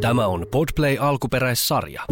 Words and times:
Tämä 0.00 0.26
on 0.26 0.46
Podplay 0.50 0.96
alkuperäissarja. 1.00 2.02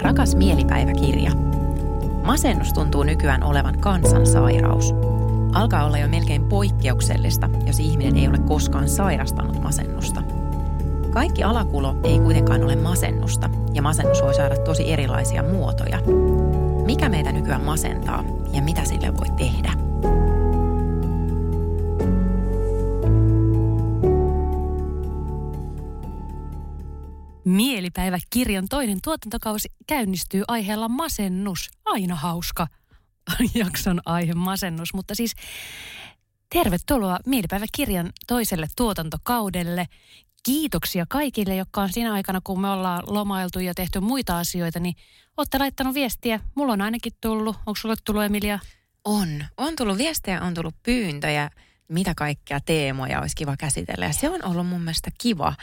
Rakas 0.00 0.36
mielipäiväkirja. 0.36 1.30
Masennus 2.24 2.72
tuntuu 2.72 3.02
nykyään 3.02 3.42
olevan 3.42 3.78
kansansairaus. 3.80 4.94
Alkaa 5.52 5.84
olla 5.84 5.98
jo 5.98 6.08
melkein 6.08 6.44
poikkeuksellista, 6.44 7.48
jos 7.66 7.80
ihminen 7.80 8.16
ei 8.16 8.28
ole 8.28 8.38
koskaan 8.38 8.88
sairastanut 8.88 9.62
masennusta. 9.62 10.22
Kaikki 11.16 11.42
alakulo 11.42 12.00
ei 12.04 12.18
kuitenkaan 12.18 12.64
ole 12.64 12.76
masennusta, 12.76 13.50
ja 13.74 13.82
masennus 13.82 14.22
voi 14.22 14.34
saada 14.34 14.56
tosi 14.56 14.92
erilaisia 14.92 15.42
muotoja. 15.42 15.98
Mikä 16.86 17.08
meitä 17.08 17.32
nykyään 17.32 17.64
masentaa 17.64 18.24
ja 18.52 18.62
mitä 18.62 18.84
sille 18.84 19.16
voi 19.16 19.26
tehdä? 19.36 19.72
Mielipäiväkirjan 27.44 28.66
toinen 28.70 28.98
tuotantokausi 29.04 29.68
käynnistyy 29.86 30.42
aiheella 30.48 30.88
masennus. 30.88 31.68
Aina 31.84 32.14
hauska 32.14 32.66
jakson 33.54 34.00
aihe 34.06 34.34
masennus, 34.34 34.94
mutta 34.94 35.14
siis 35.14 35.32
tervetuloa 36.52 37.18
Mielipäiväkirjan 37.26 38.10
toiselle 38.26 38.66
tuotantokaudelle. 38.76 39.86
Kiitoksia 40.46 41.06
kaikille, 41.08 41.56
jotka 41.56 41.82
on 41.82 41.92
siinä 41.92 42.12
aikana, 42.12 42.40
kun 42.44 42.60
me 42.60 42.70
ollaan 42.70 43.02
lomailtu 43.06 43.60
ja 43.60 43.74
tehty 43.74 44.00
muita 44.00 44.38
asioita, 44.38 44.80
niin 44.80 44.94
olette 45.36 45.58
laittanut 45.58 45.94
viestiä. 45.94 46.40
Mulla 46.54 46.72
on 46.72 46.80
ainakin 46.80 47.12
tullut. 47.20 47.56
Onko 47.56 47.76
sulle 47.76 47.94
tullut, 48.04 48.24
Emilia? 48.24 48.58
On. 49.04 49.44
On 49.56 49.76
tullut 49.76 49.98
viestejä, 49.98 50.42
on 50.42 50.54
tullut 50.54 50.74
pyyntöjä, 50.82 51.50
mitä 51.88 52.14
kaikkea 52.16 52.60
teemoja 52.60 53.20
olisi 53.20 53.36
kiva 53.36 53.56
käsitellä. 53.56 54.06
Ja 54.06 54.12
se 54.12 54.30
on 54.30 54.44
ollut 54.44 54.66
mun 54.66 54.80
mielestä 54.80 55.10
kiva, 55.18 55.54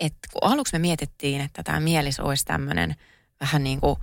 että 0.00 0.28
kun 0.32 0.50
aluksi 0.50 0.72
me 0.74 0.78
mietittiin, 0.78 1.40
että 1.40 1.62
tämä 1.62 1.80
mielis 1.80 2.20
olisi 2.20 2.44
tämmöinen 2.44 2.96
vähän 3.40 3.64
niin 3.64 3.80
kuin 3.80 3.96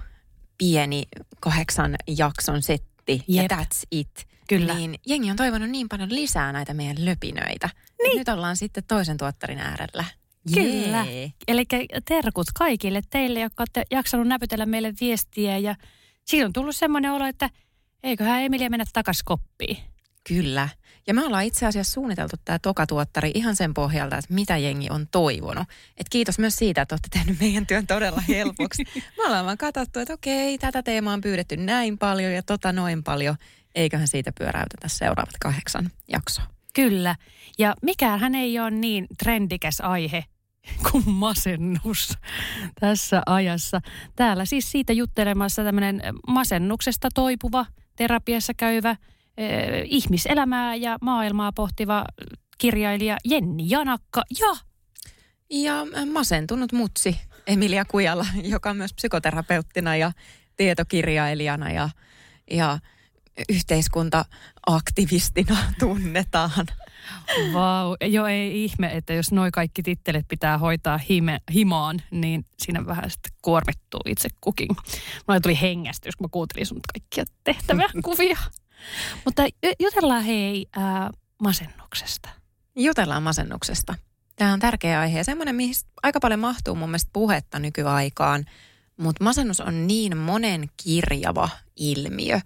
pieni 0.57 1.03
kahdeksan 1.39 1.95
jakson 2.07 2.61
setti 2.61 3.23
Jep. 3.27 3.51
ja 3.51 3.57
that's 3.57 3.83
it. 3.91 4.27
Kyllä. 4.47 4.73
Niin 4.73 4.95
jengi 5.05 5.31
on 5.31 5.37
toivonut 5.37 5.69
niin 5.69 5.89
paljon 5.89 6.15
lisää 6.15 6.51
näitä 6.51 6.73
meidän 6.73 7.05
löpinöitä. 7.05 7.69
Niin. 8.03 8.17
Nyt 8.17 8.29
ollaan 8.29 8.57
sitten 8.57 8.83
toisen 8.87 9.17
tuottarin 9.17 9.59
äärellä. 9.59 10.05
Kyllä. 10.53 11.05
Eli 11.47 11.65
terkut 12.05 12.47
kaikille 12.55 13.01
teille, 13.09 13.39
jotka 13.39 13.61
olette 13.61 13.83
jaksanut 13.91 14.27
näpytellä 14.27 14.65
meille 14.65 14.93
viestiä. 15.01 15.57
Ja 15.57 15.75
siitä 16.25 16.45
on 16.45 16.53
tullut 16.53 16.75
semmoinen 16.75 17.11
olo, 17.11 17.25
että 17.25 17.49
eiköhän 18.03 18.41
Emilia 18.41 18.69
mennä 18.69 18.85
takaisin 18.93 19.25
koppiin. 19.25 19.77
Kyllä. 20.27 20.69
Ja 21.07 21.13
me 21.13 21.25
ollaan 21.25 21.43
itse 21.43 21.65
asiassa 21.65 21.93
suunniteltu 21.93 22.35
tämä 22.45 22.59
tokatuottari 22.59 23.31
ihan 23.33 23.55
sen 23.55 23.73
pohjalta, 23.73 24.17
että 24.17 24.33
mitä 24.33 24.57
jengi 24.57 24.89
on 24.89 25.07
toivonut. 25.11 25.67
Et 25.97 26.09
kiitos 26.09 26.39
myös 26.39 26.55
siitä, 26.55 26.81
että 26.81 26.95
olette 26.95 27.07
tehnyt 27.11 27.39
meidän 27.39 27.67
työn 27.67 27.87
todella 27.87 28.21
helpoksi. 28.27 28.83
me 29.17 29.25
ollaan 29.25 29.45
vaan 29.45 29.57
katsottu, 29.57 29.99
että 29.99 30.13
okei, 30.13 30.57
tätä 30.57 30.83
teemaa 30.83 31.13
on 31.13 31.21
pyydetty 31.21 31.57
näin 31.57 31.97
paljon 31.97 32.33
ja 32.33 32.43
tota 32.43 32.71
noin 32.71 33.03
paljon. 33.03 33.35
Eiköhän 33.75 34.07
siitä 34.07 34.31
pyöräytetä 34.37 34.87
seuraavat 34.87 35.35
kahdeksan 35.39 35.91
jaksoa. 36.11 36.58
Kyllä. 36.73 37.15
Ja 37.57 37.75
mikään 37.81 38.19
hän 38.19 38.35
ei 38.35 38.59
ole 38.59 38.71
niin 38.71 39.07
trendikäs 39.23 39.81
aihe 39.81 40.25
kuin 40.91 41.09
masennus 41.09 42.17
tässä 42.79 43.21
ajassa. 43.25 43.81
Täällä 44.15 44.45
siis 44.45 44.71
siitä 44.71 44.93
juttelemassa 44.93 45.63
tämmöinen 45.63 46.01
masennuksesta 46.27 47.09
toipuva, 47.15 47.65
terapiassa 47.95 48.53
käyvä, 48.53 48.95
eh, 49.37 49.83
ihmiselämää 49.85 50.75
ja 50.75 50.97
maailmaa 51.01 51.51
pohtiva 51.51 52.05
kirjailija 52.57 53.17
Jenni 53.25 53.69
Janakka 53.69 54.23
ja 54.39 54.55
Ja 55.49 55.81
äh, 55.97 56.05
masentunut 56.05 56.71
mutsi 56.71 57.19
Emilia 57.47 57.85
Kujala, 57.85 58.25
joka 58.43 58.69
on 58.69 58.77
myös 58.77 58.93
psykoterapeuttina 58.93 59.95
ja 59.95 60.11
tietokirjailijana 60.57 61.71
ja, 61.71 61.89
ja 62.51 62.79
yhteiskuntaaktivistina 63.49 65.57
tunnetaan. 65.79 66.67
Vau, 67.53 67.95
joo 68.01 68.27
ei 68.27 68.63
ihme, 68.63 68.97
että 68.97 69.13
jos 69.13 69.31
noi 69.31 69.51
kaikki 69.51 69.83
tittelet 69.83 70.25
pitää 70.27 70.57
hoitaa 70.57 70.97
hime, 70.97 71.41
himaan, 71.53 72.01
niin 72.11 72.45
siinä 72.57 72.85
vähän 72.85 73.09
sitten 73.09 73.31
kuormittuu 73.41 74.01
itse 74.05 74.29
kukin. 74.41 74.67
Mulla 75.27 75.39
tuli 75.39 75.61
hengästys, 75.61 76.15
kun 76.15 76.25
mä 76.25 76.29
kuuntelin 76.31 76.65
sun 76.65 76.79
kaikkia 76.93 77.23
tehtäviä 77.43 77.89
kuvia. 78.05 78.37
Mutta 79.25 79.43
ju- 79.43 79.73
jutellaan 79.79 80.23
hei 80.23 80.65
ää, 80.75 81.09
masennuksesta. 81.43 82.29
Jutellaan 82.75 83.23
masennuksesta. 83.23 83.95
Tämä 84.35 84.53
on 84.53 84.59
tärkeä 84.59 84.99
aihe 84.99 85.17
ja 85.17 85.23
semmoinen, 85.23 85.55
mihin 85.55 85.75
aika 86.03 86.19
paljon 86.19 86.39
mahtuu 86.39 86.75
mun 86.75 86.89
mielestä 86.89 87.09
puhetta 87.13 87.59
nykyaikaan. 87.59 88.45
Mutta 88.97 89.23
masennus 89.23 89.61
on 89.61 89.87
niin 89.87 90.17
monen 90.17 90.69
kirjava 90.83 91.49
ilmiö. 91.75 92.39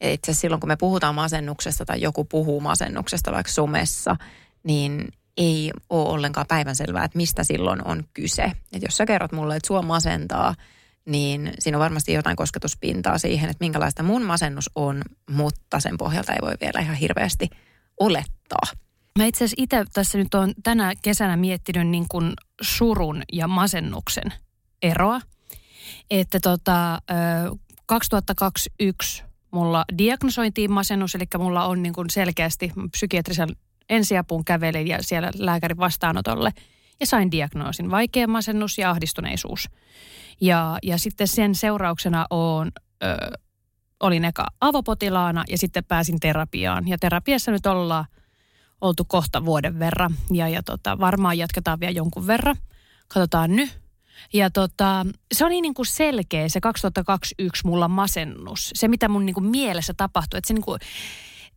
Itse 0.00 0.30
asiassa 0.30 0.40
silloin, 0.40 0.60
kun 0.60 0.68
me 0.68 0.76
puhutaan 0.76 1.14
masennuksesta 1.14 1.84
tai 1.84 2.00
joku 2.00 2.24
puhuu 2.24 2.60
masennuksesta 2.60 3.32
vaikka 3.32 3.52
somessa, 3.52 4.16
niin 4.62 5.08
ei 5.36 5.70
ole 5.90 6.08
ollenkaan 6.08 6.46
päivänselvää, 6.46 7.04
että 7.04 7.16
mistä 7.16 7.44
silloin 7.44 7.86
on 7.86 8.04
kyse. 8.14 8.52
Et 8.72 8.82
jos 8.82 8.96
sä 8.96 9.06
kerrot 9.06 9.32
mulle, 9.32 9.56
että 9.56 9.66
sua 9.66 9.82
masentaa, 9.82 10.54
niin 11.04 11.52
siinä 11.58 11.78
on 11.78 11.82
varmasti 11.82 12.12
jotain 12.12 12.36
kosketuspintaa 12.36 13.18
siihen, 13.18 13.50
että 13.50 13.64
minkälaista 13.64 14.02
mun 14.02 14.22
masennus 14.22 14.70
on, 14.74 15.02
mutta 15.30 15.80
sen 15.80 15.96
pohjalta 15.98 16.32
ei 16.32 16.38
voi 16.42 16.54
vielä 16.60 16.80
ihan 16.80 16.96
hirveästi 16.96 17.48
olettaa. 18.00 18.62
Mä 19.18 19.24
itse 19.24 19.44
asiassa 19.44 19.62
itse 19.62 19.84
tässä 19.92 20.18
nyt 20.18 20.34
on 20.34 20.52
tänä 20.62 20.92
kesänä 21.02 21.36
miettinyt 21.36 21.88
niin 21.88 22.06
kuin 22.08 22.32
surun 22.62 23.22
ja 23.32 23.48
masennuksen 23.48 24.32
eroa. 24.82 25.20
Että 26.10 26.40
tota, 26.40 26.94
ö, 26.94 26.98
2021 27.86 29.25
mulla 29.56 29.84
diagnosointiin 29.98 30.72
masennus, 30.72 31.14
eli 31.14 31.24
mulla 31.38 31.64
on 31.64 31.82
niin 31.82 31.92
kuin 31.92 32.10
selkeästi 32.10 32.72
psykiatrisen 32.90 33.48
ensiapuun 33.88 34.44
kävelin 34.44 34.86
ja 34.86 35.02
siellä 35.02 35.30
lääkärin 35.38 35.78
vastaanotolle. 35.78 36.52
Ja 37.00 37.06
sain 37.06 37.30
diagnoosin 37.30 37.90
vaikea 37.90 38.28
masennus 38.28 38.78
ja 38.78 38.90
ahdistuneisuus. 38.90 39.68
Ja, 40.40 40.78
ja 40.82 40.98
sitten 40.98 41.28
sen 41.28 41.54
seurauksena 41.54 42.26
on, 42.30 42.72
ö, 43.02 43.16
olin 44.00 44.24
eka 44.24 44.46
avopotilaana 44.60 45.44
ja 45.48 45.58
sitten 45.58 45.84
pääsin 45.84 46.20
terapiaan. 46.20 46.88
Ja 46.88 46.98
terapiassa 46.98 47.52
nyt 47.52 47.66
ollaan 47.66 48.04
oltu 48.80 49.04
kohta 49.04 49.44
vuoden 49.44 49.78
verran 49.78 50.14
ja, 50.30 50.48
ja 50.48 50.62
tota, 50.62 50.98
varmaan 50.98 51.38
jatketaan 51.38 51.80
vielä 51.80 51.92
jonkun 51.92 52.26
verran. 52.26 52.56
Katsotaan 53.08 53.56
nyt. 53.56 53.85
Ja 54.32 54.50
tota, 54.50 55.06
se 55.34 55.44
oli 55.44 55.60
niin 55.60 55.74
kuin 55.74 55.86
selkeä 55.86 56.48
se 56.48 56.60
2021 56.60 57.66
mulla 57.66 57.88
masennus. 57.88 58.70
Se, 58.74 58.88
mitä 58.88 59.08
mun 59.08 59.26
niin 59.26 59.34
kuin 59.34 59.46
mielessä 59.46 59.94
tapahtui. 59.96 60.38
Että 60.38 60.48
se 60.48 60.54
niin 60.54 60.64
kuin, 60.64 60.80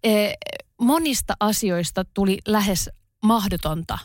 e, 0.03 0.33
monista 0.81 1.33
asioista 1.39 2.05
tuli 2.13 2.37
lähes 2.47 2.89
mahdotonta 3.23 3.97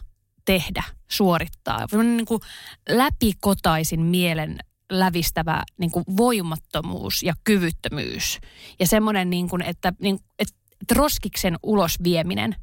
tehdä, 0.44 0.82
suorittaa. 1.10 1.86
Semmoinen 1.88 2.16
niin 2.16 2.26
kuin 2.26 2.40
läpikotaisin 2.88 4.00
mielen 4.00 4.58
lävistävä 4.90 5.62
niin 5.78 5.90
kuin 5.90 6.04
voimattomuus 6.16 7.22
ja 7.22 7.34
kyvyttömyys. 7.44 8.38
Ja 8.80 8.86
semmoinen, 8.86 9.30
niin 9.30 9.48
kuin, 9.48 9.62
että, 9.62 9.92
niin, 10.00 10.18
että 10.38 10.54
roskiksen 10.94 11.56
ulos 11.62 11.96
vieminen 12.04 12.56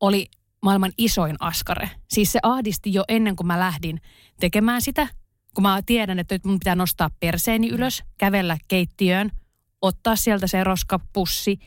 oli 0.00 0.26
maailman 0.64 0.92
isoin 0.98 1.36
askare. 1.40 1.90
Siis 2.10 2.32
se 2.32 2.38
ahdisti 2.42 2.92
jo 2.92 3.04
ennen 3.08 3.36
kuin 3.36 3.46
mä 3.46 3.60
lähdin 3.60 4.00
tekemään 4.40 4.82
sitä, 4.82 5.08
kun 5.54 5.62
mä 5.62 5.82
tiedän, 5.86 6.18
että 6.18 6.34
nyt 6.34 6.44
mun 6.44 6.58
pitää 6.58 6.74
nostaa 6.74 7.10
perseeni 7.20 7.68
ylös, 7.68 8.02
kävellä 8.18 8.58
keittiöön, 8.68 9.30
ottaa 9.82 10.16
sieltä 10.16 10.46
se 10.46 10.64
roskapussi, 10.64 11.58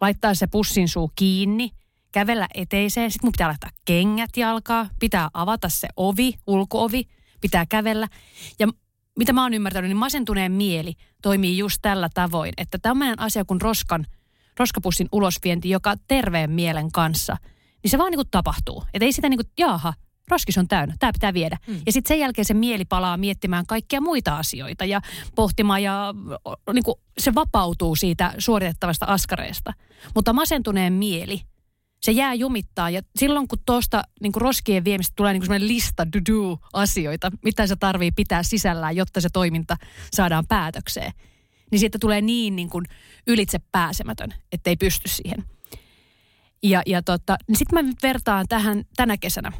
laittaa 0.00 0.34
se 0.34 0.46
pussin 0.46 0.88
suu 0.88 1.10
kiinni, 1.16 1.70
kävellä 2.12 2.48
eteiseen, 2.54 3.10
sitten 3.10 3.26
mun 3.26 3.32
pitää 3.32 3.48
laittaa 3.48 3.70
kengät 3.84 4.36
jalkaa, 4.36 4.88
pitää 5.00 5.28
avata 5.34 5.68
se 5.68 5.88
ovi, 5.96 6.34
ulkoovi, 6.46 7.04
pitää 7.40 7.66
kävellä. 7.66 8.08
Ja 8.58 8.68
mitä 9.18 9.32
mä 9.32 9.42
oon 9.42 9.54
ymmärtänyt, 9.54 9.88
niin 9.88 9.96
masentuneen 9.96 10.52
mieli 10.52 10.94
toimii 11.22 11.58
just 11.58 11.78
tällä 11.82 12.08
tavoin, 12.14 12.52
että 12.56 12.78
tämmöinen 12.78 13.20
asia 13.20 13.44
kuin 13.44 13.60
roskan, 13.60 14.06
roskapussin 14.58 15.08
ulosvienti, 15.12 15.70
joka 15.70 15.94
terveen 16.08 16.50
mielen 16.50 16.92
kanssa, 16.92 17.36
niin 17.84 17.90
se 17.90 17.98
vaan 17.98 18.10
niin 18.10 18.18
kuin 18.18 18.28
tapahtuu. 18.30 18.84
Että 18.94 19.04
ei 19.04 19.12
sitä 19.12 19.28
niin 19.28 19.38
kuin, 19.38 19.52
jaaha, 19.58 19.94
roskis 20.28 20.58
on 20.58 20.68
täynnä, 20.68 20.94
tämä 20.98 21.12
pitää 21.12 21.34
viedä. 21.34 21.58
Mm. 21.66 21.80
Ja 21.86 21.92
sitten 21.92 22.08
sen 22.08 22.18
jälkeen 22.18 22.44
se 22.44 22.54
mieli 22.54 22.84
palaa 22.84 23.16
miettimään 23.16 23.66
kaikkia 23.66 24.00
muita 24.00 24.38
asioita 24.38 24.84
ja 24.84 25.00
pohtimaan 25.34 25.82
ja 25.82 26.14
niin 26.72 26.84
kuin 26.84 26.94
se 27.18 27.34
vapautuu 27.34 27.96
siitä 27.96 28.34
suoritettavasta 28.38 29.06
askareesta. 29.06 29.72
Mutta 30.14 30.32
masentuneen 30.32 30.92
mieli, 30.92 31.40
Se 32.04 32.12
jää 32.12 32.34
jumittaa 32.34 32.90
ja 32.90 33.02
silloin 33.16 33.48
kun 33.48 33.58
tuosta 33.66 34.02
niin 34.20 34.32
roskien 34.36 34.84
viemistä 34.84 35.12
tulee 35.16 35.32
niin 35.32 35.42
sellainen 35.42 35.68
lista 35.68 36.06
do 36.12 36.58
asioita, 36.72 37.30
mitä 37.44 37.66
se 37.66 37.76
tarvii 37.76 38.12
pitää 38.12 38.42
sisällään, 38.42 38.96
jotta 38.96 39.20
se 39.20 39.28
toiminta 39.32 39.76
saadaan 40.12 40.46
päätökseen, 40.46 41.12
niin 41.70 41.78
siitä 41.78 41.98
tulee 41.98 42.20
niin, 42.20 42.56
niin 42.56 42.70
kuin 42.70 42.84
ylitse 43.26 43.60
pääsemätön, 43.72 44.34
että 44.52 44.70
ei 44.70 44.76
pysty 44.76 45.08
siihen. 45.08 45.44
Ja, 46.64 46.82
ja 46.86 47.02
tota, 47.02 47.36
niin 47.48 47.56
sitten 47.56 47.84
mä 47.84 47.92
vertaan 48.02 48.46
tähän 48.48 48.84
tänä 48.96 49.16
kesänä. 49.16 49.52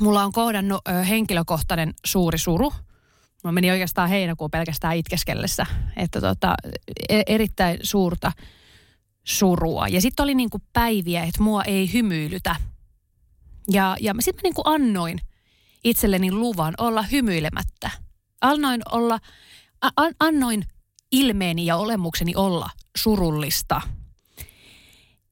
Mulla 0.00 0.24
on 0.24 0.32
kohdannut 0.32 0.80
ö, 0.88 0.92
henkilökohtainen 0.92 1.94
suuri 2.06 2.38
suru. 2.38 2.72
Mä 3.44 3.52
meni 3.52 3.70
oikeastaan 3.70 4.08
heinäkuun 4.08 4.50
pelkästään 4.50 4.96
itkeskellessä. 4.96 5.66
Että 5.96 6.20
tota, 6.20 6.54
e- 7.08 7.22
erittäin 7.26 7.78
suurta 7.82 8.32
surua. 9.24 9.88
Ja 9.88 10.00
sitten 10.00 10.24
oli 10.24 10.34
niinku 10.34 10.58
päiviä, 10.72 11.22
että 11.24 11.42
mua 11.42 11.64
ei 11.64 11.92
hymyilytä. 11.92 12.56
Ja, 13.70 13.96
ja 14.00 14.14
sitten 14.18 14.38
mä 14.38 14.40
niinku 14.42 14.62
annoin 14.64 15.18
itselleni 15.84 16.32
luvan 16.32 16.74
olla 16.78 17.02
hymyilemättä. 17.02 17.90
Annoin 18.40 18.82
olla, 18.92 19.18
a, 19.80 19.90
annoin 20.20 20.64
ilmeeni 21.12 21.66
ja 21.66 21.76
olemukseni 21.76 22.36
olla 22.36 22.70
surullista– 22.96 23.80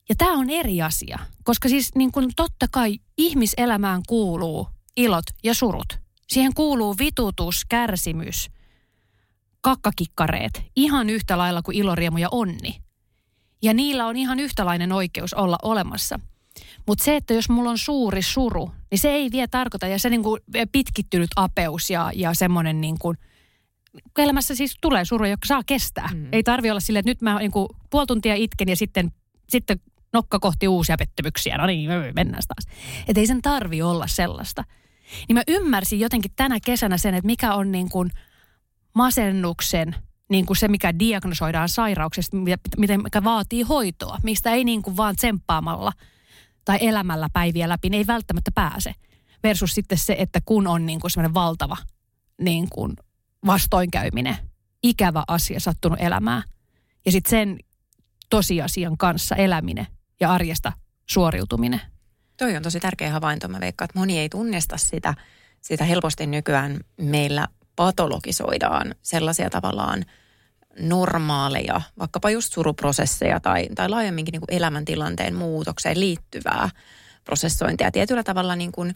ja 0.09 0.15
tämä 0.15 0.33
on 0.33 0.51
eri 0.51 0.83
asia, 0.83 1.19
koska 1.45 1.69
siis 1.69 1.95
niin 1.95 2.12
kuin 2.12 2.29
totta 2.37 2.67
kai 2.71 2.99
ihmiselämään 3.19 4.03
kuuluu 4.09 4.69
ilot 4.97 5.25
ja 5.45 5.55
surut. 5.55 5.99
Siihen 6.29 6.55
kuuluu 6.55 6.95
vitutus, 6.99 7.65
kärsimys, 7.69 8.51
kakkakikkareet, 9.61 10.62
ihan 10.77 11.11
yhtä 11.11 11.39
lailla 11.39 11.62
kuin 11.62 11.77
iloriemu 11.77 12.19
ja 12.19 12.29
onni. 12.31 12.81
Ja 13.62 13.75
niillä 13.75 14.06
on 14.06 14.17
ihan 14.17 14.41
yhtälainen 14.41 14.93
oikeus 14.93 15.35
olla 15.35 15.56
olemassa. 15.62 16.21
Mutta 16.87 17.05
se, 17.05 17.17
että 17.17 17.35
jos 17.35 17.49
mulla 17.49 17.71
on 17.71 17.79
suuri 17.79 18.23
suru, 18.23 18.71
niin 18.91 18.99
se 18.99 19.11
ei 19.11 19.31
vie 19.33 19.47
tarkoita, 19.47 19.87
ja 19.87 19.99
se 19.99 20.11
niin 20.11 20.23
kuin 20.23 20.41
pitkittynyt 20.73 21.31
apeus 21.37 21.91
ja, 21.91 22.11
ja 22.15 22.35
semmoinen 22.35 22.81
niin 22.81 22.99
kuin, 22.99 23.19
elämässä 24.19 24.55
siis 24.55 24.77
tulee 24.81 25.05
suru, 25.05 25.25
joka 25.25 25.47
saa 25.47 25.62
kestää. 25.67 26.09
Mm. 26.15 26.29
Ei 26.33 26.43
tarvi 26.43 26.71
olla 26.71 26.81
silleen, 26.81 27.00
että 27.00 27.11
nyt 27.11 27.23
mä 27.23 27.39
niin 27.39 27.50
kuin 27.50 27.69
puoli 27.91 28.07
tuntia 28.07 28.35
itken 28.35 28.69
ja 28.69 28.77
sitten, 28.77 29.12
sitten 29.49 29.81
nokka 30.14 30.38
kohti 30.38 30.69
uusia 30.69 30.96
pettymyksiä. 30.99 31.58
No 31.58 31.66
niin, 31.66 31.90
mennään 32.16 32.43
taas. 32.49 32.76
Että 33.08 33.20
ei 33.20 33.26
sen 33.26 33.43
tarvi 33.43 33.82
olla 33.82 34.06
sellaista. 34.06 34.64
Niin 35.28 35.34
mä 35.37 35.43
ymmärsin 35.49 36.00
jotenkin 36.00 36.32
tänä 36.37 36.58
kesänä 36.64 36.99
sen, 36.99 37.14
että 37.14 37.26
mikä 37.26 37.55
on 37.55 37.72
niin 37.72 37.90
kuin 37.90 38.11
masennuksen, 38.94 39.94
niin 40.28 40.46
kuin 40.46 40.56
se 40.56 40.69
mikä 40.69 40.99
diagnosoidaan 40.99 41.69
sairauksesta, 41.69 42.37
miten, 42.76 43.02
mikä 43.02 43.25
vaatii 43.25 43.62
hoitoa, 43.62 44.19
mistä 44.22 44.50
ei 44.50 44.64
niin 44.64 44.82
kuin 44.82 44.96
vaan 44.96 45.16
tsemppaamalla 45.16 45.93
tai 46.64 46.78
elämällä 46.81 47.28
päiviä 47.32 47.69
läpi, 47.69 47.90
niin 47.90 47.99
ei 47.99 48.06
välttämättä 48.06 48.50
pääse. 48.55 48.94
Versus 49.43 49.75
sitten 49.75 49.99
se, 49.99 50.16
että 50.19 50.40
kun 50.44 50.66
on 50.66 50.87
niin 50.87 51.00
kuin 51.00 51.11
semmoinen 51.11 51.34
valtava 51.34 51.76
niin 52.40 52.69
kuin 52.70 52.93
vastoinkäyminen, 53.46 54.37
ikävä 54.82 55.25
asia 55.28 55.61
sattunut 55.61 56.00
elämään. 56.00 56.43
Ja 57.06 57.12
sitten 57.12 57.31
sen 57.31 57.58
tosiasian 58.31 58.99
kanssa 58.99 59.37
eläminen 59.37 59.87
ja 60.20 60.32
arjesta 60.32 60.72
suoriutuminen. 61.06 61.81
Toi 62.37 62.56
on 62.56 62.62
tosi 62.62 62.81
tärkeä 62.81 63.11
havainto. 63.11 63.49
Mä 63.49 63.61
veikkaan, 63.61 63.87
että 63.87 63.99
moni 63.99 64.19
ei 64.19 64.28
tunnista 64.28 64.76
sitä. 64.76 65.14
Sitä 65.61 65.84
helposti 65.84 66.26
nykyään 66.26 66.81
meillä 67.00 67.49
patologisoidaan 67.76 68.94
sellaisia 69.02 69.50
tavallaan 69.50 70.05
normaaleja, 70.78 71.81
vaikkapa 71.99 72.31
just 72.31 72.52
suruprosesseja 72.52 73.40
tai, 73.40 73.69
tai 73.75 73.88
laajemminkin 73.88 74.32
niin 74.32 74.40
kuin 74.40 74.56
elämäntilanteen 74.56 75.34
muutokseen 75.34 76.00
liittyvää 76.00 76.70
prosessointia. 77.25 77.90
Tietyllä 77.90 78.22
tavalla 78.22 78.56
niin 78.56 78.72
kuin, 78.72 78.94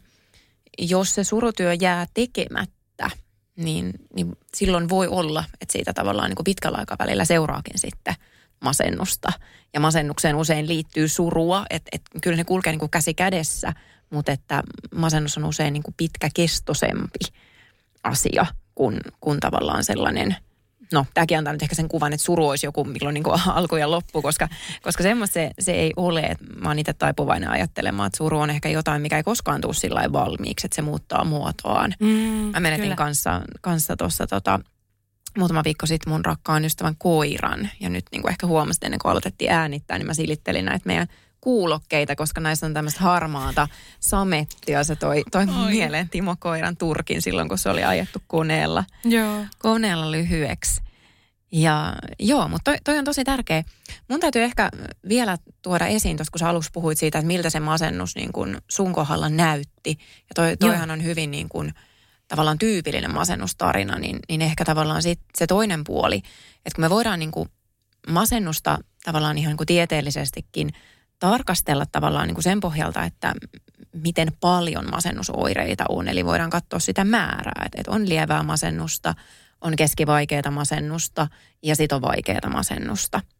jos 0.79 1.15
se 1.15 1.25
surutyö 1.25 1.75
jää 1.81 2.07
tekemättä, 2.15 3.11
niin, 3.57 3.93
niin 4.15 4.37
silloin 4.55 4.89
voi 4.89 5.09
olla, 5.09 5.45
että 5.61 5.73
siitä 5.73 5.93
tavallaan 5.93 6.31
niin 6.31 6.37
kuin 6.37 6.45
pitkällä 6.45 6.79
aikavälillä 6.79 7.25
seuraakin 7.25 7.79
sitten– 7.79 8.15
masennusta. 8.61 9.33
Ja 9.75 9.81
masennukseen 9.81 10.37
usein 10.37 10.69
liittyy 10.69 11.09
surua, 11.09 11.67
että 11.71 11.89
et, 11.93 12.03
kyllä 12.23 12.37
ne 12.37 12.45
kulkee 12.45 12.73
niin 12.73 12.81
kuin 12.81 12.91
käsi 12.91 13.15
kädessä, 13.15 13.73
mutta 14.11 14.33
että 14.33 14.63
masennus 14.95 15.39
on 15.39 15.45
usein 15.45 15.73
niin 15.73 15.83
kuin 15.83 15.95
pitkäkestoisempi 15.97 17.19
asia 18.03 18.47
kuin, 18.75 19.01
kuin 19.21 19.41
tavallaan 19.41 19.85
sellainen– 19.85 20.37
no 20.93 21.07
tämäkin 21.15 21.39
antaa 21.39 21.53
nyt 21.53 21.63
ehkä 21.63 21.75
sen 21.75 21.89
kuvan, 21.89 22.13
että 22.13 22.25
suru 22.25 22.49
olisi 22.49 22.67
joku 22.67 22.85
milloin 22.85 23.15
niin 23.15 23.25
alku 23.55 23.77
ja 23.77 23.91
loppu, 23.91 24.23
koska, 24.23 24.49
koska 24.83 25.03
semmoista 25.03 25.35
se, 25.35 25.51
se 25.59 25.73
ei 25.73 25.93
ole. 25.97 26.21
Että 26.21 26.45
mä 26.61 26.69
oon 26.69 26.79
itse 26.79 26.93
taipuvainen 26.93 27.51
ajattelemaan, 27.51 28.07
että 28.07 28.17
suru 28.17 28.39
on 28.39 28.51
ehkä 28.51 28.69
jotain, 28.69 29.03
mikä 29.03 29.17
ei 29.17 29.23
koskaan 29.23 29.61
tule 29.61 29.75
sillä 29.75 30.13
valmiiksi, 30.13 30.67
että 30.67 30.77
se 30.77 30.83
muuttaa 30.83 31.25
muotoaan. 31.25 31.95
Mm, 32.01 32.09
mä 32.53 32.61
menetin 32.61 32.83
kyllä. 32.83 32.97
kanssa, 32.97 33.43
kanssa 33.61 33.97
tuossa 33.97 34.27
tota, 34.27 34.61
muutama 35.39 35.65
viikko 35.65 35.87
sitten 35.87 36.13
mun 36.13 36.25
rakkaan 36.25 36.65
ystävän 36.65 36.97
koiran. 36.99 37.69
Ja 37.81 37.89
nyt 37.89 38.05
niin 38.13 38.23
kuin 38.23 38.31
ehkä 38.31 38.47
huomasit 38.47 38.85
ennen 38.85 39.01
kuin 39.03 39.11
aloitettiin 39.11 39.51
äänittää, 39.51 39.99
niin 39.99 40.07
mä 40.07 40.15
silittelin 40.15 40.65
näitä 40.65 40.87
meidän 40.87 41.07
kuulokkeita, 41.41 42.17
koska 42.17 42.41
näissä 42.41 42.67
on 42.67 42.75
tämmöistä 42.75 43.01
harmaata 43.01 43.69
samettia. 44.01 44.85
Se 44.85 44.97
toi, 44.97 45.23
toi 45.31 45.47
mun 45.47 45.71
mieleen 45.71 46.09
Timo 46.09 46.37
Koiran 46.39 46.77
turkin 46.77 47.23
silloin, 47.23 47.49
kun 47.49 47.59
se 47.59 47.71
oli 47.71 47.85
ajettu 47.85 48.23
koneella, 48.27 48.85
joo. 49.05 49.45
koneella 49.59 50.11
lyhyeksi. 50.11 50.81
Ja 51.53 51.97
joo, 52.19 52.49
mutta 52.49 52.71
toi, 52.71 52.79
toi 52.85 52.99
on 52.99 53.05
tosi 53.05 53.25
tärkeä. 53.25 53.65
Mun 54.09 54.21
täytyy 54.21 54.43
ehkä 54.43 54.71
vielä 55.09 55.39
tuoda 55.63 55.87
esiin, 55.87 56.17
tuossa 56.17 56.31
kun 56.31 56.39
sä 56.39 56.49
aluksi 56.49 56.71
puhuit 56.73 56.99
siitä, 56.99 57.19
että 57.19 57.27
miltä 57.27 57.51
se 57.51 57.61
masennus 57.61 58.17
niin 58.17 58.33
kun 58.33 58.59
sun 58.69 58.93
kohdalla 58.93 59.29
näytti. 59.29 59.99
Ja 60.01 60.35
toi, 60.35 60.57
toihan 60.57 60.89
joo. 60.89 60.93
on 60.93 61.05
hyvin 61.05 61.31
niin 61.31 61.49
kun, 61.49 61.73
tavallaan 62.29 62.59
tyypillinen 62.59 63.15
masennustarina, 63.15 63.99
niin, 63.99 64.19
niin 64.29 64.43
ehkä 64.43 64.65
tavallaan 64.65 65.03
sit 65.03 65.21
se 65.39 65.47
toinen 65.47 65.85
puoli, 65.85 66.17
että 66.17 66.75
kun 66.75 66.85
me 66.85 66.91
voidaan 66.91 67.19
niin 67.19 67.31
kuin 67.31 67.49
masennusta 68.09 68.79
tavallaan 69.05 69.39
ihan 69.39 69.51
niin 69.51 69.57
kuin 69.57 69.67
tieteellisestikin 69.67 70.73
tarkastella 71.19 71.87
tavallaan 71.87 72.27
niin 72.27 72.35
kuin 72.35 72.43
sen 72.43 72.61
pohjalta, 72.61 73.05
että 73.05 73.35
miten 73.93 74.29
paljon 74.41 74.91
masennusoireita 74.91 75.85
on. 75.89 76.09
Eli 76.09 76.25
voidaan 76.25 76.51
katsoa 76.51 76.79
sitä 76.79 77.05
määrää, 77.05 77.63
että, 77.67 77.81
että 77.81 77.93
on 77.93 78.09
lievää 78.09 78.43
masennusta, 78.43 79.15
on 79.61 79.77
keskivaikeata 79.77 80.51
masennusta 80.51 81.29
ja 81.63 81.77
sitten 81.77 81.97
on 81.97 82.03
vaikeaa 82.03 82.51
masennusta– 82.51 83.21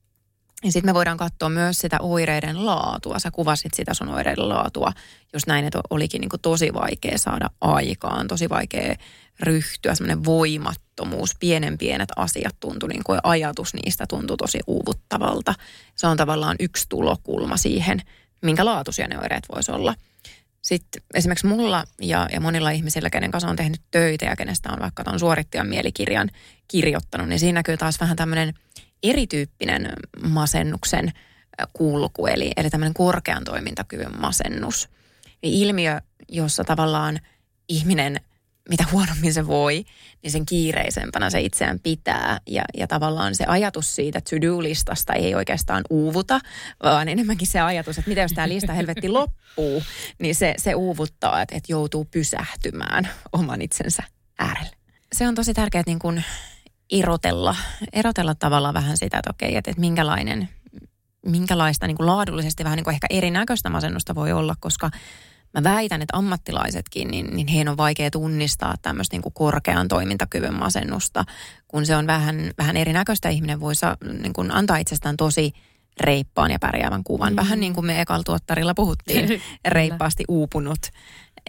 ja 0.65 0.73
sitten 0.73 0.89
me 0.89 0.95
voidaan 0.95 1.17
katsoa 1.17 1.49
myös 1.49 1.79
sitä 1.79 1.97
oireiden 2.01 2.67
laatua. 2.67 3.19
Sä 3.19 3.31
kuvasit 3.31 3.75
sitä 3.75 3.95
sun 3.95 4.09
oireiden 4.09 4.49
laatua, 4.49 4.93
jos 5.33 5.47
näin, 5.47 5.65
että 5.65 5.81
olikin 5.91 6.21
niin 6.21 6.31
tosi 6.43 6.75
vaikea 6.75 7.19
saada 7.19 7.51
aikaan, 7.61 8.29
tosi 8.29 8.49
vaikea 8.49 8.95
ryhtyä, 9.41 9.95
semmoinen 9.95 10.25
voimattomuus, 10.25 11.35
pienen 11.41 11.79
pienet 11.79 12.09
asiat 12.17 12.57
tuntui, 12.61 12.89
niin 12.89 13.05
kuin 13.05 13.21
ajatus 13.23 13.75
niistä 13.75 14.05
tuntui 14.09 14.37
tosi 14.37 14.59
uuvuttavalta. 14.67 15.55
Se 15.97 16.07
on 16.07 16.17
tavallaan 16.17 16.57
yksi 16.61 16.87
tulokulma 16.89 17.57
siihen, 17.57 18.03
minkä 18.43 18.65
laatuisia 18.65 19.09
ne 19.09 19.19
oireet 19.19 19.45
voisi 19.55 19.73
olla. 19.73 19.95
Sitten 20.63 21.03
esimerkiksi 21.15 21.47
mulla 21.47 21.85
ja, 22.01 22.29
ja 22.33 22.41
monilla 22.41 22.71
ihmisillä, 22.71 23.11
kenen 23.11 23.31
kanssa 23.31 23.49
on 23.49 23.57
tehnyt 23.57 23.81
töitä 23.91 24.27
ja 24.27 24.37
kenestä 24.37 24.73
on 24.73 24.81
vaikka 24.81 25.05
tuon 25.05 25.19
suorittajan 25.19 25.69
mielikirjan 25.69 26.31
kirjoittanut, 26.69 27.29
niin 27.29 27.41
siinä 27.41 27.59
näkyy 27.59 27.77
taas 27.77 28.01
vähän 28.01 28.17
tämmöinen– 28.17 28.55
erityyppinen 29.03 29.93
masennuksen 30.23 31.13
kulku, 31.73 32.27
eli, 32.27 32.53
eli 32.57 32.71
tämmöinen 32.71 32.95
korkean 32.95 33.45
toimintakyvyn 33.45 34.21
masennus. 34.21 34.89
Ilmiö, 35.43 36.01
jossa 36.29 36.65
tavallaan 36.65 37.21
ihminen, 37.69 38.21
mitä 38.69 38.85
huonommin 38.93 39.35
se 39.35 39.47
voi, 39.47 39.85
niin 40.23 40.31
sen 40.31 40.47
kiireisempänä 40.47 41.31
se 41.31 41.41
itseään 41.41 41.81
pitää. 41.81 42.41
Ja, 42.47 42.63
ja 42.77 42.87
tavallaan 42.87 43.35
se 43.35 43.45
ajatus 43.45 43.95
siitä 43.95 44.21
to-do-listasta 44.21 45.13
ei 45.13 45.35
oikeastaan 45.35 45.85
uuvuta, 45.91 46.41
vaan 46.83 47.09
enemmänkin 47.09 47.47
se 47.47 47.61
ajatus, 47.61 47.99
että 47.99 48.09
mitä 48.09 48.21
jos 48.21 48.33
tämä 48.33 48.49
lista 48.49 48.73
helvetti 48.73 49.09
loppuu, 49.09 49.83
niin 50.19 50.35
se, 50.35 50.55
se 50.57 50.75
uuvuttaa, 50.75 51.43
että, 51.43 51.57
että 51.57 51.73
joutuu 51.73 52.05
pysähtymään 52.05 53.09
oman 53.33 53.63
itsensä 53.63 54.03
äärelle. 54.39 54.77
Se 55.13 55.29
on 55.29 55.35
tosi 55.35 55.55
tärkeää, 55.55 55.81
että 55.81 55.91
niin 55.91 55.99
kun 55.99 56.23
erotella, 56.91 57.57
erotella 57.93 58.35
tavallaan 58.35 58.75
vähän 58.75 58.97
sitä, 58.97 59.19
että 59.19 59.31
okei, 59.31 59.57
että, 59.57 59.71
että 59.71 59.81
minkälainen, 59.81 60.49
minkälaista 61.27 61.87
niin 61.87 61.97
kuin 61.97 62.07
laadullisesti 62.07 62.65
vähän 62.65 62.77
niin 62.77 62.85
kuin 62.85 62.95
ehkä 62.95 63.07
erinäköistä 63.11 63.71
masennusta 63.71 64.15
voi 64.15 64.33
olla, 64.33 64.55
koska 64.61 64.91
mä 65.55 65.63
väitän, 65.63 66.03
että 66.03 66.17
ammattilaisetkin, 66.17 67.09
niin, 67.09 67.37
niin 67.37 67.47
heidän 67.47 67.69
on 67.69 67.77
vaikea 67.77 68.11
tunnistaa 68.11 68.75
tämmöistä 68.83 69.15
niin 69.15 69.23
kuin 69.23 69.33
korkean 69.33 69.89
toimintakyvyn 69.89 70.55
masennusta, 70.55 71.25
kun 71.69 71.87
se 71.87 71.97
on 71.97 72.07
vähän, 72.07 72.51
vähän 72.59 72.77
erinäköistä. 72.77 73.29
Ihminen 73.29 73.61
voi 73.61 73.75
saa, 73.75 73.97
niin 74.23 74.33
kuin 74.33 74.51
antaa 74.51 74.77
itsestään 74.77 75.17
tosi 75.17 75.53
reippaan 76.01 76.51
ja 76.51 76.59
pärjäävän 76.59 77.05
kuvan. 77.05 77.33
Mm. 77.33 77.37
Vähän 77.37 77.61
niin 77.61 77.75
kuin 77.75 77.87
me 77.87 78.01
ekalla 78.01 78.25
tuottarilla 78.25 78.75
puhuttiin, 78.75 79.43
reippaasti 79.69 80.25
uupunut 80.29 80.81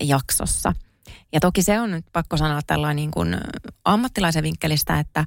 jaksossa– 0.02 0.74
ja 1.34 1.40
toki 1.40 1.64
se 1.64 1.80
on 1.80 1.92
nyt 1.92 2.06
pakko 2.14 2.38
sanoa 2.38 2.60
tällainen 2.68 2.96
niin 2.96 3.12
kuin 3.12 3.38
ammattilaisen 3.86 4.44
vinkkelistä, 4.44 5.00
että 5.00 5.26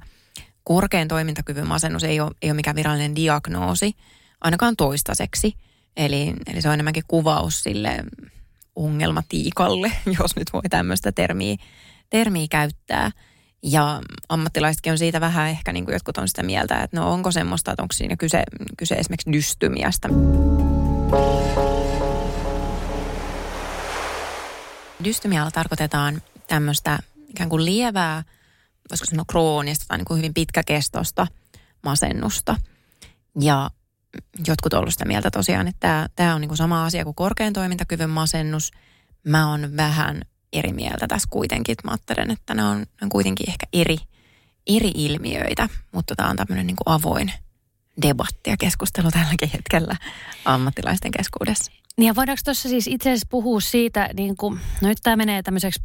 korkean 0.63 1.07
toimintakyvyn 1.07 1.67
masennus 1.67 2.03
ei 2.03 2.19
ole, 2.19 2.31
ei 2.41 2.49
ole 2.49 2.55
mikään 2.55 2.75
virallinen 2.75 3.15
diagnoosi, 3.15 3.93
ainakaan 4.41 4.75
toistaiseksi. 4.75 5.53
Eli, 5.97 6.33
eli 6.47 6.61
se 6.61 6.67
on 6.67 6.73
enemmänkin 6.73 7.03
kuvaus 7.07 7.63
sille 7.63 7.97
ongelmatiikalle, 8.75 9.91
jos 10.19 10.35
nyt 10.35 10.53
voi 10.53 10.61
tämmöistä 10.69 11.11
termiä, 11.11 11.55
termiä 12.09 12.47
käyttää. 12.49 13.11
Ja 13.63 14.01
ammattilaisetkin 14.29 14.91
on 14.91 14.97
siitä 14.97 15.21
vähän 15.21 15.49
ehkä 15.49 15.73
niin 15.73 15.85
kuin 15.85 15.93
jotkut 15.93 16.17
on 16.17 16.27
sitä 16.27 16.43
mieltä, 16.43 16.81
että 16.81 16.97
no 16.97 17.11
onko 17.11 17.31
semmoista, 17.31 17.71
että 17.71 17.83
onko 17.83 17.93
siinä 17.93 18.15
kyse, 18.15 18.43
kyse 18.77 18.95
esimerkiksi 18.95 19.33
dystymiasta. 19.33 20.09
Dystymialla 25.03 25.51
tarkoitetaan 25.51 26.21
tämmöistä 26.47 26.99
ikään 27.27 27.49
kuin 27.49 27.65
lievää, 27.65 28.23
voisiko 28.89 29.05
sanoa 29.09 29.25
kroonista 29.27 29.85
tai 29.87 29.97
niin 29.97 30.05
kuin 30.05 30.17
hyvin 30.17 30.33
pitkäkestosta 30.33 31.27
masennusta. 31.83 32.55
Ja 33.39 33.69
jotkut 34.47 34.73
ovat 34.73 34.89
sitä 34.89 35.05
mieltä 35.05 35.31
tosiaan, 35.31 35.67
että 35.67 35.79
tämä, 35.79 36.07
tämä 36.15 36.35
on 36.35 36.41
niin 36.41 36.49
kuin 36.49 36.57
sama 36.57 36.85
asia 36.85 37.03
kuin 37.03 37.15
korkean 37.15 37.53
toimintakyvyn 37.53 38.09
masennus. 38.09 38.71
Mä 39.23 39.49
oon 39.49 39.77
vähän 39.77 40.21
eri 40.53 40.73
mieltä 40.73 41.07
tässä 41.07 41.27
kuitenkin. 41.31 41.75
Mä 41.83 41.91
ajattelen, 41.91 42.31
että 42.31 42.53
ne 42.53 42.63
on, 42.63 42.79
ne 42.79 42.85
on 43.01 43.09
kuitenkin 43.09 43.49
ehkä 43.49 43.65
eri, 43.73 43.97
eri 44.67 44.91
ilmiöitä, 44.95 45.69
mutta 45.91 46.15
tämä 46.15 46.29
on 46.29 46.35
tämmöinen 46.35 46.67
niin 46.67 46.75
kuin 46.75 46.95
avoin 46.95 47.33
debatti 48.01 48.49
ja 48.49 48.57
keskustelu 48.57 49.11
tälläkin 49.11 49.49
hetkellä 49.53 49.95
ammattilaisten 50.45 51.11
keskuudessa. 51.11 51.71
Niin 51.97 52.07
ja 52.07 52.15
voidaanko 52.15 52.41
tuossa 52.45 52.69
siis 52.69 52.87
itse 52.87 53.09
asiassa 53.09 53.27
puhua 53.29 53.59
siitä, 53.59 54.09
niin 54.17 54.37
kuin, 54.37 54.59
no 54.81 54.87
nyt 54.87 54.97
tämä 55.03 55.15
menee 55.15 55.43
tämmöiseksi 55.43 55.81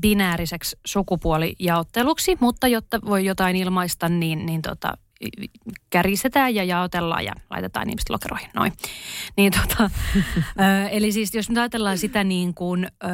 binääriseksi 0.00 0.76
sukupuolijaotteluksi, 0.86 2.36
mutta 2.40 2.68
jotta 2.68 3.00
voi 3.06 3.24
jotain 3.24 3.56
ilmaista, 3.56 4.08
niin, 4.08 4.46
niin 4.46 4.62
tota, 4.62 4.98
kärisetään 5.90 6.54
ja 6.54 6.64
jaotellaan 6.64 7.24
ja 7.24 7.32
laitetaan 7.50 7.88
ihmiset 7.88 8.10
lokeroihin. 8.10 8.50
Noin. 8.54 8.72
Niin 9.36 9.52
tota, 9.52 9.90
ö, 10.24 10.88
eli 10.88 11.12
siis 11.12 11.34
jos 11.34 11.50
me 11.50 11.60
ajatellaan 11.60 11.98
sitä 11.98 12.24
niin 12.24 12.54
kuin, 12.54 12.84
ö, 12.84 13.08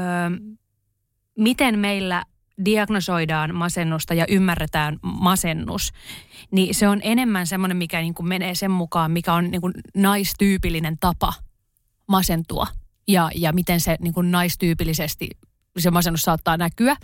miten 1.38 1.78
meillä 1.78 2.25
diagnosoidaan 2.64 3.54
masennusta 3.54 4.14
ja 4.14 4.26
ymmärretään 4.28 4.98
masennus, 5.02 5.92
niin 6.50 6.75
se 6.75 6.88
on 6.88 7.00
enemmän 7.02 7.46
semmoinen, 7.46 7.76
mikä 7.76 8.00
niin 8.00 8.14
kuin 8.14 8.28
menee 8.28 8.54
sen 8.54 8.70
mukaan, 8.70 9.10
mikä 9.10 9.34
on 9.34 9.50
niin 9.50 9.60
kuin 9.60 9.72
naistyypillinen 9.94 10.96
tapa 11.00 11.32
masentua 12.09 12.67
ja, 13.09 13.31
ja 13.35 13.53
miten 13.53 13.81
se 13.81 13.97
niin 14.00 14.15
kuin 14.15 14.31
naistyypillisesti 14.31 15.31
se 15.79 15.91
masennus 15.91 16.23
saattaa 16.23 16.57
näkyä. 16.57 16.97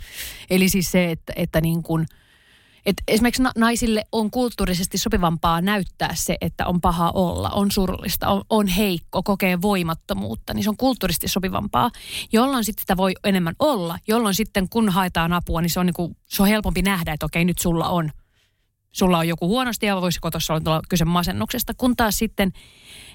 Eli 0.49 0.69
siis 0.69 0.91
se, 0.91 1.11
että, 1.11 1.33
että 1.35 1.61
niin 1.61 1.83
kuin– 1.83 2.05
et 2.85 2.95
esimerkiksi 3.07 3.43
naisille 3.57 4.03
on 4.11 4.31
kulttuurisesti 4.31 4.97
sopivampaa 4.97 5.61
näyttää 5.61 6.15
se, 6.15 6.37
että 6.41 6.65
on 6.65 6.81
paha 6.81 7.11
olla, 7.11 7.49
on 7.49 7.71
surullista, 7.71 8.27
on, 8.27 8.43
on 8.49 8.67
heikko, 8.67 9.23
kokee 9.23 9.61
voimattomuutta, 9.61 10.53
niin 10.53 10.63
se 10.63 10.69
on 10.69 10.77
kulttuurisesti 10.77 11.27
sopivampaa, 11.27 11.91
jolloin 12.31 12.63
sitten 12.63 12.81
sitä 12.81 12.97
voi 12.97 13.13
enemmän 13.23 13.55
olla, 13.59 13.97
jolloin 14.07 14.35
sitten 14.35 14.69
kun 14.69 14.89
haetaan 14.89 15.33
apua, 15.33 15.61
niin 15.61 15.69
se 15.69 15.79
on, 15.79 15.85
niinku, 15.85 16.15
se 16.25 16.41
on 16.41 16.49
helpompi 16.49 16.81
nähdä, 16.81 17.13
että 17.13 17.25
okei 17.25 17.45
nyt 17.45 17.57
sulla 17.57 17.89
on, 17.89 18.11
sulla 18.91 19.17
on 19.17 19.27
joku 19.27 19.47
huonosti 19.47 19.85
ja 19.85 20.01
voisiko 20.01 20.31
tuossa 20.31 20.53
olla 20.53 20.81
kyse 20.89 21.05
masennuksesta, 21.05 21.73
kun 21.73 21.95
taas 21.95 22.17
sitten 22.17 22.51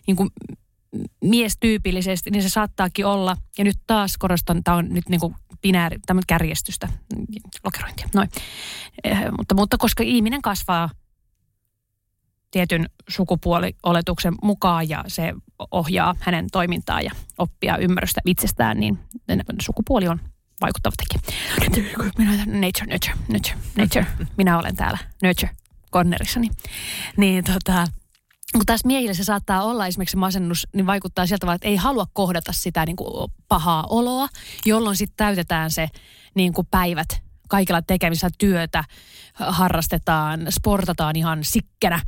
niin 0.07 0.17
kuin 0.17 0.31
miestyypillisesti, 1.25 2.31
niin 2.31 2.43
se 2.43 2.49
saattaakin 2.49 3.07
olla, 3.07 3.37
ja 3.59 3.65
nyt 3.65 3.77
taas 3.87 4.17
korostan, 4.19 4.65
tämä 4.65 4.77
on 4.77 4.89
nyt 4.89 5.09
niin 5.09 5.21
kuin 5.21 5.35
binääri, 5.63 5.99
tämä 6.07 6.21
kärjestystä, 6.27 6.89
lokerointia, 7.65 8.09
noin. 8.15 8.29
Eh, 9.05 9.19
mutta, 9.39 9.55
mutta 9.55 9.79
koska 9.79 10.03
ihminen 10.03 10.43
kasvaa 10.43 10.91
tietyn 12.51 12.89
sukupuolioletuksen 13.09 14.35
mukaan 14.43 14.89
ja 14.89 15.05
se 15.07 15.35
ohjaa 15.71 16.15
hänen 16.21 16.47
toimintaa 16.53 17.01
ja 17.01 17.11
oppia 17.39 17.77
ymmärrystä 17.77 18.21
itsestään, 18.25 18.81
niin 18.81 18.99
sukupuoli 19.61 20.09
on 20.09 20.21
vaikuttava 20.61 20.95
tekijä. 20.97 21.39
Nature, 22.47 22.87
nature, 22.87 23.15
nature, 23.29 23.57
nature. 23.77 24.07
Minä 24.37 24.59
olen 24.59 24.77
täällä 24.77 24.99
nature 25.23 25.51
cornerissani. 25.93 26.49
Niin 27.17 27.45
tota, 27.45 27.87
kun 28.53 28.67
taas 28.67 28.85
miehille 28.85 29.15
se 29.15 29.25
saattaa 29.25 29.63
olla 29.63 29.87
esimerkiksi 29.87 30.17
masennus, 30.17 30.67
niin 30.75 30.87
vaikuttaa 30.87 31.27
sieltä 31.27 31.47
vaan, 31.47 31.55
että 31.55 31.69
ei 31.69 31.77
halua 31.77 32.07
kohdata 32.13 32.53
sitä 32.53 32.87
niin 32.87 32.97
kuin 32.97 33.33
pahaa 33.49 33.85
oloa, 33.91 34.29
jolloin 34.67 34.97
sitten 34.97 35.17
täytetään 35.17 35.71
se 35.71 35.89
niin 36.35 36.53
kuin 36.53 36.67
päivät 36.71 37.09
kaikilla 37.49 37.83
tekemistä 37.83 38.31
työtä, 38.39 38.85
harrastetaan, 39.35 40.47
sportataan 40.51 41.17
ihan 41.17 41.45
sikkenä, 41.45 42.01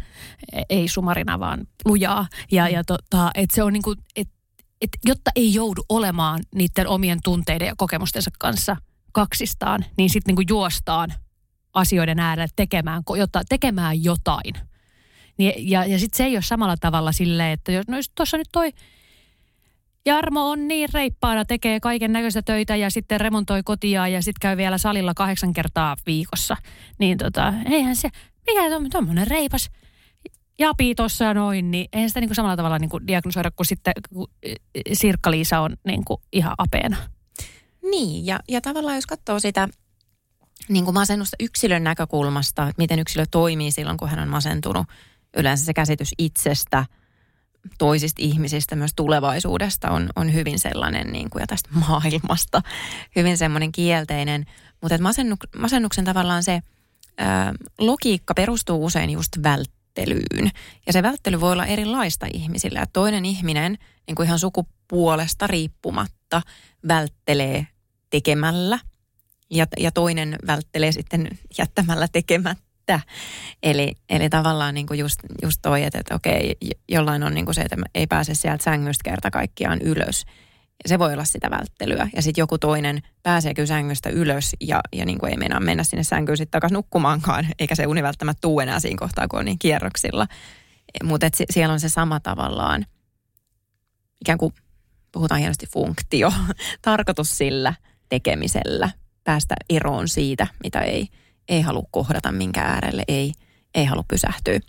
ei 0.69 0.89
sumarina 0.89 1.41
vaan 1.41 1.67
lujaa. 1.85 2.27
Ja, 2.53 2.69
ja 2.69 2.85
tota, 2.85 3.31
että 3.35 3.55
se 3.55 3.63
on 3.63 3.73
niin 3.73 3.83
kuin, 3.83 3.99
et, 4.17 4.29
et, 4.81 4.91
jotta 5.05 5.31
ei 5.37 5.55
joudu 5.55 5.85
olemaan 5.89 6.41
niiden 6.55 6.89
omien 6.89 7.19
tunteiden 7.25 7.67
ja 7.67 7.75
kokemustensa 7.77 8.31
kanssa 8.39 8.77
kaksistaan, 9.13 9.85
niin 9.97 10.11
sitten 10.11 10.35
niin 10.35 10.49
juostaan 10.49 11.15
asioiden 11.75 12.19
äärelle 12.19 12.49
tekemään, 12.57 13.03
jotta, 13.17 13.43
tekemään 13.49 14.05
jotain– 14.05 14.55
niin, 15.39 15.71
ja 15.71 15.87
ja 15.87 15.99
sitten 15.99 16.17
se 16.17 16.25
ei 16.25 16.37
ole 16.37 16.43
samalla 16.43 16.77
tavalla 16.77 17.13
silleen, 17.13 17.53
että 17.53 17.73
jos, 17.73 17.89
no 17.89 17.97
jos 17.97 18.11
tuossa 18.15 18.37
nyt 18.37 18.49
toi 18.53 18.73
Jarmo 20.07 20.51
on 20.51 20.69
niin 20.69 20.89
reippaana, 20.93 21.45
tekee 21.45 21.81
kaiken 21.81 22.13
näköistä 22.13 22.43
töitä 22.43 22.77
ja 22.77 22.91
sitten 22.91 23.21
remontoi 23.21 23.63
kotia 23.63 24.09
ja 24.09 24.23
sitten 24.23 24.41
käy 24.41 24.57
vielä 24.57 24.79
salilla 24.79 25.13
kahdeksan 25.15 25.53
kertaa 25.53 25.97
viikossa. 26.07 26.57
Niin 26.99 27.19
tota, 27.19 27.55
eihän 27.71 27.97
se, 27.97 28.09
mikä 28.47 28.77
on 28.77 28.91
tuommoinen 28.91 29.27
reipas 29.27 29.71
japi 30.59 30.95
tuossa 30.95 31.35
noin, 31.35 31.71
niin 31.71 31.89
eihän 31.93 32.11
sitä 32.11 32.21
niinku 32.21 32.35
samalla 32.35 32.57
tavalla 32.57 32.79
niinku 32.79 33.07
diagnosoida 33.07 33.51
kuin 33.51 33.67
sitten 33.67 33.95
kun 34.13 34.29
Sirkka-Liisa 34.93 35.61
on 35.61 35.77
niinku 35.87 36.23
ihan 36.33 36.55
apeena. 36.59 36.97
Niin, 37.83 38.27
ja, 38.27 38.41
ja 38.49 38.61
tavallaan 38.61 38.97
jos 38.97 39.07
katsoo 39.07 39.41
sitä 39.41 39.69
niin 40.69 40.85
kuin 40.85 40.95
masennusta 40.95 41.37
yksilön 41.41 41.85
näkökulmasta, 41.85 42.63
että 42.63 42.83
miten 42.83 42.99
yksilö 42.99 43.25
toimii 43.31 43.71
silloin, 43.71 43.97
kun 43.97 44.09
hän 44.09 44.19
on 44.19 44.29
masentunut– 44.29 44.87
yleensä 45.37 45.65
se 45.65 45.75
käsitys 45.75 46.15
itsestä, 46.19 46.87
toisista 47.79 48.23
ihmisistä, 48.23 48.77
myös 48.77 48.91
tulevaisuudesta 48.97 49.91
on, 49.91 50.09
on 50.17 50.35
hyvin 50.35 50.59
sellainen 50.59 51.13
niin 51.13 51.31
kuin, 51.31 51.41
ja 51.41 51.47
tästä 51.47 51.71
maailmasta 51.89 52.63
hyvin 53.17 53.39
semmoinen 53.39 53.73
kielteinen. 53.73 54.45
Mutta 54.81 54.99
masennu, 54.99 55.37
masennuksen 55.59 56.05
tavallaan 56.05 56.43
se 56.43 56.61
ää, 57.19 57.53
logiikka 57.79 58.35
perustuu 58.35 58.85
usein 58.85 59.11
just 59.11 59.33
välttelyyn. 59.43 60.51
Ja 60.87 60.93
se 60.93 61.03
välttely 61.03 61.41
voi 61.41 61.53
olla 61.53 61.67
erilaista 61.67 62.27
ihmisillä. 62.35 62.79
Ja 62.79 62.87
toinen 62.93 63.25
ihminen 63.25 63.79
niin 64.07 64.15
kuin 64.15 64.27
ihan 64.27 64.39
sukupuolesta 64.39 65.47
riippumatta 65.47 66.43
välttelee 66.89 67.67
tekemällä 68.11 68.79
ja, 69.51 69.67
ja 69.79 69.91
toinen 69.93 70.37
välttelee 70.47 70.93
sitten 70.93 71.39
jättämällä 71.59 72.09
tekemättä 72.09 72.72
että. 72.83 73.01
Eli, 73.63 73.95
eli 74.09 74.29
tavallaan 74.29 74.75
niin 74.75 74.87
kuin 74.87 74.99
just, 74.99 75.21
just 75.43 75.59
toi, 75.63 75.83
että, 75.83 75.99
että 75.99 76.15
okei, 76.15 76.57
jollain 76.89 77.23
on 77.23 77.35
niin 77.35 77.45
kuin 77.45 77.55
se, 77.55 77.61
että 77.61 77.77
ei 77.95 78.07
pääse 78.07 78.35
sieltä 78.35 78.65
sängystä 78.65 79.05
kerta 79.05 79.31
kaikkiaan 79.31 79.83
ylös. 79.83 80.25
Se 80.87 80.99
voi 80.99 81.13
olla 81.13 81.25
sitä 81.25 81.51
välttelyä. 81.51 82.09
Ja 82.17 82.23
sitten 82.23 82.43
joku 82.43 82.59
toinen 82.59 83.03
pääsee 83.23 83.55
kyllä 83.55 83.67
sängystä 83.67 84.11
ylös 84.11 84.57
ja, 84.61 84.81
ja 84.93 85.05
niin 85.05 85.19
kuin 85.19 85.31
ei 85.31 85.37
meinaa 85.37 85.61
mennä 85.61 85.85
sinne 85.85 86.03
sänkyyn 86.03 86.37
sitten 86.37 86.51
takaisin 86.51 86.75
nukkumaankaan, 86.75 87.47
eikä 87.59 87.75
se 87.75 87.87
uni 87.87 88.03
välttämättä 88.03 88.41
tuu 88.41 88.61
enää 88.61 88.81
siinä 88.81 88.99
kohtaa, 88.99 89.29
kun 89.29 89.39
on 89.39 89.45
niin 89.45 89.59
kierroksilla. 89.59 90.27
Mutta 91.05 91.27
siellä 91.51 91.73
on 91.73 91.81
se 91.81 91.89
sama 91.89 92.21
tavallaan, 92.21 92.87
ikään 94.21 94.39
kuin 94.39 94.55
puhutaan 95.13 95.39
hienosti 95.39 95.67
funktio, 95.67 96.33
tarkoitus 96.83 97.39
sillä 97.39 97.75
tekemisellä 98.09 98.91
päästä 99.25 99.55
eroon 99.71 100.09
siitä, 100.09 100.47
mitä 100.65 100.81
ei– 100.81 101.09
ei 101.53 101.63
halua 101.63 101.89
kohdata, 101.91 102.33
minkä 102.33 102.63
äärelle 102.63 103.05
ei, 103.09 103.33
ei 103.75 103.85
halua 103.85 104.05
pysähtyä. 104.09 104.61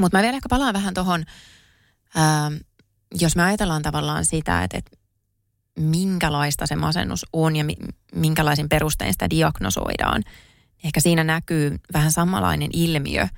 Mutta 0.00 0.18
mä 0.18 0.22
vielä 0.22 0.36
ehkä 0.36 0.48
palaan 0.48 0.74
vähän 0.74 0.94
tuohon, 0.94 1.24
jos 3.20 3.36
me 3.36 3.42
ajatellaan 3.42 3.82
tavallaan 3.82 4.24
sitä, 4.24 4.62
että, 4.62 4.78
että 4.78 4.96
minkälaista 5.78 6.66
se 6.66 6.76
masennus 6.76 7.26
on 7.32 7.56
ja 7.56 7.64
minkälaisin 8.14 8.68
perustein 8.68 9.12
sitä 9.12 9.30
diagnosoidaan. 9.30 10.22
Ehkä 10.84 11.00
siinä 11.00 11.24
näkyy 11.24 11.76
vähän 11.92 12.12
samanlainen 12.12 12.70
ilmiö 12.72 13.28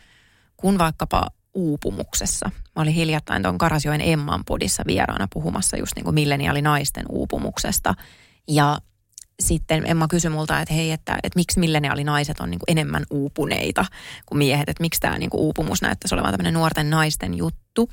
kuin 0.57 0.79
vaikkapa 0.79 1.27
uupumuksessa. 1.55 2.51
Mä 2.77 2.83
olin 2.83 2.95
hiljattain 2.95 3.43
tuon 3.43 3.59
Karasjoen 3.59 4.01
Emman 4.01 4.45
podissa 4.45 4.83
vieraana 4.87 5.29
puhumassa 5.33 5.77
just 5.77 5.97
niin 5.97 6.05
kuin 6.05 6.15
milleniaalinaisten 6.15 7.05
uupumuksesta. 7.09 7.95
Ja 8.49 8.79
sitten 9.41 9.91
Emma 9.91 10.09
kysyi 10.09 10.31
multa, 10.31 10.61
että 10.61 10.75
hei, 10.75 10.91
että, 10.91 11.19
että 11.23 11.39
miksi 11.39 11.61
milleniaalinaiset 11.61 12.41
on 12.41 12.51
niin 12.51 12.59
kuin 12.59 12.71
enemmän 12.79 13.05
uupuneita 13.11 13.85
kuin 14.27 14.39
miehet, 14.39 14.69
että 14.69 14.83
miksi 14.83 15.01
tämä 15.01 15.19
niin 15.19 15.31
kuin 15.31 15.41
uupumus 15.41 15.83
näyttäisi 15.83 16.15
olevan 16.15 16.31
tämmöinen 16.31 16.55
nuorten 16.55 16.91
naisten 16.91 17.35
juttu. 17.35 17.91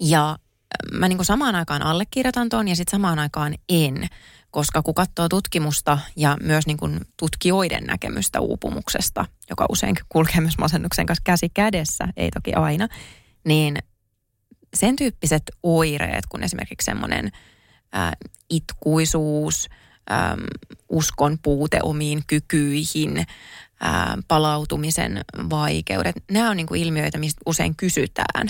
Ja 0.00 0.30
äh, 0.30 0.98
mä 0.98 1.08
niin 1.08 1.18
kuin 1.18 1.26
samaan 1.26 1.54
aikaan 1.54 1.82
allekirjoitan 1.82 2.48
ton 2.48 2.68
ja 2.68 2.76
sitten 2.76 2.90
samaan 2.90 3.18
aikaan 3.18 3.54
en, 3.68 4.06
koska 4.50 4.82
kun 4.82 4.94
katsoo 4.94 5.28
tutkimusta 5.28 5.98
ja 6.16 6.36
myös 6.42 6.66
niin 6.66 6.76
kuin 6.76 7.00
tutkijoiden 7.16 7.84
näkemystä 7.84 8.40
uupumuksesta, 8.40 9.24
joka 9.50 9.66
usein 9.68 9.94
kulkee 10.08 10.40
myös 10.40 10.58
masennuksen 10.58 11.06
kanssa 11.06 11.22
käsi 11.24 11.48
kädessä, 11.48 12.08
ei 12.16 12.30
toki 12.30 12.54
aina, 12.54 12.88
niin 13.44 13.76
sen 14.74 14.96
tyyppiset 14.96 15.42
oireet, 15.62 16.26
kun 16.26 16.42
esimerkiksi 16.42 16.84
semmoinen 16.84 17.30
itkuisuus, 18.50 19.68
ä, 20.10 20.36
uskon 20.88 21.38
puute 21.42 21.78
omiin 21.82 22.22
kykyihin, 22.26 23.18
ä, 23.18 23.24
palautumisen 24.28 25.20
vaikeudet, 25.50 26.16
nämä 26.30 26.50
on 26.50 26.56
niin 26.56 26.66
kuin 26.66 26.82
ilmiöitä, 26.82 27.18
mistä 27.18 27.40
usein 27.46 27.76
kysytään. 27.76 28.48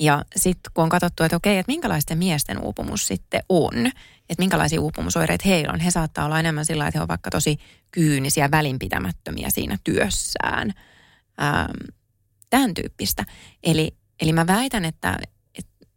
Ja 0.00 0.24
sitten 0.36 0.72
kun 0.74 0.84
on 0.84 0.90
katsottu, 0.90 1.22
että 1.22 1.36
okei, 1.36 1.58
että 1.58 1.72
minkälaisten 1.72 2.18
miesten 2.18 2.60
uupumus 2.62 3.06
sitten 3.06 3.42
on, 3.48 3.86
että 4.30 4.42
minkälaisia 4.42 4.80
uupumusoireita 4.80 5.48
heillä 5.48 5.72
on, 5.72 5.80
he 5.80 5.90
saattaa 5.90 6.24
olla 6.24 6.40
enemmän 6.40 6.64
sillä, 6.64 6.86
että 6.86 6.98
he 6.98 7.00
ovat 7.00 7.08
vaikka 7.08 7.30
tosi 7.30 7.56
kyynisiä, 7.90 8.50
välinpitämättömiä 8.50 9.50
siinä 9.50 9.78
työssään. 9.84 10.74
Ähm, 11.42 11.94
tämän 12.50 12.74
tyyppistä. 12.74 13.24
Eli, 13.62 13.96
eli 14.20 14.32
mä 14.32 14.46
väitän, 14.46 14.84
että 14.84 15.18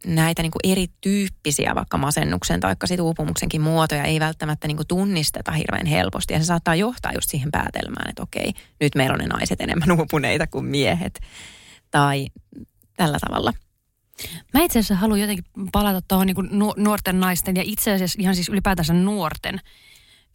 näitä 0.06 0.42
niin 0.42 0.50
kuin 0.50 0.72
erityyppisiä 0.72 1.74
vaikka 1.74 1.98
masennuksen 1.98 2.60
tai 2.60 2.76
sit 2.84 3.00
uupumuksenkin 3.00 3.60
muotoja 3.60 4.04
ei 4.04 4.20
välttämättä 4.20 4.68
niin 4.68 4.76
kuin 4.76 4.86
tunnisteta 4.86 5.52
hirveän 5.52 5.86
helposti. 5.86 6.34
Ja 6.34 6.40
se 6.40 6.44
saattaa 6.44 6.74
johtaa 6.74 7.12
just 7.12 7.30
siihen 7.30 7.50
päätelmään, 7.50 8.08
että 8.08 8.22
okei, 8.22 8.52
nyt 8.80 8.94
meillä 8.94 9.14
on 9.14 9.20
ne 9.20 9.26
naiset 9.26 9.60
enemmän 9.60 9.92
uupuneita 9.98 10.46
kuin 10.46 10.64
miehet. 10.64 11.20
Tai 11.90 12.26
tällä 12.96 13.18
tavalla. 13.28 13.52
Mä 14.54 14.60
itse 14.62 14.78
asiassa 14.78 14.94
haluan 14.94 15.20
jotenkin 15.20 15.44
palata 15.72 16.00
tuohon 16.08 16.26
niin 16.26 16.36
nuorten 16.76 17.20
naisten 17.20 17.56
ja 17.56 17.62
itse 17.66 17.92
asiassa 17.92 18.22
ihan 18.22 18.34
siis 18.34 18.48
ylipäätänsä 18.48 18.94
nuorten 18.94 19.60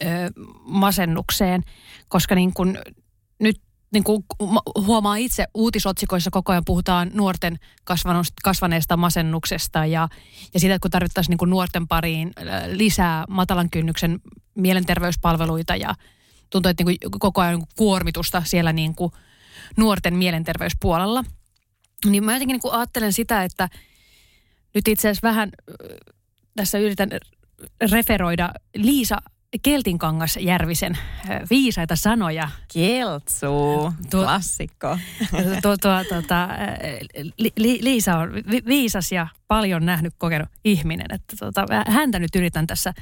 ö, 0.03 0.05
masennukseen, 0.63 1.63
koska 2.07 2.36
niin 2.36 2.53
kuin 2.53 2.77
niin 3.91 4.03
kuin 4.03 4.25
huomaa 4.75 5.15
itse 5.15 5.48
uutisotsikoissa 5.53 6.32
koko 6.32 6.51
ajan 6.51 6.65
puhutaan 6.65 7.12
nuorten 7.13 7.60
kasvaneesta 8.44 8.98
masennuksesta 8.98 9.86
ja, 9.86 10.10
ja 10.53 10.60
siitä, 10.60 10.75
että 10.75 10.84
kun 10.84 10.91
tarvittaisiin 10.91 11.32
niin 11.32 11.38
kuin 11.38 11.50
nuorten 11.50 11.88
pariin 11.88 12.32
lisää 12.72 13.25
matalan 13.29 13.70
kynnyksen 13.70 14.20
mielenterveyspalveluita 14.56 15.75
ja 15.75 15.96
tuntuu, 16.50 16.70
että 16.70 16.84
niin 16.84 17.00
kuin 17.00 17.20
koko 17.20 17.41
ajan 17.41 17.63
kuormitusta 17.75 18.41
siellä 18.46 18.74
niin 18.74 18.96
kuin 18.96 19.12
nuorten 19.77 20.15
mielenterveyspuolella. 20.15 21.24
Niin 22.06 22.24
mä 22.24 22.34
jotenkin 22.34 22.53
niin 22.53 22.62
kuin 22.62 22.74
ajattelen 22.74 23.13
sitä, 23.13 23.44
että 23.44 23.70
nyt 24.74 24.88
itse 24.88 25.10
asiassa 25.10 25.27
vähän 25.27 25.51
tässä 26.56 26.77
yritän 26.77 27.10
referoida 27.91 28.51
Liisa 28.75 29.17
Keltinkangas 29.62 30.38
Järvisen 30.42 30.98
viisaita 31.50 31.96
sanoja. 31.96 32.50
Keltsu, 32.74 33.48
tuo, 34.10 34.22
klassikko. 34.24 34.98
Tuo, 35.62 35.77
tuo, 35.77 36.04
tuota, 36.10 36.50
li, 37.38 37.51
li, 37.58 37.80
Liisa 37.82 38.18
on 38.18 38.34
vi, 38.34 38.62
viisas 38.66 39.12
ja 39.12 39.27
paljon 39.48 39.86
nähnyt, 39.86 40.13
kokenut 40.18 40.50
ihminen. 40.66 41.06
Että 41.10 41.36
tuota, 41.39 41.66
häntä 41.88 42.20
nyt 42.20 42.36
yritän 42.36 42.68
tässä 42.68 42.94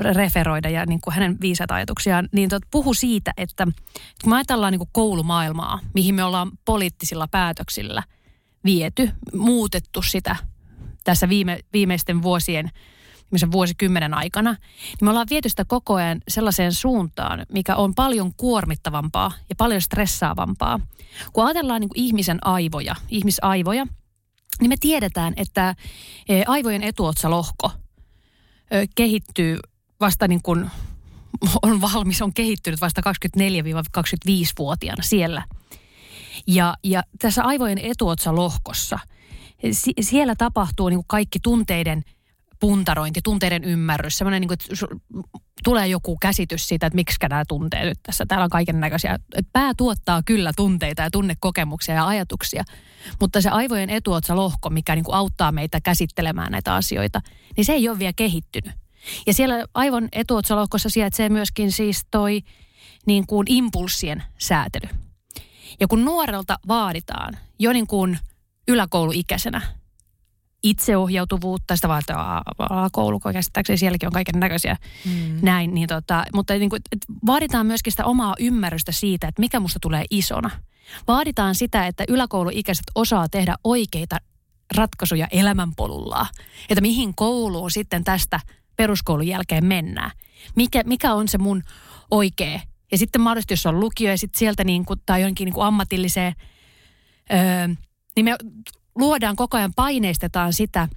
referoida 0.00 0.68
ja 0.68 0.86
niin 0.86 1.00
kuin 1.00 1.14
hänen 1.14 1.36
viisaita 1.40 1.74
ajatuksiaan. 1.74 2.28
Niin 2.32 2.48
tuot, 2.48 2.62
puhu 2.70 2.94
siitä, 2.94 3.32
että 3.36 3.64
kun 4.22 4.30
me 4.30 4.36
ajatellaan 4.36 4.72
niin 4.72 4.78
kuin 4.78 4.90
koulumaailmaa, 4.92 5.80
mihin 5.94 6.14
me 6.14 6.24
ollaan 6.24 6.50
poliittisilla 6.64 7.28
päätöksillä 7.28 8.02
viety, 8.64 9.10
muutettu 9.34 10.02
sitä 10.02 10.36
tässä 11.04 11.28
viime, 11.28 11.58
viimeisten 11.72 12.22
vuosien– 12.22 12.70
viimeisen 13.28 13.52
vuosikymmenen 13.52 14.14
aikana, 14.14 14.50
niin 14.50 14.98
me 15.00 15.10
ollaan 15.10 15.26
viety 15.30 15.48
sitä 15.48 15.64
koko 15.64 15.94
ajan 15.94 16.20
sellaiseen 16.28 16.72
suuntaan, 16.72 17.46
mikä 17.52 17.76
on 17.76 17.94
paljon 17.94 18.32
kuormittavampaa 18.36 19.32
ja 19.48 19.54
paljon 19.54 19.80
stressaavampaa. 19.80 20.80
Kun 21.32 21.44
ajatellaan 21.44 21.80
niin 21.80 21.88
kuin 21.88 22.00
ihmisen 22.00 22.46
aivoja, 22.46 22.94
ihmisaivoja, 23.08 23.86
niin 24.60 24.68
me 24.68 24.76
tiedetään, 24.80 25.32
että 25.36 25.74
e, 26.28 26.42
aivojen 26.46 26.82
etuotsalohko 26.82 27.70
kehittyy 28.94 29.58
vasta 30.00 30.28
niin 30.28 30.42
kuin 30.42 30.70
on 31.62 31.80
valmis, 31.80 32.22
on 32.22 32.34
kehittynyt 32.34 32.80
vasta 32.80 33.00
24-25-vuotiaana 33.00 35.02
siellä. 35.02 35.44
Ja, 36.46 36.76
ja 36.84 37.02
tässä 37.18 37.44
aivojen 37.44 37.78
etuotsalohkossa, 37.78 38.98
siellä 40.00 40.34
tapahtuu 40.36 40.88
niin 40.88 40.98
kuin 40.98 41.08
kaikki 41.08 41.38
tunteiden– 41.42 42.02
puntarointi, 42.60 43.20
tunteiden 43.24 43.64
ymmärrys, 43.64 44.18
semmoinen 44.18 44.40
niin 44.40 44.48
kuin, 44.48 44.58
että 44.60 44.96
tulee 45.64 45.86
joku 45.86 46.16
käsitys 46.20 46.68
siitä, 46.68 46.86
että 46.86 46.94
miksi 46.94 47.18
nämä 47.30 47.44
tuntee 47.48 47.84
nyt 47.84 47.98
tässä. 48.02 48.26
Täällä 48.26 48.44
on 48.44 48.50
kaiken 48.50 48.80
näköisiä. 48.80 49.18
Pää 49.52 49.72
tuottaa 49.76 50.22
kyllä 50.22 50.52
tunteita 50.56 51.02
ja 51.02 51.10
tunnekokemuksia 51.10 51.94
ja 51.94 52.06
ajatuksia, 52.06 52.64
mutta 53.20 53.40
se 53.40 53.48
aivojen 53.48 53.90
etuotsalohko, 53.90 54.70
mikä 54.70 54.94
niin 54.94 55.04
kuin 55.04 55.14
auttaa 55.14 55.52
meitä 55.52 55.80
käsittelemään 55.80 56.52
näitä 56.52 56.74
asioita, 56.74 57.20
niin 57.56 57.64
se 57.64 57.72
ei 57.72 57.88
ole 57.88 57.98
vielä 57.98 58.12
kehittynyt. 58.16 58.72
Ja 59.26 59.34
siellä 59.34 59.64
aivon 59.74 60.08
etuotsalohkossa 60.12 60.90
sijaitsee 60.90 61.28
myöskin 61.28 61.72
siis 61.72 62.06
toi 62.10 62.42
niin 63.06 63.26
kuin 63.26 63.46
impulssien 63.50 64.22
säätely. 64.38 64.88
Ja 65.80 65.88
kun 65.88 66.04
nuorelta 66.04 66.58
vaaditaan 66.68 67.38
jo 67.58 67.72
niin 67.72 67.86
kuin 67.86 68.18
yläkouluikäisenä 68.68 69.77
itseohjautuvuutta, 70.62 71.76
sitä 71.76 71.88
vaatii 71.88 72.16
alakoulu, 72.58 73.20
käsittääkseni 73.20 73.76
sielläkin 73.76 74.06
on 74.06 74.12
kaiken 74.12 74.40
näköisiä 74.40 74.76
mm. 75.04 75.38
näin. 75.42 75.74
Niin 75.74 75.88
tota, 75.88 76.24
mutta 76.34 76.54
niin 76.54 76.70
kuin, 76.70 76.82
vaaditaan 77.26 77.66
myöskin 77.66 77.92
sitä 77.92 78.04
omaa 78.04 78.34
ymmärrystä 78.38 78.92
siitä, 78.92 79.28
että 79.28 79.40
mikä 79.40 79.60
musta 79.60 79.78
tulee 79.82 80.04
isona. 80.10 80.50
Vaaditaan 81.08 81.54
sitä, 81.54 81.86
että 81.86 82.04
yläkouluikäiset 82.08 82.86
osaa 82.94 83.28
tehdä 83.28 83.56
oikeita 83.64 84.16
ratkaisuja 84.76 85.28
elämänpolulla. 85.30 86.26
Että 86.70 86.80
mihin 86.80 87.14
kouluun 87.14 87.70
sitten 87.70 88.04
tästä 88.04 88.40
peruskoulun 88.76 89.26
jälkeen 89.26 89.64
mennään. 89.64 90.10
Mikä, 90.56 90.82
mikä 90.86 91.14
on 91.14 91.28
se 91.28 91.38
mun 91.38 91.62
oikea. 92.10 92.60
Ja 92.92 92.98
sitten 92.98 93.22
mahdollisesti, 93.22 93.52
jos 93.52 93.66
on 93.66 93.80
lukio 93.80 94.10
ja 94.10 94.18
sitten 94.18 94.38
sieltä 94.38 94.64
niin 94.64 94.84
kuin, 94.84 95.00
tai 95.06 95.22
jonkin 95.22 95.44
niin 95.44 95.54
kuin 95.54 95.66
ammatilliseen, 95.66 96.34
öö, 97.32 97.68
niin 98.16 98.24
me 98.24 98.36
luodaan 98.98 99.36
koko 99.36 99.56
ajan, 99.56 99.72
paineistetaan 99.76 100.52
sitä, 100.52 100.88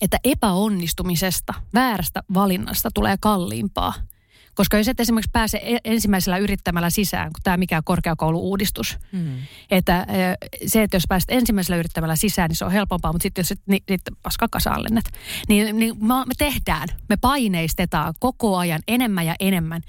että 0.00 0.18
epäonnistumisesta, 0.24 1.54
väärästä 1.74 2.22
valinnasta 2.34 2.90
tulee 2.94 3.16
kalliimpaa. 3.20 3.94
Koska 4.54 4.76
jos 4.76 4.88
et 4.88 5.00
esimerkiksi 5.00 5.30
pääse 5.32 5.60
e- 5.62 5.78
ensimmäisellä 5.84 6.38
yrittämällä 6.38 6.90
sisään, 6.90 7.32
kun 7.32 7.40
tämä 7.42 7.56
mikä 7.56 7.82
korkeakoulu-uudistus, 7.84 8.98
mm. 9.12 9.36
että 9.70 10.06
se, 10.66 10.82
että 10.82 10.96
jos 10.96 11.04
pääset 11.08 11.30
ensimmäisellä 11.30 11.76
yrittämällä 11.76 12.16
sisään, 12.16 12.48
niin 12.48 12.56
se 12.56 12.64
on 12.64 12.72
helpompaa, 12.72 13.12
mutta 13.12 13.22
sitten 13.22 13.42
jos 13.42 13.52
et, 13.52 13.60
niin, 13.66 13.82
niin 13.88 14.00
paska 14.22 14.46
kasaallennet, 14.50 15.04
niin, 15.48 15.78
niin 15.78 15.96
me 16.06 16.34
tehdään, 16.38 16.88
me 17.08 17.16
paineistetaan 17.16 18.14
koko 18.20 18.56
ajan 18.56 18.80
enemmän 18.88 19.26
ja 19.26 19.34
enemmän 19.40 19.82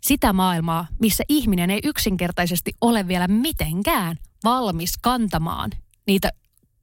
sitä 0.00 0.32
maailmaa, 0.32 0.86
missä 1.00 1.24
ihminen 1.28 1.70
ei 1.70 1.80
yksinkertaisesti 1.84 2.72
ole 2.80 3.08
vielä 3.08 3.28
mitenkään 3.28 4.16
valmis 4.44 4.98
kantamaan 5.02 5.70
niitä 6.06 6.30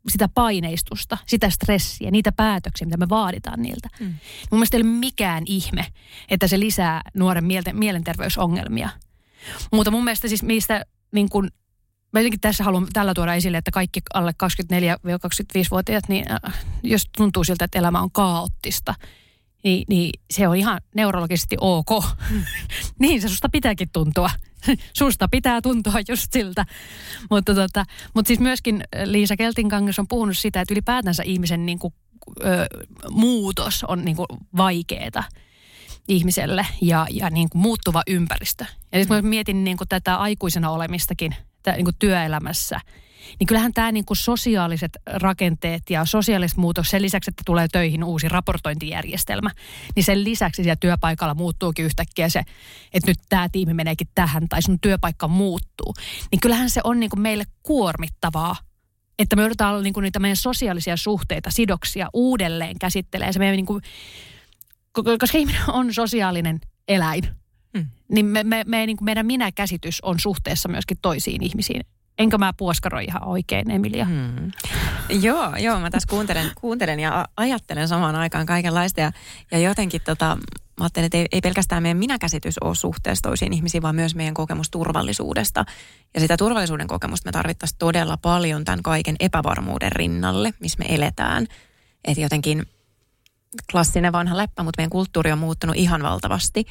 sitä 0.08 0.30
paineistusta, 0.34 1.18
sitä 1.26 1.50
stressiä, 1.50 2.12
niitä 2.12 2.32
päätöksiä, 2.32 2.86
mitä 2.86 2.98
me 2.98 3.10
vaaditaan 3.10 3.62
niiltä. 3.62 3.90
Mm. 4.00 4.06
Mun 4.52 4.60
mielestä 4.60 4.78
ei 4.78 4.84
ole 4.84 4.90
mikään 4.90 5.44
ihme, 5.46 5.86
että 6.30 6.48
se 6.48 6.60
lisää 6.60 7.02
nuoren 7.14 7.46
mielenterveysongelmia. 7.74 8.90
Mutta 9.72 9.92
mun 9.92 10.04
mielestä 10.04 10.28
siis 10.28 10.44
mistä 10.44 10.86
niin 11.12 11.30
kun, 11.30 11.50
mä 12.14 12.20
jotenkin 12.20 12.40
tässä 12.40 12.64
haluan 12.64 12.88
tällä 12.94 13.14
tuoda 13.14 13.34
esille, 13.34 13.58
että 13.58 13.72
kaikki 13.72 14.02
alle 14.14 14.32
24-25-vuotiaat, 14.44 16.10
niin 16.10 16.26
äh, 16.32 16.66
jos 16.84 17.10
tuntuu 17.18 17.44
siltä, 17.44 17.66
että 17.66 17.80
elämä 17.80 18.02
on 18.02 18.12
kaoottista, 18.12 18.96
niin, 19.64 19.86
niin 19.90 20.12
se 20.32 20.48
on 20.48 20.56
ihan 20.56 20.82
neurologisesti 20.96 21.56
ok. 21.62 21.90
Mm. 22.30 22.44
niin 23.00 23.22
se 23.22 23.30
susta 23.30 23.50
pitääkin 23.50 23.90
tuntua. 23.94 24.30
Susta 24.98 25.28
pitää 25.28 25.62
tuntua 25.62 25.94
just 26.08 26.34
siltä. 26.34 26.66
Mutta, 27.30 27.56
tota, 27.56 27.86
mutta 28.14 28.28
siis 28.28 28.40
myöskin 28.40 28.84
Liisa 29.06 29.36
Keltinkangas 29.36 30.00
on 30.00 30.08
puhunut 30.08 30.38
sitä, 30.38 30.62
että 30.62 30.74
ylipäätänsä 30.74 31.24
ihmisen 31.26 31.66
niin 31.66 31.80
kuin, 31.80 31.94
ö, 32.44 32.66
muutos 33.10 33.84
on 33.84 34.06
niin 34.06 34.16
kuin 34.16 34.28
vaikeeta 34.58 35.24
ihmiselle 36.08 36.68
ja, 36.82 37.08
ja 37.10 37.30
niin 37.30 37.50
kuin 37.50 37.62
muuttuva 37.62 38.04
ympäristö. 38.08 38.66
Ja 38.92 39.00
sitten 39.00 39.18
mä 39.18 39.30
mietin 39.30 39.64
niin 39.64 39.78
kuin 39.78 39.88
tätä 39.88 40.16
aikuisena 40.16 40.70
olemistakin 40.70 41.36
niin 41.76 41.86
kuin 41.86 41.96
työelämässä– 42.00 42.80
niin 43.40 43.48
kyllähän 43.48 43.74
tämä 43.74 43.92
niin 43.92 44.06
kuin 44.06 44.18
sosiaaliset 44.18 44.98
rakenteet 45.06 45.90
ja 45.90 46.06
sosiaaliset 46.06 46.58
muutos, 46.58 46.90
sen 46.90 47.02
lisäksi, 47.02 47.32
että 47.32 47.44
tulee 47.46 47.68
töihin 47.68 48.04
uusi 48.04 48.30
raportointijärjestelmä, 48.30 49.52
niin 49.96 50.04
sen 50.04 50.24
lisäksi 50.24 50.64
siellä 50.64 50.76
työpaikalla 50.76 51.34
muuttuukin 51.34 51.86
yhtäkkiä 51.86 52.30
se, 52.30 52.42
että 52.94 53.12
nyt 53.12 53.20
tämä 53.30 53.50
tiimi 53.50 53.74
meneekin 53.74 54.08
tähän 54.16 54.50
tai 54.50 54.62
sun 54.62 54.80
työpaikka 54.80 55.28
muuttuu. 55.28 55.94
Niin 56.32 56.40
kyllähän 56.40 56.70
se 56.70 56.82
on 56.84 57.00
niin 57.00 57.10
kuin 57.10 57.22
meille 57.22 57.44
kuormittavaa 57.64 58.56
että 59.20 59.36
me 59.36 59.42
joudutaan 59.42 59.84
niin 59.84 59.94
kuin 59.94 60.02
niitä 60.02 60.20
meidän 60.20 60.36
sosiaalisia 60.36 60.98
suhteita, 60.98 61.52
sidoksia 61.52 62.10
uudelleen 62.14 62.80
käsittelee. 62.80 63.34
Se 63.34 63.40
meidän 63.40 63.56
niin 63.56 63.66
kuin, 63.66 63.82
koska 64.94 65.38
ihminen 65.38 65.62
on 65.68 65.94
sosiaalinen 65.94 66.60
eläin, 66.88 67.24
hmm. 67.78 67.88
niin 68.12 68.26
me, 68.26 68.44
me, 68.44 68.64
me, 68.68 68.86
niin 68.86 68.98
kuin 68.98 69.06
meidän 69.06 69.26
minä-käsitys 69.26 70.02
on 70.02 70.20
suhteessa 70.20 70.70
myöskin 70.70 70.98
toisiin 71.02 71.44
ihmisiin 71.44 71.82
Enkä 72.20 72.38
mä 72.38 72.54
puoskaroi 72.58 73.04
ihan 73.04 73.28
oikein, 73.28 73.72
Emilia? 73.72 74.06
Hmm. 74.06 74.52
joo, 75.10 75.56
joo, 75.56 75.80
mä 75.80 75.90
tässä 75.90 76.08
kuuntelen, 76.10 76.52
kuuntelen 76.56 77.00
ja 77.00 77.26
ajattelen 77.38 77.88
samaan 77.88 78.16
aikaan 78.16 78.46
kaikenlaista 78.46 79.02
ja, 79.02 79.12
ja 79.52 79.60
jotenkin 79.60 80.02
tota, 80.06 80.38
mä 80.80 80.84
ajattelen, 80.84 81.06
että 81.06 81.18
ei, 81.18 81.28
ei 81.32 81.42
pelkästään 81.42 81.84
meidän 81.84 81.98
minäkäsitys 81.98 82.56
ole 82.62 82.76
suhteessa 82.76 83.22
toisiin 83.22 83.54
ihmisiin, 83.54 83.84
vaan 83.84 83.96
myös 83.96 84.16
meidän 84.16 84.34
kokemus 84.34 84.70
turvallisuudesta. 84.70 85.66
Ja 86.14 86.20
sitä 86.20 86.38
turvallisuuden 86.38 86.88
kokemusta 86.88 87.28
me 87.28 87.32
tarvittaisiin 87.32 87.80
todella 87.80 88.18
paljon 88.18 88.66
tämän 88.66 88.84
kaiken 88.84 89.16
epävarmuuden 89.20 89.92
rinnalle, 89.92 90.54
missä 90.60 90.80
me 90.80 90.96
eletään. 90.96 91.48
Että 92.06 92.22
jotenkin 92.22 92.66
klassinen 93.72 94.12
vanha 94.12 94.38
läppä, 94.38 94.64
mutta 94.64 94.80
meidän 94.80 94.90
kulttuuri 94.90 95.32
on 95.32 95.40
muuttunut 95.40 95.76
ihan 95.76 96.04
valtavasti. 96.04 96.66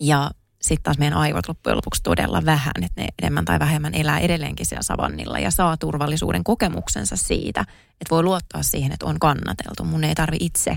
Ja 0.00 0.30
sitten 0.60 0.82
taas 0.82 0.98
meidän 0.98 1.18
aivot 1.18 1.48
loppujen 1.48 1.76
lopuksi 1.76 2.02
todella 2.02 2.44
vähän, 2.44 2.72
että 2.82 3.00
ne 3.00 3.08
enemmän 3.22 3.44
tai 3.44 3.58
vähemmän 3.58 3.94
elää 3.94 4.18
edelleenkin 4.18 4.66
siellä 4.66 4.82
savannilla 4.82 5.38
ja 5.38 5.50
saa 5.50 5.76
turvallisuuden 5.76 6.44
kokemuksensa 6.44 7.16
siitä, 7.16 7.60
että 7.90 8.10
voi 8.10 8.22
luottaa 8.22 8.62
siihen, 8.62 8.92
että 8.92 9.06
on 9.06 9.18
kannateltu. 9.18 9.84
Mun 9.84 10.04
ei 10.04 10.14
tarvi 10.14 10.36
itse 10.40 10.76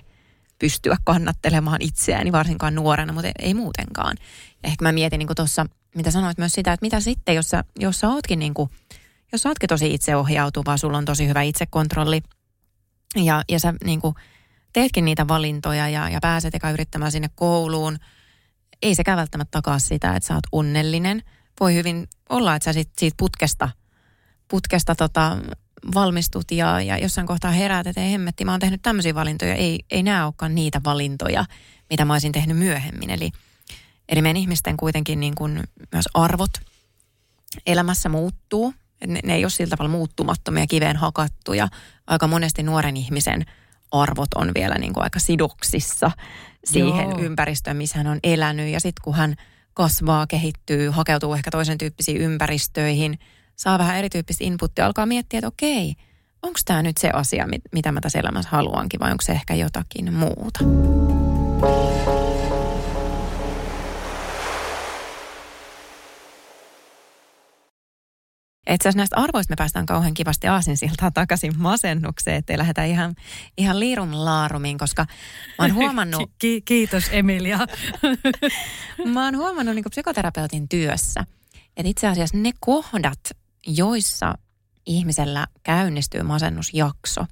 pystyä 0.60 0.98
kannattelemaan 1.04 1.82
itseäni, 1.82 2.32
varsinkaan 2.32 2.76
nuorena, 2.76 3.14
mutta 3.14 3.32
ei 3.40 3.54
muutenkaan. 3.54 4.18
Ja 4.64 4.70
ehkä 4.70 4.84
mä 4.86 4.92
mietin 4.92 5.20
niin 5.20 5.30
tuossa, 5.36 5.66
mitä 5.96 6.12
sanoit 6.12 6.38
myös 6.38 6.52
sitä, 6.52 6.74
että 6.74 6.86
mitä 6.86 7.00
sitten, 7.00 7.36
jos 7.36 7.50
sä, 7.50 7.64
jos 7.80 8.00
sä 8.00 8.10
ootkin 8.10 8.40
niin 8.40 8.54
kuin, 8.54 8.70
jos 9.32 9.42
sä 9.42 9.50
ootkin 9.50 9.70
tosi 9.70 9.94
itseohjautuva, 9.94 10.78
sulla 10.78 10.98
on 10.98 11.06
tosi 11.06 11.28
hyvä 11.28 11.42
itsekontrolli 11.42 12.22
ja, 13.16 13.44
ja 13.50 13.60
sä 13.60 13.74
niin 13.84 14.02
kuin 14.02 14.16
teetkin 14.74 15.06
niitä 15.06 15.28
valintoja 15.28 15.90
ja, 15.90 16.10
ja 16.10 16.20
pääset 16.22 16.56
eka 16.56 16.72
yrittämään 16.72 17.12
sinne 17.12 17.30
kouluun– 17.36 17.98
ei 18.84 18.96
sekään 18.96 19.18
välttämättä 19.18 19.52
takaa 19.52 19.80
sitä, 19.80 20.16
että 20.16 20.28
sä 20.28 20.34
oot 20.34 20.44
onnellinen. 20.52 21.24
Voi 21.60 21.74
hyvin 21.74 22.08
olla, 22.30 22.56
että 22.56 22.64
sä 22.64 22.74
sit, 22.74 22.90
siitä 22.98 23.16
putkesta, 23.20 23.70
putkesta 24.48 24.96
tota, 24.96 25.38
valmistut 25.94 26.52
ja, 26.52 26.82
ja 26.82 26.98
jossain 26.98 27.28
kohtaa 27.28 27.52
heräät, 27.52 27.88
että 27.88 28.02
ei 28.02 28.12
hemmetti, 28.12 28.46
mä 28.46 28.52
oon 28.52 28.60
tehnyt 28.60 28.82
tämmöisiä 28.82 29.16
valintoja. 29.16 29.56
Ei, 29.56 29.80
ei 29.92 30.04
nämä 30.04 30.26
olekaan 30.26 30.56
niitä 30.56 30.82
valintoja, 30.84 31.46
mitä 31.90 32.06
mä 32.06 32.14
olisin 32.14 32.32
tehnyt 32.32 32.58
myöhemmin. 32.58 33.10
Eli, 33.10 33.32
eli 34.10 34.22
meidän 34.22 34.38
ihmisten 34.38 34.78
kuitenkin 34.78 35.20
niin 35.20 35.36
kuin 35.36 35.64
myös 35.92 36.06
arvot 36.14 36.52
elämässä 37.66 38.10
muuttuu. 38.10 38.74
Ne, 39.08 39.20
ne 39.24 39.36
ei 39.36 39.44
ole 39.44 39.50
sillä 39.50 39.70
tavalla 39.70 39.92
muuttumattomia, 39.92 40.68
kiveen 40.68 40.98
hakattuja. 40.98 41.68
Aika 42.08 42.28
monesti 42.28 42.64
nuoren 42.64 42.98
ihmisen 42.98 43.46
arvot 43.92 44.34
on 44.36 44.52
vielä 44.56 44.76
niin 44.76 44.94
kuin 44.94 45.04
aika 45.04 45.20
sidoksissa 45.20 46.12
siihen 46.66 47.10
Joo. 47.10 47.20
ympäristöön, 47.20 47.78
missä 47.78 47.98
hän 47.98 48.08
on 48.08 48.20
elänyt. 48.24 48.70
Ja 48.70 48.80
sitten 48.80 49.04
kun 49.04 49.16
hän 49.16 49.36
kasvaa, 49.74 50.28
kehittyy, 50.28 50.90
hakeutuu 50.90 51.34
ehkä 51.34 51.52
toisen 51.52 51.78
tyyppisiin 51.78 52.22
ympäristöihin, 52.22 53.20
saa 53.56 53.80
vähän 53.80 53.98
erityyppistä 53.98 54.44
inputtia, 54.44 54.86
alkaa 54.86 55.06
miettiä, 55.06 55.38
että 55.38 55.48
okei, 55.48 55.96
onko 56.42 56.60
tämä 56.66 56.84
nyt 56.84 56.98
se 56.98 57.10
asia, 57.10 57.48
mitä 57.72 57.92
mä 57.92 58.02
tässä 58.02 58.20
elämässä 58.20 58.50
haluankin, 58.52 59.00
vai 59.00 59.12
onko 59.12 59.22
se 59.22 59.32
ehkä 59.32 59.54
jotakin 59.54 60.14
muuta. 60.14 60.60
Itse 68.70 68.90
asiassa 68.90 68.98
näistä 68.98 69.16
arvoista 69.16 69.52
me 69.52 69.56
päästään 69.56 69.86
kauhean 69.86 70.14
kivasti 70.14 70.48
aasinsiltaa 70.48 71.12
takaisin 71.12 71.54
masennukseen, 71.58 72.38
ettei 72.38 72.58
lähdetä 72.58 72.84
ihan, 72.84 73.16
ihan 73.58 73.80
liirum 73.80 74.10
laarumiin, 74.14 74.78
koska 74.78 75.06
mä 75.60 75.66
oon 75.66 75.74
huomannut... 75.74 76.32
Ki- 76.40 76.62
kiitos 76.62 77.04
Emilia. 77.12 77.60
mä 79.14 79.26
oon 79.26 79.38
huomannut 79.38 79.76
niin 79.76 79.86
psykoterapeutin 79.90 80.70
työssä, 80.70 81.26
että 81.78 81.90
itse 81.90 82.08
asiassa 82.08 82.38
ne 82.38 82.52
kohdat, 82.60 83.20
joissa 83.68 84.34
ihmisellä 84.86 85.48
käynnistyy 85.64 86.24
masennusjakso, 86.24 87.26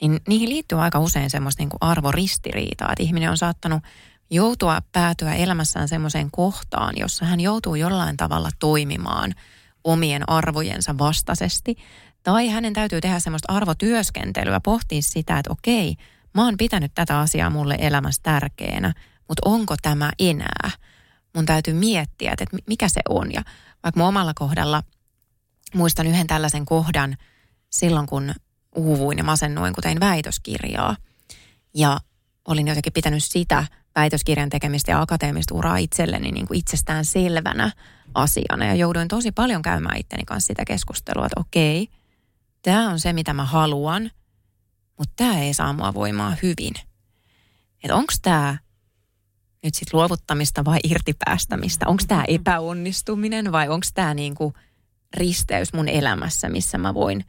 niin 0.00 0.20
niihin 0.28 0.48
liittyy 0.48 0.82
aika 0.82 0.98
usein 0.98 1.30
semmoista 1.30 1.62
niin 1.62 1.70
arvoristiriitaa, 1.80 2.92
että 2.92 3.02
ihminen 3.02 3.30
on 3.30 3.38
saattanut 3.38 3.82
joutua 4.30 4.80
päätyä 4.92 5.34
elämässään 5.34 5.88
semmoiseen 5.88 6.30
kohtaan, 6.30 6.94
jossa 6.96 7.24
hän 7.24 7.40
joutuu 7.40 7.74
jollain 7.74 8.16
tavalla 8.16 8.50
toimimaan– 8.58 9.34
omien 9.86 10.30
arvojensa 10.30 10.98
vastaisesti. 10.98 11.76
Tai 12.22 12.48
hänen 12.48 12.72
täytyy 12.72 13.00
tehdä 13.00 13.20
semmoista 13.20 13.52
arvotyöskentelyä, 13.52 14.60
pohtia 14.60 15.02
sitä, 15.02 15.38
että 15.38 15.52
okei, 15.52 15.96
mä 16.34 16.44
oon 16.44 16.56
pitänyt 16.56 16.92
tätä 16.94 17.20
asiaa 17.20 17.50
mulle 17.50 17.76
elämässä 17.80 18.22
tärkeänä, 18.22 18.92
mutta 19.28 19.42
onko 19.44 19.74
tämä 19.82 20.12
enää? 20.18 20.70
Mun 21.34 21.46
täytyy 21.46 21.74
miettiä, 21.74 22.32
että 22.32 22.56
mikä 22.66 22.88
se 22.88 23.00
on. 23.08 23.32
Ja 23.32 23.42
vaikka 23.82 24.00
mun 24.00 24.08
omalla 24.08 24.32
kohdalla 24.34 24.82
muistan 25.74 26.06
yhden 26.06 26.26
tällaisen 26.26 26.64
kohdan 26.64 27.16
silloin, 27.70 28.06
kun 28.06 28.34
uuvuin 28.74 29.18
ja 29.18 29.24
masennuin, 29.24 29.74
kun 29.74 29.82
tein 29.82 30.00
väitöskirjaa. 30.00 30.96
Ja 31.74 32.00
olin 32.48 32.68
jotenkin 32.68 32.92
pitänyt 32.92 33.24
sitä 33.24 33.66
väitöskirjan 33.94 34.50
tekemistä 34.50 34.90
ja 34.90 35.00
akateemista 35.00 35.54
uraa 35.54 35.76
itselleni 35.76 36.32
niin 36.32 36.46
kuin 36.46 36.58
itsestään 36.58 37.04
selvänä 37.04 37.72
asiana. 38.16 38.64
Ja 38.64 38.74
jouduin 38.74 39.08
tosi 39.08 39.32
paljon 39.32 39.62
käymään 39.62 40.00
itteni 40.00 40.24
kanssa 40.24 40.46
sitä 40.46 40.64
keskustelua, 40.64 41.26
että 41.26 41.40
okei, 41.40 41.88
tämä 42.62 42.90
on 42.90 43.00
se, 43.00 43.12
mitä 43.12 43.34
mä 43.34 43.44
haluan, 43.44 44.10
mutta 44.98 45.12
tämä 45.16 45.40
ei 45.40 45.54
saa 45.54 45.72
mua 45.72 45.94
voimaa 45.94 46.36
hyvin. 46.42 46.74
Että 47.84 47.94
onko 47.94 48.12
tämä 48.22 48.58
nyt 49.62 49.74
sitten 49.74 49.98
luovuttamista 49.98 50.64
vai 50.64 50.78
irtipäästämistä? 50.84 51.88
Onko 51.88 52.02
tämä 52.08 52.24
epäonnistuminen 52.28 53.52
vai 53.52 53.68
onko 53.68 53.86
tämä 53.94 54.14
niinku 54.14 54.52
risteys 55.14 55.72
mun 55.72 55.88
elämässä, 55.88 56.48
missä 56.48 56.78
mä 56.78 56.94
voin 56.94 57.24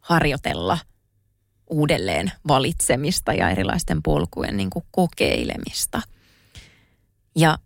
harjoitella– 0.00 0.78
uudelleen 1.72 2.32
valitsemista 2.48 3.32
ja 3.32 3.50
erilaisten 3.50 4.02
polkujen 4.02 4.56
niin 4.56 4.70
kuin 4.70 4.84
kokeilemista. 4.90 6.02
Ja 7.36 7.58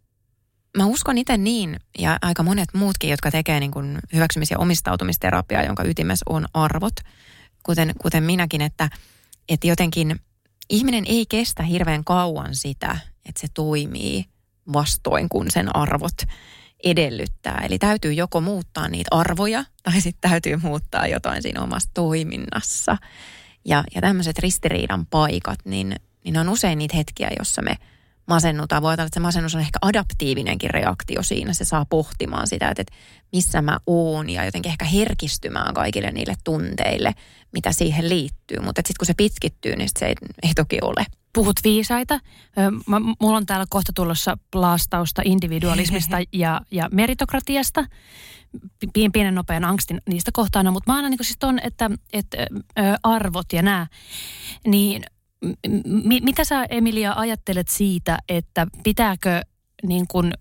mä 0.77 0.87
uskon 0.87 1.19
itse 1.19 1.37
niin, 1.37 1.81
ja 1.99 2.19
aika 2.23 2.43
monet 2.43 2.69
muutkin, 2.75 3.11
jotka 3.11 3.31
tekee 3.31 3.61
niin 3.61 3.71
kuin 3.71 3.99
hyväksymis- 4.15 4.51
ja 4.51 4.59
omistautumisterapiaa, 4.59 5.63
jonka 5.63 5.85
ytimessä 5.85 6.25
on 6.29 6.47
arvot, 6.55 6.95
kuten, 7.63 7.93
kuten 8.03 8.23
minäkin, 8.23 8.61
että, 8.61 8.89
että 9.49 9.67
jotenkin 9.67 10.21
ihminen 10.71 11.05
ei 11.07 11.27
kestä 11.29 11.63
hirveän 11.63 12.05
kauan 12.05 12.55
sitä, 12.55 12.99
että 13.29 13.41
se 13.41 13.47
toimii 13.55 14.25
vastoin, 14.73 15.29
kun 15.29 15.51
sen 15.51 15.77
arvot 15.77 16.17
edellyttää. 16.85 17.63
Eli 17.65 17.79
täytyy 17.79 18.13
joko 18.13 18.41
muuttaa 18.41 18.89
niitä 18.89 19.09
arvoja 19.11 19.65
tai 19.83 20.01
sitten 20.01 20.31
täytyy 20.31 20.57
muuttaa 20.57 21.07
jotain 21.07 21.43
siinä 21.43 21.63
omassa 21.63 21.91
toiminnassa. 21.95 22.97
Ja, 23.65 23.85
ja 23.95 24.01
tämmöiset 24.01 24.39
ristiriidan 24.39 25.07
paikat, 25.07 25.59
niin, 25.65 25.97
niin 26.25 26.39
on 26.39 26.49
usein 26.49 26.79
niitä 26.79 26.97
hetkiä, 26.97 27.31
jossa 27.39 27.63
me 27.63 27.77
masennutaan. 28.27 28.83
Voi 28.83 28.93
olla, 28.93 29.05
että 29.05 29.15
se 29.15 29.21
masennus 29.21 29.55
on 29.55 29.61
ehkä 29.61 29.79
adaptiivinenkin 29.83 30.71
reaktio 30.71 31.23
siinä. 31.23 31.53
Se 31.53 31.65
saa 31.65 31.85
pohtimaan 31.85 32.47
sitä, 32.47 32.69
että, 32.69 32.83
että 32.83 32.95
missä 33.33 33.63
mä 33.63 33.79
oon 33.87 34.31
ja 34.31 34.45
jotenkin 34.45 34.71
ehkä 34.71 34.85
herkistymään 34.85 35.75
kaikille 35.75 36.11
niille 36.11 36.35
tunteille, 36.45 37.15
mitä 37.53 37.73
siihen 37.73 38.09
liittyy. 38.09 38.61
Mutta 38.61 38.79
sitten 38.79 38.99
kun 38.99 39.07
se 39.07 39.15
pitkittyy, 39.17 39.77
niin 39.77 39.89
se 39.99 40.07
ei, 40.07 40.15
ei 40.43 40.55
toki 40.55 40.79
ole. 40.83 41.07
Puhut 41.33 41.57
viisaita. 41.65 42.21
Mä, 42.87 43.01
mulla 43.21 43.37
on 43.37 43.47
täällä 43.47 43.67
kohta 43.71 43.93
tulossa 43.95 44.39
plaastausta 44.51 45.23
individualismista 45.25 46.17
ja, 46.33 46.61
ja 46.71 46.89
meritokratiasta 46.93 47.85
pienen 49.13 49.35
nopean 49.35 49.65
angstin 49.65 50.03
niistä 50.09 50.31
kohtaan, 50.35 50.73
mutta 50.73 50.93
mä 50.93 50.97
aina 50.97 51.09
niin 51.09 51.19
siis 51.23 51.37
ton, 51.39 51.59
että, 51.63 51.91
että 52.13 52.37
arvot 53.03 53.53
ja 53.53 53.63
nämä, 53.63 53.87
niin 54.67 55.03
m- 55.45 56.25
mitä 56.25 56.45
sä 56.45 56.65
Emilia 56.71 57.13
ajattelet 57.17 57.69
siitä, 57.69 58.19
että 58.29 58.67
pitääkö 58.83 59.41
niin 59.83 60.07
kuin 60.09 60.33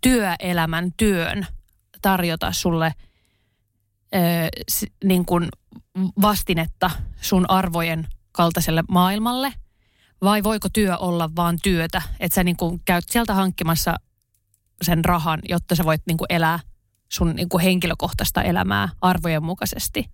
työelämän 0.00 0.92
työn 0.96 1.46
tarjota 2.02 2.52
sulle 2.52 2.94
ö, 4.14 4.18
niin 5.04 5.24
kuin 5.24 5.48
vastinetta 6.22 6.90
sun 7.20 7.50
arvojen 7.50 8.06
kaltaiselle 8.32 8.84
maailmalle? 8.88 9.52
Vai 10.22 10.42
voiko 10.42 10.68
työ 10.72 10.96
olla 10.96 11.30
vaan 11.36 11.58
työtä, 11.62 12.02
että 12.20 12.34
sä 12.34 12.44
niin 12.44 12.56
kuin 12.56 12.80
käyt 12.84 13.04
sieltä 13.10 13.34
hankkimassa 13.34 13.94
sen 14.82 15.04
rahan, 15.04 15.40
jotta 15.48 15.74
sä 15.74 15.84
voit 15.84 16.02
niin 16.06 16.18
kuin 16.18 16.26
elää 16.30 16.60
sun 17.08 17.36
niin 17.36 17.48
kuin 17.48 17.62
henkilökohtaista 17.62 18.42
elämää 18.42 18.88
arvojen 19.00 19.44
mukaisesti. 19.44 20.10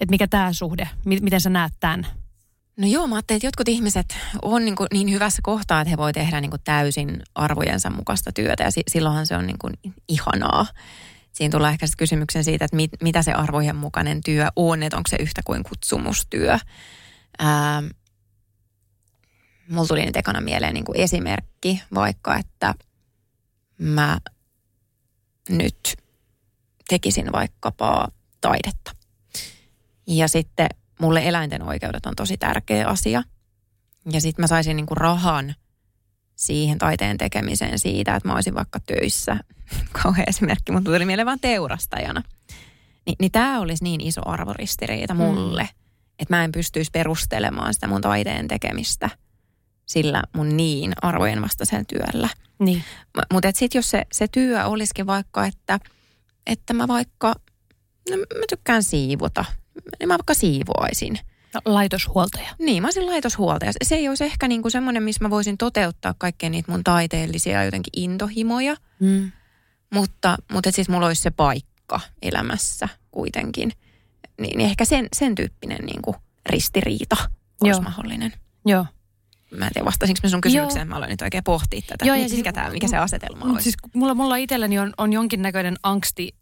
Että 0.00 0.10
mikä 0.10 0.28
tämä 0.28 0.52
suhde, 0.52 0.88
miten 1.04 1.40
sä 1.40 1.50
näet 1.50 1.72
tämän? 1.80 2.06
No 2.78 2.86
joo, 2.86 3.06
mä 3.06 3.14
ajattelin, 3.14 3.36
että 3.36 3.46
jotkut 3.46 3.68
ihmiset 3.68 4.16
on 4.42 4.64
niin, 4.64 4.76
kuin 4.76 4.86
niin 4.92 5.10
hyvässä 5.10 5.42
kohtaa, 5.42 5.80
että 5.80 5.90
he 5.90 5.96
voi 5.96 6.12
tehdä 6.12 6.40
niin 6.40 6.50
kuin 6.50 6.62
täysin 6.64 7.22
arvojensa 7.34 7.90
mukaista 7.90 8.32
työtä 8.32 8.62
ja 8.62 8.70
si- 8.70 8.82
silloinhan 8.88 9.26
se 9.26 9.36
on 9.36 9.46
niin 9.46 9.58
kuin 9.58 9.74
ihanaa. 10.08 10.66
Siinä 11.32 11.52
tulee 11.52 11.70
ehkä 11.70 11.86
sitten 11.86 11.98
kysymyksen 11.98 12.44
siitä, 12.44 12.64
että 12.64 12.76
mit, 12.76 12.90
mitä 13.02 13.22
se 13.22 13.32
arvojen 13.32 13.76
mukainen 13.76 14.20
työ 14.24 14.48
on, 14.56 14.82
että 14.82 14.96
onko 14.96 15.08
se 15.08 15.16
yhtä 15.20 15.40
kuin 15.44 15.62
kutsumustyö. 15.62 16.58
Ää, 17.38 17.82
mulla 19.68 19.88
tuli 19.88 20.06
nyt 20.06 20.16
ekana 20.16 20.40
mieleen 20.40 20.74
niin 20.74 20.84
kuin 20.84 21.00
esimerkki 21.00 21.82
vaikka, 21.94 22.36
että 22.36 22.74
mä 23.78 24.18
nyt 25.48 25.96
tekisin 26.88 27.32
vaikkapa 27.32 28.08
taidetta. 28.40 28.92
Ja 30.06 30.28
sitten 30.28 30.68
mulle 30.98 31.28
eläinten 31.28 31.62
oikeudet 31.62 32.06
on 32.06 32.16
tosi 32.16 32.36
tärkeä 32.36 32.88
asia. 32.88 33.22
Ja 34.12 34.20
sitten 34.20 34.42
mä 34.42 34.46
saisin 34.46 34.76
niinku 34.76 34.94
rahan 34.94 35.54
siihen 36.34 36.78
taiteen 36.78 37.18
tekemiseen 37.18 37.78
siitä, 37.78 38.16
että 38.16 38.28
mä 38.28 38.34
olisin 38.34 38.54
vaikka 38.54 38.80
töissä. 38.80 39.36
Kauhea 40.02 40.24
esimerkki, 40.26 40.72
mutta 40.72 40.90
tuli 40.90 41.04
mieleen 41.04 41.26
vaan 41.26 41.40
teurastajana. 41.40 42.22
Ni, 43.06 43.14
niin 43.20 43.32
tämä 43.32 43.60
olisi 43.60 43.84
niin 43.84 44.00
iso 44.00 44.20
arvoristiriita 44.24 45.14
mulle, 45.14 45.62
mm. 45.62 45.68
että 46.18 46.36
mä 46.36 46.44
en 46.44 46.52
pystyisi 46.52 46.90
perustelemaan 46.90 47.74
sitä 47.74 47.86
mun 47.86 48.00
taiteen 48.00 48.48
tekemistä 48.48 49.10
sillä 49.88 50.22
mun 50.32 50.56
niin 50.56 50.92
arvojen 51.02 51.42
vastaisella 51.42 51.84
työllä. 51.84 52.28
Niin. 52.58 52.84
Mutta 53.32 53.50
sitten 53.54 53.78
jos 53.78 53.90
se, 53.90 54.06
se 54.12 54.28
työ 54.28 54.64
olisikin 54.64 55.06
vaikka, 55.06 55.46
että, 55.46 55.78
että 56.46 56.74
mä 56.74 56.88
vaikka, 56.88 57.34
no 58.10 58.16
mä 58.16 58.44
tykkään 58.48 58.82
siivota, 58.82 59.44
niin 60.00 60.08
mä 60.08 60.12
vaikka 60.12 60.34
siivoaisin. 60.34 61.18
No, 61.54 61.60
laitoshuoltaja. 61.64 62.48
Niin, 62.58 62.82
mä 62.82 62.86
olisin 62.86 63.06
laitoshuoltaja. 63.06 63.72
Se 63.82 63.94
ei 63.94 64.08
olisi 64.08 64.24
ehkä 64.24 64.48
niinku 64.48 64.70
semmoinen, 64.70 65.02
missä 65.02 65.24
mä 65.24 65.30
voisin 65.30 65.58
toteuttaa 65.58 66.14
kaikkea 66.18 66.50
niitä 66.50 66.72
mun 66.72 66.84
taiteellisia 66.84 67.64
jotenkin 67.64 68.02
intohimoja. 68.02 68.76
Mm. 69.00 69.32
Mutta, 69.94 70.36
mutta 70.52 70.70
siis 70.70 70.88
mulla 70.88 71.06
olisi 71.06 71.22
se 71.22 71.30
paikka 71.30 72.00
elämässä 72.22 72.88
kuitenkin. 73.10 73.72
Niin, 74.40 74.58
niin 74.58 74.70
ehkä 74.70 74.84
sen, 74.84 75.08
sen 75.12 75.34
tyyppinen 75.34 75.84
niinku 75.86 76.16
ristiriita 76.46 77.16
olisi 77.60 77.80
Joo. 77.80 77.82
mahdollinen. 77.82 78.32
Joo. 78.66 78.86
Mä 79.50 79.66
en 79.66 79.72
tiedä, 79.74 79.84
vastasinko 79.84 80.20
mä 80.22 80.28
sun 80.28 80.40
kysymykseen. 80.40 80.86
Joo. 80.86 80.88
Mä 80.88 80.96
aloin 80.96 81.10
nyt 81.10 81.22
oikein 81.22 81.44
pohtia 81.44 81.80
tätä. 81.86 82.04
Joo, 82.04 82.16
ja 82.16 82.28
siis, 82.28 82.36
mikä, 82.36 82.52
tämä, 82.52 82.70
mikä 82.70 82.88
se 82.88 82.96
asetelma 82.96 83.44
on? 83.44 83.62
Siis 83.62 83.74
mulla, 83.94 84.14
mulla 84.14 84.36
itselläni 84.36 84.78
on, 84.78 84.92
on 84.98 85.12
jonkinnäköinen 85.12 85.76
angsti 85.82 86.34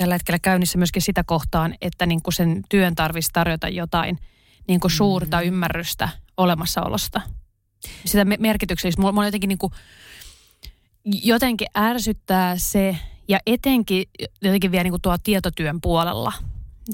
tällä 0.00 0.14
hetkellä 0.14 0.38
käynnissä 0.38 0.78
myöskin 0.78 1.02
sitä 1.02 1.24
kohtaan, 1.24 1.74
että 1.80 2.06
niin 2.06 2.22
kuin 2.22 2.34
sen 2.34 2.62
työn 2.68 2.94
tarvitsisi 2.94 3.32
tarjota 3.32 3.68
jotain 3.68 4.18
niin 4.68 4.80
kuin 4.80 4.90
suurta 4.90 5.40
mm. 5.40 5.46
ymmärrystä 5.46 6.08
olemassaolosta. 6.36 7.20
Sitä 8.04 8.24
merkityksellistä. 8.24 9.00
Mulla, 9.00 9.12
mulla 9.12 9.26
jotenkin, 9.26 9.48
niin 9.48 9.58
kuin, 9.58 9.72
jotenkin 11.04 11.68
ärsyttää 11.78 12.58
se, 12.58 12.96
ja 13.28 13.38
etenkin 13.46 14.04
jotenkin 14.42 14.72
vielä 14.72 14.82
niin 14.84 14.92
kuin 14.92 15.02
tuo 15.02 15.18
tietotyön 15.18 15.80
puolella. 15.80 16.32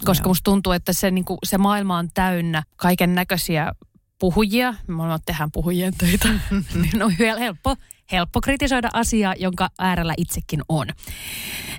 Koska 0.05 0.25
Joo. 0.25 0.31
musta 0.31 0.45
tuntuu, 0.45 0.73
että 0.73 0.93
se, 0.93 1.11
niin 1.11 1.25
kuin, 1.25 1.39
se 1.45 1.59
maailma 1.59 1.99
on 1.99 2.09
täynnä 2.15 2.63
kaiken 2.77 3.15
näköisiä 3.15 3.73
puhujia. 4.19 4.75
Me 4.87 5.03
tehdään 5.27 5.51
puhujien 5.51 5.95
töitä. 5.99 6.29
niin 6.83 7.03
on 7.03 7.13
helppo, 7.19 7.77
helppo 8.13 8.41
kritisoida 8.41 8.89
asiaa, 8.93 9.35
jonka 9.39 9.69
äärellä 9.79 10.15
itsekin 10.17 10.61
on. 10.69 10.87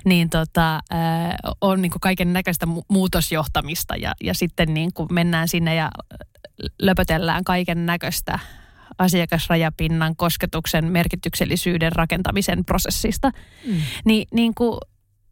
Niin 0.04 0.30
tota, 0.30 0.74
äh, 0.74 1.34
on 1.60 1.82
niin 1.82 1.92
kaiken 2.00 2.32
näköistä 2.32 2.66
mu- 2.66 2.84
muutosjohtamista 2.88 3.96
ja, 3.96 4.12
ja 4.22 4.34
sitten 4.34 4.74
niin 4.74 4.92
kuin 4.94 5.14
mennään 5.14 5.48
sinne 5.48 5.74
ja 5.74 5.90
löpötellään 6.82 7.44
kaiken 7.44 7.86
näköistä 7.86 8.38
asiakasrajapinnan 8.98 10.16
kosketuksen 10.16 10.84
merkityksellisyyden 10.84 11.92
rakentamisen 11.92 12.64
prosessista. 12.64 13.30
Mm. 13.66 13.80
Ni, 14.04 14.26
niin 14.32 14.54
kuin, 14.54 14.78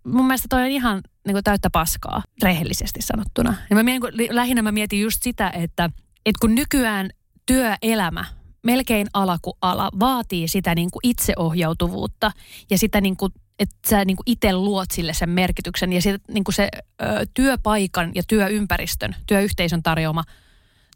mun 0.04 0.26
mielestä 0.26 0.46
toi 0.50 0.62
on 0.62 0.68
ihan 0.68 1.02
niin 1.26 1.34
kuin 1.34 1.44
täyttä 1.44 1.70
paskaa, 1.70 2.22
rehellisesti 2.42 3.02
sanottuna. 3.02 3.54
Ja 3.70 3.76
mä 3.76 3.82
mietin, 3.82 4.36
lähinnä 4.36 4.62
mä 4.62 4.72
mietin 4.72 5.00
just 5.00 5.22
sitä, 5.22 5.50
että– 5.50 5.90
että 6.26 6.40
kun 6.40 6.54
nykyään 6.54 7.10
työelämä 7.46 8.24
melkein 8.62 9.06
ala 9.12 9.38
kuin 9.42 9.56
ala 9.60 9.90
vaatii 10.00 10.48
sitä 10.48 10.74
niin 10.74 10.90
kuin 10.90 11.00
itseohjautuvuutta 11.02 12.30
ja 12.70 12.78
sitä 12.78 13.00
niin 13.00 13.16
kuin, 13.16 13.32
että 13.58 13.76
sä 13.88 14.04
niin 14.04 14.16
kuin 14.16 14.24
itse 14.26 14.52
luot 14.52 14.90
sille 14.90 15.12
sen 15.12 15.30
merkityksen 15.30 15.92
ja 15.92 16.02
sit, 16.02 16.22
niin 16.28 16.44
kuin 16.44 16.54
se 16.54 16.68
ö, 16.72 17.06
työpaikan 17.34 18.12
ja 18.14 18.22
työympäristön, 18.28 19.16
työyhteisön 19.26 19.82
tarjoama, 19.82 20.24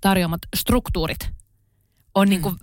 tarjoamat 0.01 0.41
struktuurit 0.57 1.31
on 2.15 2.29
mm. 2.29 2.31
niin 2.31 2.43
kuin, 2.43 2.57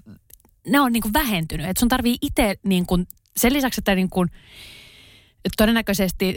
ne 0.67 0.80
on 0.80 0.91
niin 0.91 1.01
kuin 1.03 1.13
vähentynyt. 1.13 1.69
Että 1.69 1.80
sun 1.80 1.89
tarvii 1.89 2.17
itse 2.21 2.56
niin 2.63 2.86
kuin, 2.86 3.08
sen 3.38 3.53
lisäksi, 3.53 3.82
että 3.82 3.95
niin 3.95 4.10
kuin, 4.10 4.30
todennäköisesti 5.58 6.36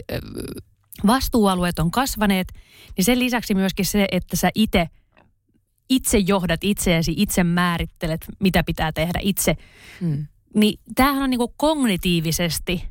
vastuualueet 1.07 1.79
on 1.79 1.91
kasvaneet, 1.91 2.53
niin 2.97 3.05
sen 3.05 3.19
lisäksi 3.19 3.53
myöskin 3.53 3.85
se, 3.85 4.07
että 4.11 4.35
sä 4.35 4.51
itse– 4.55 4.87
itse 5.91 6.17
johdat 6.17 6.63
itseäsi, 6.63 7.13
itse 7.17 7.43
määrittelet, 7.43 8.25
mitä 8.39 8.63
pitää 8.63 8.91
tehdä 8.91 9.19
itse. 9.21 9.57
Mm. 10.01 10.27
Niin 10.55 10.79
tämähän 10.95 11.23
on 11.23 11.29
niin 11.29 11.37
kuin 11.37 11.53
kognitiivisesti, 11.57 12.83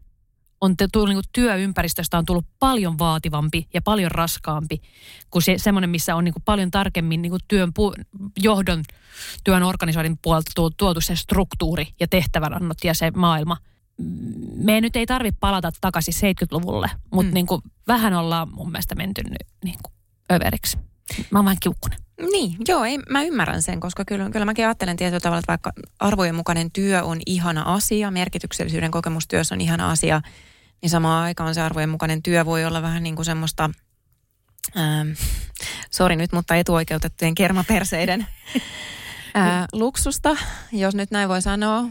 on 0.61 0.75
tullut 0.93 1.09
niin 1.09 1.17
kuin 1.17 1.31
työympäristöstä 1.33 2.19
on 2.19 2.25
tullut 2.25 2.47
paljon 2.59 2.99
vaativampi 2.99 3.69
ja 3.75 3.83
paljon 3.83 4.11
raskaampi 4.11 4.81
kuin 5.31 5.43
se, 5.43 5.59
semmoinen, 5.59 5.91
missä 5.91 6.17
on 6.17 6.25
niin 6.25 6.33
kuin 6.33 6.43
paljon 6.45 6.71
tarkemmin 6.71 7.23
niin 7.23 7.31
kuin 7.31 7.41
työn 7.49 7.69
pu- 7.69 8.05
johdon, 8.37 8.83
työn 9.45 9.63
organisoinnin 9.63 10.19
puolelta 10.23 10.51
tuotu 10.77 11.01
se 11.01 11.17
struktuuri 11.17 11.89
ja 12.01 12.09
tehtävänannot 12.09 12.85
ja 12.85 12.95
se 12.95 13.11
maailma. 13.11 13.57
Me 14.57 14.81
nyt 14.81 14.97
ei 14.97 15.07
tarvitse 15.07 15.39
palata 15.41 15.73
takaisin 15.81 16.15
70-luvulle, 16.15 16.91
mutta 17.13 17.31
mm. 17.31 17.35
niin 17.35 17.47
kuin 17.47 17.63
vähän 17.87 18.15
ollaan 18.15 18.49
mun 18.55 18.71
mielestä 18.71 18.95
menty 18.95 19.23
niin 19.65 19.79
kuin 19.83 19.93
överiksi. 20.33 20.90
Mä 21.31 21.39
oon 21.39 21.45
vähän 21.45 21.57
kiukkunen. 21.61 21.99
Niin, 22.33 22.57
joo, 22.69 22.85
ei, 22.85 22.99
mä 23.11 23.23
ymmärrän 23.23 23.63
sen, 23.63 23.81
koska 23.81 24.05
kyllä, 24.05 24.31
kyllä 24.31 24.45
mäkin 24.45 24.65
ajattelen 24.65 24.97
tietyllä 24.97 25.21
tavalla, 25.21 25.39
että 25.39 25.53
vaikka 25.53 25.73
arvojen 25.99 26.35
mukainen 26.35 26.71
työ 26.71 27.03
on 27.03 27.19
ihana 27.27 27.63
asia, 27.63 28.11
merkityksellisyyden 28.11 28.91
kokemustyössä 28.91 29.55
on 29.55 29.61
ihana 29.61 29.91
asia, 29.91 30.21
niin 30.83 30.91
samaan 30.91 31.25
aikaan 31.25 31.55
se 31.55 31.61
arvojen 31.61 31.89
mukainen 31.89 32.23
työ 32.23 32.45
voi 32.45 32.65
olla 32.65 32.83
vähän 32.83 33.03
niin 33.03 33.17
kuin 33.17 33.27
semmoista, 33.27 33.71
ähm, 34.77 35.09
sori 35.91 36.17
nyt, 36.17 36.33
mutta 36.33 36.57
etuoikeutettujen 36.57 37.35
kermaperseiden 37.35 38.27
ää, 39.35 39.67
luksusta, 39.73 40.37
jos 40.73 40.95
nyt 40.95 41.11
näin 41.11 41.29
voi 41.29 41.43
sanoa. 41.43 41.85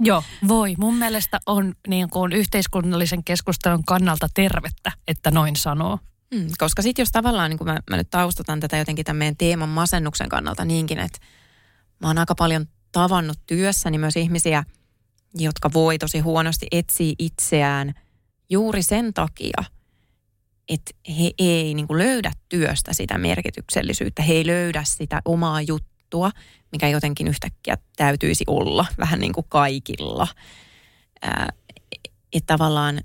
Joo, 0.00 0.22
voi. 0.48 0.74
Mun 0.78 0.94
mielestä 0.94 1.40
on 1.46 1.74
niin 1.88 2.10
kuin 2.10 2.32
yhteiskunnallisen 2.32 3.24
keskustelun 3.24 3.84
kannalta 3.84 4.28
tervettä, 4.34 4.92
että 5.08 5.30
noin 5.30 5.56
sanoo. 5.56 5.98
Mm, 6.34 6.46
koska 6.58 6.82
sitten 6.82 7.02
jos 7.02 7.12
tavallaan, 7.12 7.50
niin 7.50 7.58
kun 7.58 7.66
mä, 7.66 7.78
mä 7.90 7.96
nyt 7.96 8.10
taustatan 8.10 8.60
tätä 8.60 8.76
jotenkin 8.76 9.04
tämän 9.04 9.18
meidän 9.18 9.36
teeman 9.36 9.68
masennuksen 9.68 10.28
kannalta 10.28 10.64
niinkin, 10.64 10.98
että 10.98 11.18
mä 12.00 12.06
oon 12.08 12.18
aika 12.18 12.34
paljon 12.34 12.66
tavannut 12.92 13.38
työssäni 13.46 13.98
myös 13.98 14.16
ihmisiä, 14.16 14.64
jotka 15.34 15.70
voi 15.74 15.98
tosi 15.98 16.18
huonosti 16.18 16.66
etsiä 16.72 17.14
itseään 17.18 17.94
juuri 18.50 18.82
sen 18.82 19.14
takia, 19.14 19.64
että 20.68 20.90
he 21.08 21.30
ei 21.38 21.74
niin 21.74 21.86
löydä 21.90 22.32
työstä 22.48 22.94
sitä 22.94 23.18
merkityksellisyyttä, 23.18 24.22
he 24.22 24.32
ei 24.32 24.46
löydä 24.46 24.82
sitä 24.84 25.22
omaa 25.24 25.62
juttua, 25.62 26.30
mikä 26.72 26.88
jotenkin 26.88 27.28
yhtäkkiä 27.28 27.78
täytyisi 27.96 28.44
olla 28.46 28.86
vähän 28.98 29.20
niin 29.20 29.32
kuin 29.32 29.46
kaikilla. 29.48 30.28
Että 32.32 32.46
tavallaan 32.46 33.00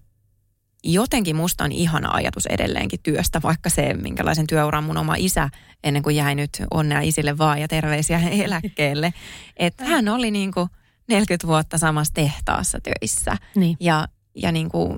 jotenkin 0.83 1.35
musta 1.35 1.63
on 1.63 1.71
ihana 1.71 2.11
ajatus 2.11 2.45
edelleenkin 2.45 2.99
työstä, 3.03 3.41
vaikka 3.41 3.69
se, 3.69 3.93
minkälaisen 3.93 4.47
työuran 4.47 4.83
mun 4.83 4.97
oma 4.97 5.15
isä 5.17 5.49
ennen 5.83 6.03
kuin 6.03 6.15
jäi 6.15 6.35
nyt 6.35 6.49
onnea 6.71 7.01
isille 7.01 7.37
vaan 7.37 7.61
ja 7.61 7.67
terveisiä 7.67 8.19
eläkkeelle. 8.45 9.13
Että 9.57 9.85
hän 9.85 10.09
oli 10.09 10.31
niin 10.31 10.51
kuin 10.51 10.69
40 11.07 11.47
vuotta 11.47 11.77
samassa 11.77 12.13
tehtaassa 12.13 12.79
töissä. 12.81 13.37
Niin. 13.55 13.77
Ja, 13.79 14.07
ja 14.35 14.51
niin 14.51 14.69
kuin 14.69 14.97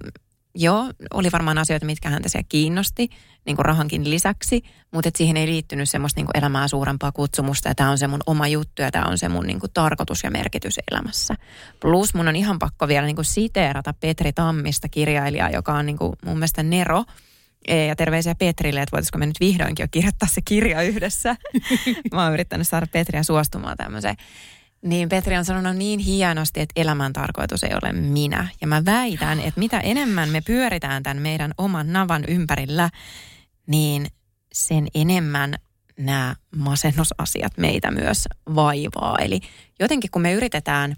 Joo, 0.56 0.92
oli 1.14 1.32
varmaan 1.32 1.58
asioita, 1.58 1.86
mitkä 1.86 2.10
häntä 2.10 2.30
siellä 2.30 2.46
kiinnosti, 2.50 3.10
niin 3.46 3.56
kuin 3.56 3.66
rahankin 3.66 4.10
lisäksi, 4.10 4.64
mutta 4.92 5.08
et 5.08 5.16
siihen 5.16 5.38
ei 5.38 5.48
liittynyt 5.48 5.90
semmoista 5.90 6.20
niin 6.20 6.26
kuin 6.26 6.38
elämää 6.38 6.68
suurempaa 6.68 7.12
kutsumusta, 7.12 7.68
ja 7.68 7.76
tämä 7.76 7.90
on 7.90 7.98
se 7.98 8.08
mun 8.08 8.22
oma 8.26 8.48
juttu, 8.48 8.82
ja 8.82 8.92
tämä 8.92 9.06
on 9.06 9.18
se 9.18 9.30
mun 9.30 9.48
niin 9.48 9.60
kuin 9.60 9.72
tarkoitus 9.74 10.24
ja 10.24 10.32
merkitys 10.32 10.80
elämässä. 10.92 11.36
Plus 11.80 12.14
mun 12.14 12.28
on 12.28 12.36
ihan 12.36 12.60
pakko 12.60 12.88
vielä 12.88 13.06
niin 13.06 13.16
kuin 13.16 13.26
siteerata 13.26 13.94
Petri 13.94 14.34
Tammista, 14.34 14.90
kirjailijaa, 14.90 15.50
joka 15.50 15.74
on 15.74 15.86
niin 15.86 15.98
kuin 15.98 16.14
mun 16.26 16.38
mielestä 16.38 16.64
Nero, 16.64 17.04
e, 17.68 17.86
ja 17.86 17.96
terveisiä 17.96 18.36
Petrille, 18.36 18.82
että 18.82 18.92
voitaisiko 18.92 19.18
me 19.18 19.26
nyt 19.26 19.40
vihdoinkin 19.40 19.84
jo 19.84 19.88
kirjoittaa 19.92 20.30
se 20.32 20.42
kirja 20.46 20.82
yhdessä. 20.82 21.36
Mä 22.14 22.24
oon 22.24 22.34
yrittänyt 22.34 22.68
saada 22.68 22.88
Petriä 22.88 23.24
suostumaan 23.24 23.78
tämmöiseen. 23.78 24.16
Niin 24.86 25.10
Petri 25.10 25.38
on 25.38 25.46
sanonut 25.46 25.76
niin 25.76 26.00
hienosti, 26.00 26.60
että 26.60 26.82
elämän 26.82 27.14
tarkoitus 27.14 27.64
ei 27.64 27.74
ole 27.84 27.94
minä. 27.94 28.48
Ja 28.62 28.68
mä 28.68 28.86
väitän, 28.86 29.40
että 29.40 29.60
mitä 29.60 29.80
enemmän 29.80 30.30
me 30.30 30.42
pyöritään 30.42 31.04
tämän 31.04 31.22
meidän 31.22 31.52
oman 31.58 31.94
navan 31.94 32.26
ympärillä, 32.28 32.90
niin 33.68 34.08
sen 34.54 34.88
enemmän 34.96 35.54
nämä 36.00 36.36
masennusasiat 36.56 37.58
meitä 37.58 37.92
myös 37.92 38.28
vaivaa. 38.56 39.18
Eli 39.20 39.40
jotenkin 39.80 40.12
kun 40.12 40.22
me 40.22 40.34
yritetään 40.34 40.96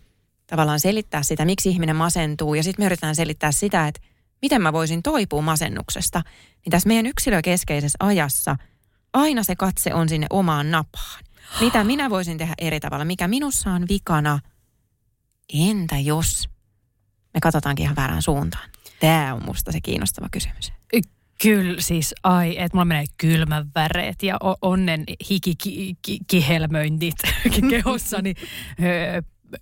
tavallaan 0.47 0.80
selittää 0.80 1.23
sitä, 1.23 1.45
miksi 1.45 1.69
ihminen 1.69 1.95
masentuu, 1.95 2.56
ja 2.56 2.63
sitten 2.63 2.84
me 2.84 2.86
yritetään 2.86 3.15
selittää 3.15 3.52
sitä, 3.52 3.88
että 3.88 4.02
miten 4.41 4.62
mä 4.62 4.73
voisin 4.73 5.04
toipua 5.04 5.41
masennuksesta, 5.41 6.21
niin 6.65 6.71
tässä 6.71 6.88
meidän 6.88 7.06
yksilökeskeisessä 7.06 7.97
ajassa 8.00 8.56
aina 9.13 9.43
se 9.43 9.56
katse 9.56 9.93
on 9.93 10.10
sinne 10.10 10.28
omaan 10.30 10.71
napaan. 10.71 11.27
Mitä 11.60 11.84
minä 11.84 12.10
voisin 12.10 12.38
tehdä 12.38 12.54
eri 12.58 12.80
tavalla? 12.80 13.06
Mikä 13.06 13.28
minussa 13.28 13.72
on 13.72 13.86
vikana? 13.90 14.40
Entä 15.54 16.00
jos 16.00 16.50
me 17.34 17.40
katsotaankin 17.42 17.84
ihan 17.84 17.96
väärään 17.96 18.22
suuntaan? 18.22 18.70
Tämä 19.00 19.34
on 19.34 19.46
musta 19.46 19.72
se 19.72 19.82
kiinnostava 19.82 20.28
kysymys. 20.32 20.74
Kyllä 21.42 21.82
siis, 21.82 22.16
ai, 22.24 22.58
että 22.58 22.76
mulla 22.78 22.86
menee 22.86 23.06
kylmän 23.18 23.72
väreet 23.76 24.24
ja 24.24 24.38
onnen 24.62 25.04
hikikihelmöintit 25.30 27.16
kehossani. 27.70 28.34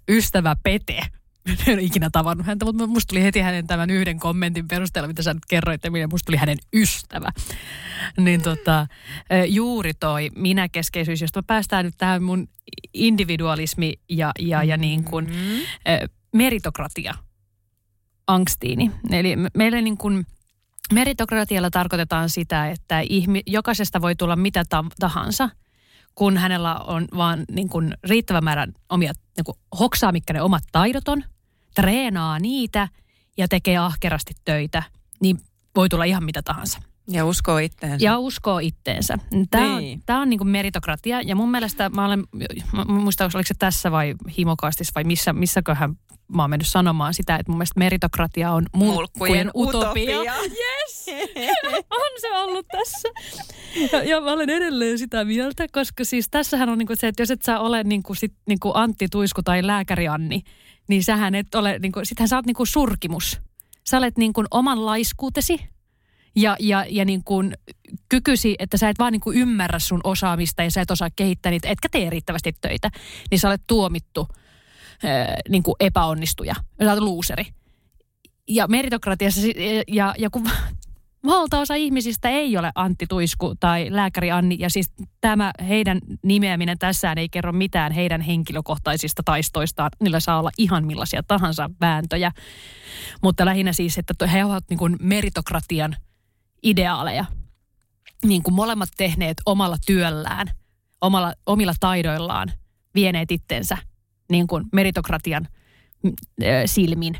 Ystävä 0.09 0.55
Pete 0.63 1.01
en 1.67 1.73
ole 1.73 1.81
ikinä 1.81 2.09
tavannut 2.09 2.47
häntä, 2.47 2.65
mutta 2.65 2.87
musta 2.87 3.09
tuli 3.09 3.23
heti 3.23 3.39
hänen 3.39 3.67
tämän 3.67 3.89
yhden 3.89 4.19
kommentin 4.19 4.67
perusteella, 4.67 5.07
mitä 5.07 5.23
sä 5.23 5.33
nyt 5.33 5.45
kerroit, 5.49 5.85
että 5.85 6.07
musta 6.07 6.25
tuli 6.25 6.37
hänen 6.37 6.57
ystävä. 6.73 7.29
Niin 8.17 8.41
tota, 8.41 8.87
juuri 9.47 9.93
toi 9.93 10.29
minäkeskeisyys, 10.35 11.21
josta 11.21 11.43
päästään 11.43 11.85
nyt 11.85 11.95
tähän 11.97 12.23
mun 12.23 12.47
individualismi 12.93 13.93
ja, 14.09 14.31
ja, 14.39 14.63
ja 14.63 14.77
niin 14.77 15.03
kuin, 15.03 15.25
mm-hmm. 15.25 15.59
meritokratia 16.33 17.13
angstiini. 18.27 18.91
Eli 19.11 19.35
meillä 19.57 19.81
niin 19.81 19.97
kuin, 19.97 20.25
meritokratialla 20.93 21.69
tarkoitetaan 21.69 22.29
sitä, 22.29 22.69
että 22.69 22.99
ihmi, 22.99 23.41
jokaisesta 23.45 24.01
voi 24.01 24.15
tulla 24.15 24.35
mitä 24.35 24.63
tahansa– 24.99 25.49
kun 26.15 26.37
hänellä 26.37 26.75
on 26.75 27.07
vaan 27.17 27.45
niin 27.51 27.69
kuin 27.69 27.93
riittävä 28.03 28.41
määrä 28.41 28.67
omia, 28.89 29.13
niin 29.37 29.45
kuin 29.45 29.57
hoksaa, 29.79 30.11
mitkä 30.11 30.33
ne 30.33 30.41
omat 30.41 30.63
taidot 30.71 31.07
on, 31.07 31.23
treenaa 31.75 32.39
niitä 32.39 32.87
ja 33.37 33.47
tekee 33.47 33.77
ahkerasti 33.77 34.33
töitä, 34.45 34.83
niin 35.21 35.37
voi 35.75 35.89
tulla 35.89 36.03
ihan 36.03 36.23
mitä 36.23 36.41
tahansa. 36.41 36.79
Ja 37.07 37.25
uskoo 37.25 37.57
itteensä. 37.57 38.05
Ja 38.05 38.17
uskoo 38.17 38.59
itteensä. 38.59 39.17
Tämä 39.51 39.79
niin. 39.79 39.97
on, 39.97 40.03
tämä 40.05 40.21
on 40.21 40.29
niin 40.29 40.37
kuin 40.37 40.47
meritokratia 40.47 41.21
ja 41.21 41.35
mun 41.35 41.51
mielestä 41.51 41.89
mä 41.89 42.05
olen, 42.05 42.23
mä 42.73 42.85
muistan, 42.85 43.31
oliko 43.33 43.47
se 43.47 43.53
tässä 43.59 43.91
vai 43.91 44.15
himokaastis 44.37 44.95
vai 44.95 45.03
missä, 45.03 45.33
missäköhän 45.33 45.95
mä 46.27 46.43
oon 46.43 46.49
mennyt 46.49 46.67
sanomaan 46.67 47.13
sitä, 47.13 47.35
että 47.35 47.51
mun 47.51 47.57
mielestä 47.57 47.79
meritokratia 47.79 48.51
on 48.51 48.65
mulkkujen, 48.73 49.01
mulkkujen 49.05 49.51
utopia. 49.55 50.21
utopia. 50.21 50.41
Yes! 50.41 51.05
on 52.01 52.21
se 52.21 52.37
ollut 52.37 52.67
tässä. 52.67 53.09
Ja, 53.91 54.03
ja 54.03 54.21
mä 54.21 54.31
olen 54.31 54.49
edelleen 54.49 54.97
sitä 54.97 55.25
mieltä, 55.25 55.65
koska 55.71 56.05
siis 56.05 56.27
tässähän 56.31 56.69
on 56.69 56.77
niinku 56.77 56.93
se, 56.95 57.07
että 57.07 57.21
jos 57.21 57.31
et 57.31 57.41
sä 57.41 57.59
ole 57.59 57.83
niinku 57.83 58.13
sit, 58.15 58.33
niinku 58.47 58.71
Antti 58.75 59.07
Tuisku 59.11 59.43
tai 59.43 59.67
lääkäri 59.67 60.07
Anni, 60.07 60.41
niin 60.87 61.03
sähän 61.03 61.35
et 61.35 61.55
ole, 61.55 61.79
niinku, 61.79 61.99
sittenhän 62.03 62.27
sä 62.27 62.35
oot 62.35 62.45
niinku 62.45 62.65
surkimus. 62.65 63.41
Sä 63.89 63.97
olet 63.97 64.17
niinku 64.17 64.43
oman 64.51 64.85
laiskuutesi 64.85 65.59
ja, 66.35 66.55
ja, 66.59 66.85
ja 66.89 67.05
niin 67.05 67.23
kuin 67.23 67.53
kykysi, 68.09 68.55
että 68.59 68.77
sä 68.77 68.89
et 68.89 68.99
vaan 68.99 69.11
niin 69.11 69.21
kuin 69.21 69.37
ymmärrä 69.37 69.79
sun 69.79 70.01
osaamista 70.03 70.63
ja 70.63 70.71
sä 70.71 70.81
et 70.81 70.91
osaa 70.91 71.09
kehittää 71.15 71.49
niitä, 71.49 71.69
etkä 71.69 71.89
tee 71.91 72.09
riittävästi 72.09 72.55
töitä, 72.61 72.91
niin 73.31 73.39
sä 73.39 73.47
olet 73.47 73.61
tuomittu 73.67 74.27
ää, 75.03 75.37
niin 75.49 75.63
kuin 75.63 75.75
epäonnistuja. 75.79 76.55
Sä 76.83 76.91
olet 76.91 77.03
luuseri. 77.03 77.45
Ja 78.47 78.67
meritokratiassa, 78.67 79.41
ja, 79.87 80.15
ja 80.17 80.29
kun 80.29 80.49
valtaosa 81.25 81.75
ihmisistä 81.75 82.29
ei 82.29 82.57
ole 82.57 82.71
Antti 82.75 83.05
Tuisku 83.09 83.55
tai 83.59 83.87
lääkäri 83.89 84.31
Anni, 84.31 84.57
ja 84.59 84.69
siis 84.69 84.91
tämä 85.21 85.51
heidän 85.67 85.99
nimeäminen 86.23 86.79
tässä 86.79 87.13
ei 87.17 87.29
kerro 87.29 87.51
mitään 87.51 87.91
heidän 87.91 88.21
henkilökohtaisista 88.21 89.23
taistoistaan. 89.25 89.91
Niillä 90.01 90.19
saa 90.19 90.39
olla 90.39 90.51
ihan 90.57 90.85
millaisia 90.85 91.23
tahansa 91.23 91.69
vääntöjä. 91.81 92.31
Mutta 93.23 93.45
lähinnä 93.45 93.73
siis, 93.73 93.97
että 93.97 94.27
he 94.27 94.45
ovat 94.45 94.63
niin 94.69 94.77
kuin 94.77 94.95
meritokratian 95.01 95.95
ideaaleja. 96.63 97.25
Niin 98.25 98.43
kuin 98.43 98.53
molemmat 98.53 98.89
tehneet 98.97 99.37
omalla 99.45 99.77
työllään, 99.85 100.47
omalla, 101.01 101.33
omilla 101.45 101.73
taidoillaan, 101.79 102.51
vieneet 102.95 103.31
itsensä 103.31 103.77
niin 104.31 104.47
kuin 104.47 104.65
meritokratian 104.73 105.47
silmin 106.65 107.17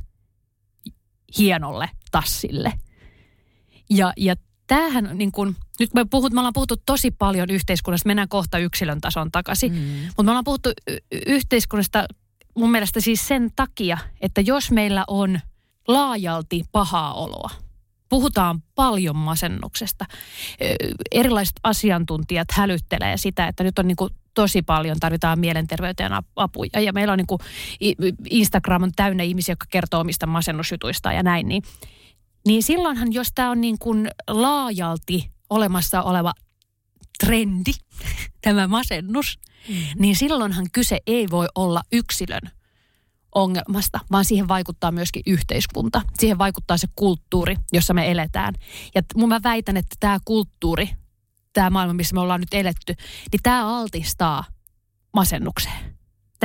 hienolle 1.37 1.89
tassille. 2.11 2.73
Ja, 3.89 4.13
ja 4.17 4.35
tämähän 4.67 5.09
niin 5.13 5.31
kuin, 5.31 5.55
nyt 5.79 5.93
me, 5.93 6.05
puhut, 6.09 6.33
me 6.33 6.39
ollaan 6.39 6.53
puhuttu 6.53 6.75
tosi 6.85 7.11
paljon 7.11 7.49
yhteiskunnasta, 7.49 8.07
mennään 8.07 8.29
kohta 8.29 8.57
yksilön 8.57 9.01
tason 9.01 9.31
takaisin, 9.31 9.73
mm. 9.73 9.79
mutta 10.07 10.23
me 10.23 10.31
ollaan 10.31 10.43
puhuttu 10.43 10.69
y- 10.87 10.97
yhteiskunnasta 11.25 12.05
mun 12.55 12.71
mielestä 12.71 12.99
siis 12.99 13.27
sen 13.27 13.51
takia, 13.55 13.97
että 14.21 14.41
jos 14.41 14.71
meillä 14.71 15.03
on 15.07 15.39
laajalti 15.87 16.63
pahaa 16.71 17.13
oloa– 17.13 17.49
Puhutaan 18.09 18.63
paljon 18.75 19.15
masennuksesta. 19.15 20.05
Erilaiset 21.11 21.55
asiantuntijat 21.63 22.47
hälyttelee 22.51 23.17
sitä, 23.17 23.47
että 23.47 23.63
nyt 23.63 23.79
on 23.79 23.87
niin 23.87 23.95
kuin 23.95 24.13
tosi 24.33 24.61
paljon, 24.61 24.99
tarvitaan 24.99 25.39
mielenterveyteen 25.39 26.11
apuja. 26.35 26.79
Ja 26.79 26.93
meillä 26.93 27.11
on 27.11 27.17
niin 27.17 27.27
kuin, 27.27 27.39
Instagram 28.29 28.83
on 28.83 28.91
täynnä 28.95 29.23
ihmisiä, 29.23 29.51
jotka 29.51 29.65
kertoo 29.69 29.99
omista 29.99 30.27
masennusjutuista 30.27 31.13
ja 31.13 31.23
näin. 31.23 31.47
Niin, 31.47 31.63
niin 32.45 32.63
silloinhan, 32.63 33.13
jos 33.13 33.27
tämä 33.35 33.51
on 33.51 33.61
niin 33.61 33.79
kuin 33.79 34.07
laajalti 34.27 35.31
olemassa 35.49 36.01
oleva 36.01 36.33
trendi, 37.19 37.71
tämä 38.41 38.67
masennus, 38.67 39.39
mm. 39.69 39.75
niin 39.99 40.15
silloinhan 40.15 40.67
kyse 40.71 40.99
ei 41.07 41.27
voi 41.31 41.47
olla 41.55 41.81
yksilön 41.91 42.51
ongelmasta, 43.35 43.99
vaan 44.11 44.25
siihen 44.25 44.47
vaikuttaa 44.47 44.91
myöskin 44.91 45.23
yhteiskunta. 45.25 46.01
Siihen 46.19 46.37
vaikuttaa 46.37 46.77
se 46.77 46.87
kulttuuri, 46.95 47.55
jossa 47.73 47.93
me 47.93 48.11
eletään. 48.11 48.53
Ja 48.95 49.01
mun 49.15 49.29
mä 49.29 49.39
väitän, 49.43 49.77
että 49.77 49.95
tämä 49.99 50.17
kulttuuri, 50.25 50.89
tämä 51.53 51.69
maailma, 51.69 51.93
missä 51.93 52.13
me 52.15 52.21
ollaan 52.21 52.39
nyt 52.39 52.53
eletty, 52.53 52.93
niin 53.31 53.39
tämä 53.43 53.79
altistaa 53.79 54.43
masennukseen. 55.13 55.95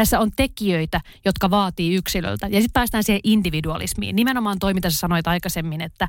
Tässä 0.00 0.20
on 0.20 0.30
tekijöitä, 0.36 1.00
jotka 1.24 1.50
vaatii 1.50 1.94
yksilöltä. 1.94 2.46
Ja 2.46 2.60
sitten 2.60 2.72
päästään 2.72 3.04
siihen 3.04 3.20
individualismiin. 3.24 4.16
Nimenomaan 4.16 4.58
toi, 4.58 4.74
mitä 4.74 4.90
sä 4.90 4.96
sanoit 4.96 5.26
aikaisemmin, 5.26 5.80
että, 5.80 6.08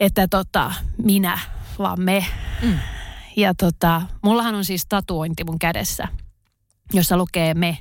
että 0.00 0.28
tota, 0.28 0.72
minä, 1.02 1.38
vaan 1.78 2.00
me. 2.00 2.26
Mm. 2.62 2.78
Ja 3.36 3.54
tota, 3.54 4.02
mullahan 4.22 4.54
on 4.54 4.64
siis 4.64 4.86
tatuointi 4.88 5.44
mun 5.44 5.58
kädessä, 5.58 6.08
jossa 6.92 7.16
lukee 7.16 7.54
me 7.54 7.78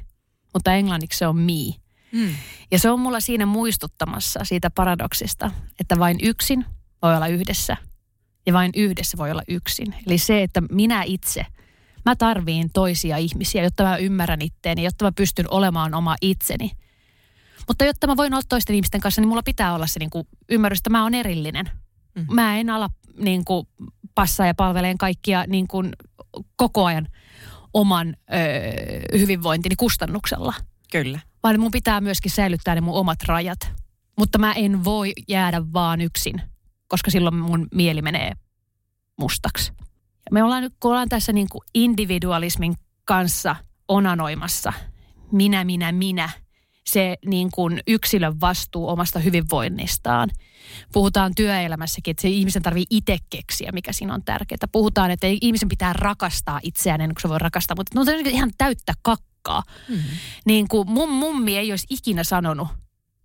mutta 0.53 0.73
englanniksi 0.73 1.19
se 1.19 1.27
on 1.27 1.37
me. 1.37 1.75
Mm. 2.11 2.35
Ja 2.71 2.79
se 2.79 2.89
on 2.91 2.99
mulla 2.99 3.19
siinä 3.19 3.45
muistuttamassa 3.45 4.39
siitä 4.43 4.69
paradoksista, 4.69 5.51
että 5.79 5.99
vain 5.99 6.17
yksin 6.23 6.65
voi 7.01 7.15
olla 7.15 7.27
yhdessä 7.27 7.77
ja 8.45 8.53
vain 8.53 8.71
yhdessä 8.75 9.17
voi 9.17 9.31
olla 9.31 9.43
yksin. 9.47 9.95
Eli 10.07 10.17
se, 10.17 10.43
että 10.43 10.61
minä 10.71 11.03
itse, 11.03 11.45
mä 12.07 12.15
tarviin 12.15 12.69
toisia 12.73 13.17
ihmisiä, 13.17 13.63
jotta 13.63 13.83
mä 13.83 13.97
ymmärrän 13.97 14.41
itteeni, 14.41 14.83
jotta 14.83 15.05
mä 15.05 15.11
pystyn 15.11 15.45
olemaan 15.51 15.93
oma 15.93 16.15
itseni. 16.21 16.71
Mutta 17.67 17.85
jotta 17.85 18.07
mä 18.07 18.17
voin 18.17 18.33
olla 18.33 18.43
toisten 18.49 18.75
ihmisten 18.75 19.01
kanssa, 19.01 19.21
niin 19.21 19.29
mulla 19.29 19.43
pitää 19.43 19.73
olla 19.73 19.87
se 19.87 19.99
niin 19.99 20.09
kuin 20.09 20.27
ymmärrys, 20.49 20.79
että 20.79 20.89
mä 20.89 21.03
oon 21.03 21.13
erillinen. 21.13 21.69
Mm. 22.15 22.25
Mä 22.35 22.57
en 22.57 22.69
ala 22.69 22.89
niin 23.19 23.45
kuin, 23.45 23.67
passaa 24.15 24.47
ja 24.47 24.53
palveleen 24.53 24.97
kaikkia 24.97 25.45
niin 25.47 25.67
kuin, 25.67 25.93
koko 26.55 26.85
ajan 26.85 27.07
oman 27.73 28.15
ö, 28.33 29.17
hyvinvointini 29.17 29.75
kustannuksella. 29.75 30.53
Kyllä. 30.91 31.19
Vaan 31.43 31.59
mun 31.59 31.71
pitää 31.71 32.01
myöskin 32.01 32.31
säilyttää 32.31 32.75
ne 32.75 32.81
mun 32.81 32.95
omat 32.95 33.23
rajat. 33.25 33.59
Mutta 34.17 34.37
mä 34.37 34.53
en 34.53 34.83
voi 34.83 35.13
jäädä 35.27 35.61
vaan 35.73 36.01
yksin, 36.01 36.41
koska 36.87 37.11
silloin 37.11 37.35
mun 37.35 37.67
mieli 37.73 38.01
menee 38.01 38.31
mustaksi. 39.17 39.71
Me 40.31 40.43
ollaan 40.43 40.63
nyt, 40.63 40.73
kun 40.79 40.91
ollaan 40.91 41.09
tässä 41.09 41.33
niin 41.33 41.49
kuin 41.51 41.61
individualismin 41.73 42.75
kanssa 43.05 43.55
onanoimassa, 43.87 44.73
minä, 45.31 45.63
minä, 45.63 45.91
minä– 45.91 46.29
se 46.87 47.17
niin 47.25 47.51
kuin 47.51 47.79
yksilön 47.87 48.41
vastuu 48.41 48.89
omasta 48.89 49.19
hyvinvoinnistaan. 49.19 50.29
Puhutaan 50.93 51.35
työelämässäkin, 51.35 52.11
että 52.11 52.21
se 52.21 52.29
ihmisen 52.29 52.61
tarvii 52.61 52.85
itse 52.89 53.17
keksiä, 53.29 53.71
mikä 53.71 53.93
siinä 53.93 54.13
on 54.13 54.23
tärkeää. 54.23 54.67
Puhutaan, 54.71 55.11
että 55.11 55.27
ihmisen 55.41 55.69
pitää 55.69 55.93
rakastaa 55.93 56.59
itseään 56.63 57.01
ennen 57.01 57.15
kuin 57.15 57.21
se 57.21 57.29
voi 57.29 57.39
rakastaa, 57.39 57.75
mutta 57.75 57.99
no, 57.99 58.05
se 58.05 58.17
on 58.17 58.27
ihan 58.27 58.51
täyttä 58.57 58.93
kakkaa. 59.01 59.63
Mm-hmm. 59.89 60.17
Niin 60.45 60.67
kuin 60.67 60.91
mun 60.91 61.09
mummi 61.09 61.57
ei 61.57 61.71
olisi 61.71 61.87
ikinä 61.89 62.23
sanonut, 62.23 62.67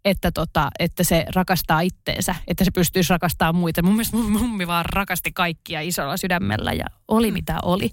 että, 0.04 0.32
tota, 0.32 0.70
että 0.78 1.04
se 1.04 1.26
rakastaa 1.34 1.80
itteensä, 1.80 2.34
että 2.48 2.64
se 2.64 2.70
pystyisi 2.70 3.10
rakastamaan 3.10 3.56
muita. 3.56 3.82
Mun 3.82 3.92
mielestä 3.94 4.16
mun 4.16 4.32
mummi 4.32 4.66
vaan 4.66 4.84
rakasti 4.84 5.32
kaikkia 5.32 5.80
isolla 5.80 6.16
sydämellä 6.16 6.72
ja 6.72 6.84
oli 7.08 7.30
mm. 7.30 7.34
mitä 7.34 7.58
oli. 7.62 7.90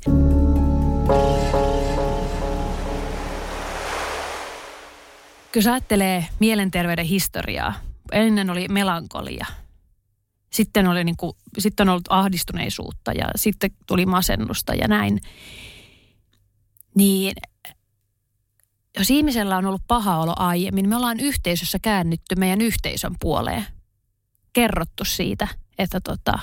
Kyllä 5.51 5.71
ajattelee 5.71 6.25
mielenterveyden 6.39 7.05
historiaa. 7.05 7.73
Ennen 8.11 8.49
oli 8.49 8.67
melankolia. 8.67 9.45
Sitten, 10.53 10.87
oli 10.87 11.03
niin 11.03 11.17
kuin, 11.17 11.33
sitten 11.57 11.89
on 11.89 11.91
ollut 11.91 12.07
ahdistuneisuutta 12.09 13.11
ja 13.11 13.25
sitten 13.35 13.71
tuli 13.87 14.05
masennusta 14.05 14.75
ja 14.75 14.87
näin. 14.87 15.21
Niin 16.95 17.33
jos 18.97 19.09
ihmisellä 19.09 19.57
on 19.57 19.65
ollut 19.65 19.87
paha 19.87 20.17
olo 20.17 20.33
aiemmin, 20.37 20.89
me 20.89 20.95
ollaan 20.95 21.19
yhteisössä 21.19 21.79
käännytty 21.81 22.35
meidän 22.35 22.61
yhteisön 22.61 23.15
puoleen. 23.19 23.65
Kerrottu 24.53 25.05
siitä, 25.05 25.47
että 25.77 25.99
tota, 25.99 26.39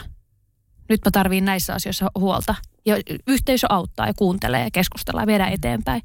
nyt 0.89 1.01
mä 1.05 1.11
tarviin 1.11 1.45
näissä 1.45 1.75
asioissa 1.75 2.11
huolta. 2.19 2.55
Ja 2.87 2.97
yhteisö 3.27 3.67
auttaa 3.71 4.07
ja 4.07 4.15
kuuntelee 4.15 4.65
ja 4.65 4.71
keskustellaan 4.71 5.23
ja 5.23 5.27
viedään 5.27 5.53
eteenpäin. 5.53 6.03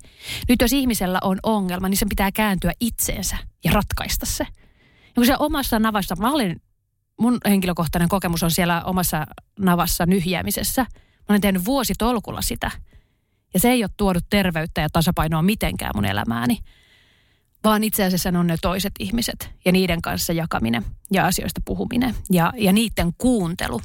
Nyt 0.50 0.62
jos 0.62 0.74
ihmisellä 0.74 1.20
on 1.24 1.40
ongelma, 1.44 1.90
niin 1.90 1.98
sen 1.98 2.10
pitää 2.10 2.32
kääntyä 2.32 2.72
itseensä 2.80 3.38
ja 3.64 3.72
ratkaista 3.72 4.26
se. 4.26 4.48
Ja 5.08 5.14
kun 5.16 5.26
se 5.26 5.36
omassa 5.40 5.80
navassa, 5.80 6.16
mä 6.16 6.32
olen 6.32 6.62
mun 7.20 7.38
henkilökohtainen 7.46 8.10
kokemus 8.10 8.44
on 8.44 8.52
siellä 8.52 8.84
omassa 8.84 9.26
navassa 9.60 10.06
nyhjäämisessä. 10.06 10.82
Mä 10.82 11.26
olen 11.30 11.42
tehnyt 11.42 11.66
vuositolkulla 11.66 12.42
sitä. 12.42 12.72
Ja 13.54 13.60
se 13.60 13.70
ei 13.70 13.84
ole 13.84 13.90
tuonut 13.98 14.24
terveyttä 14.30 14.82
ja 14.82 14.90
tasapainoa 14.90 15.42
mitenkään 15.42 15.92
mun 15.96 16.06
elämääni. 16.06 16.58
Vaan 17.64 17.84
itse 17.84 18.04
asiassa 18.04 18.32
ne 18.32 18.40
on 18.40 18.48
ne 18.48 18.56
toiset 18.62 18.94
ihmiset 19.00 19.50
ja 19.66 19.72
niiden 19.72 20.02
kanssa 20.02 20.34
jakaminen 20.34 20.86
ja 21.12 21.26
asioista 21.26 21.62
puhuminen 21.66 22.16
ja, 22.32 22.54
ja 22.58 22.74
niiden 22.74 23.12
kuuntelu. 23.18 23.82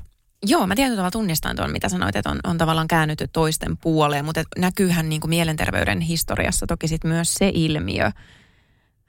Joo, 0.46 0.66
mä 0.66 0.74
tietyllä 0.74 0.96
tavalla 0.96 1.10
tunnistan 1.10 1.56
tuon, 1.56 1.72
mitä 1.72 1.88
sanoit, 1.88 2.16
että 2.16 2.30
on, 2.30 2.40
on 2.44 2.58
tavallaan 2.58 2.88
käännytty 2.88 3.28
toisten 3.32 3.76
puoleen, 3.76 4.24
mutta 4.24 4.42
näkyyhän 4.58 5.08
niin 5.08 5.20
kuin 5.20 5.28
mielenterveyden 5.28 6.00
historiassa 6.00 6.66
toki 6.66 6.88
sit 6.88 7.04
myös 7.04 7.34
se 7.34 7.50
ilmiö, 7.54 8.10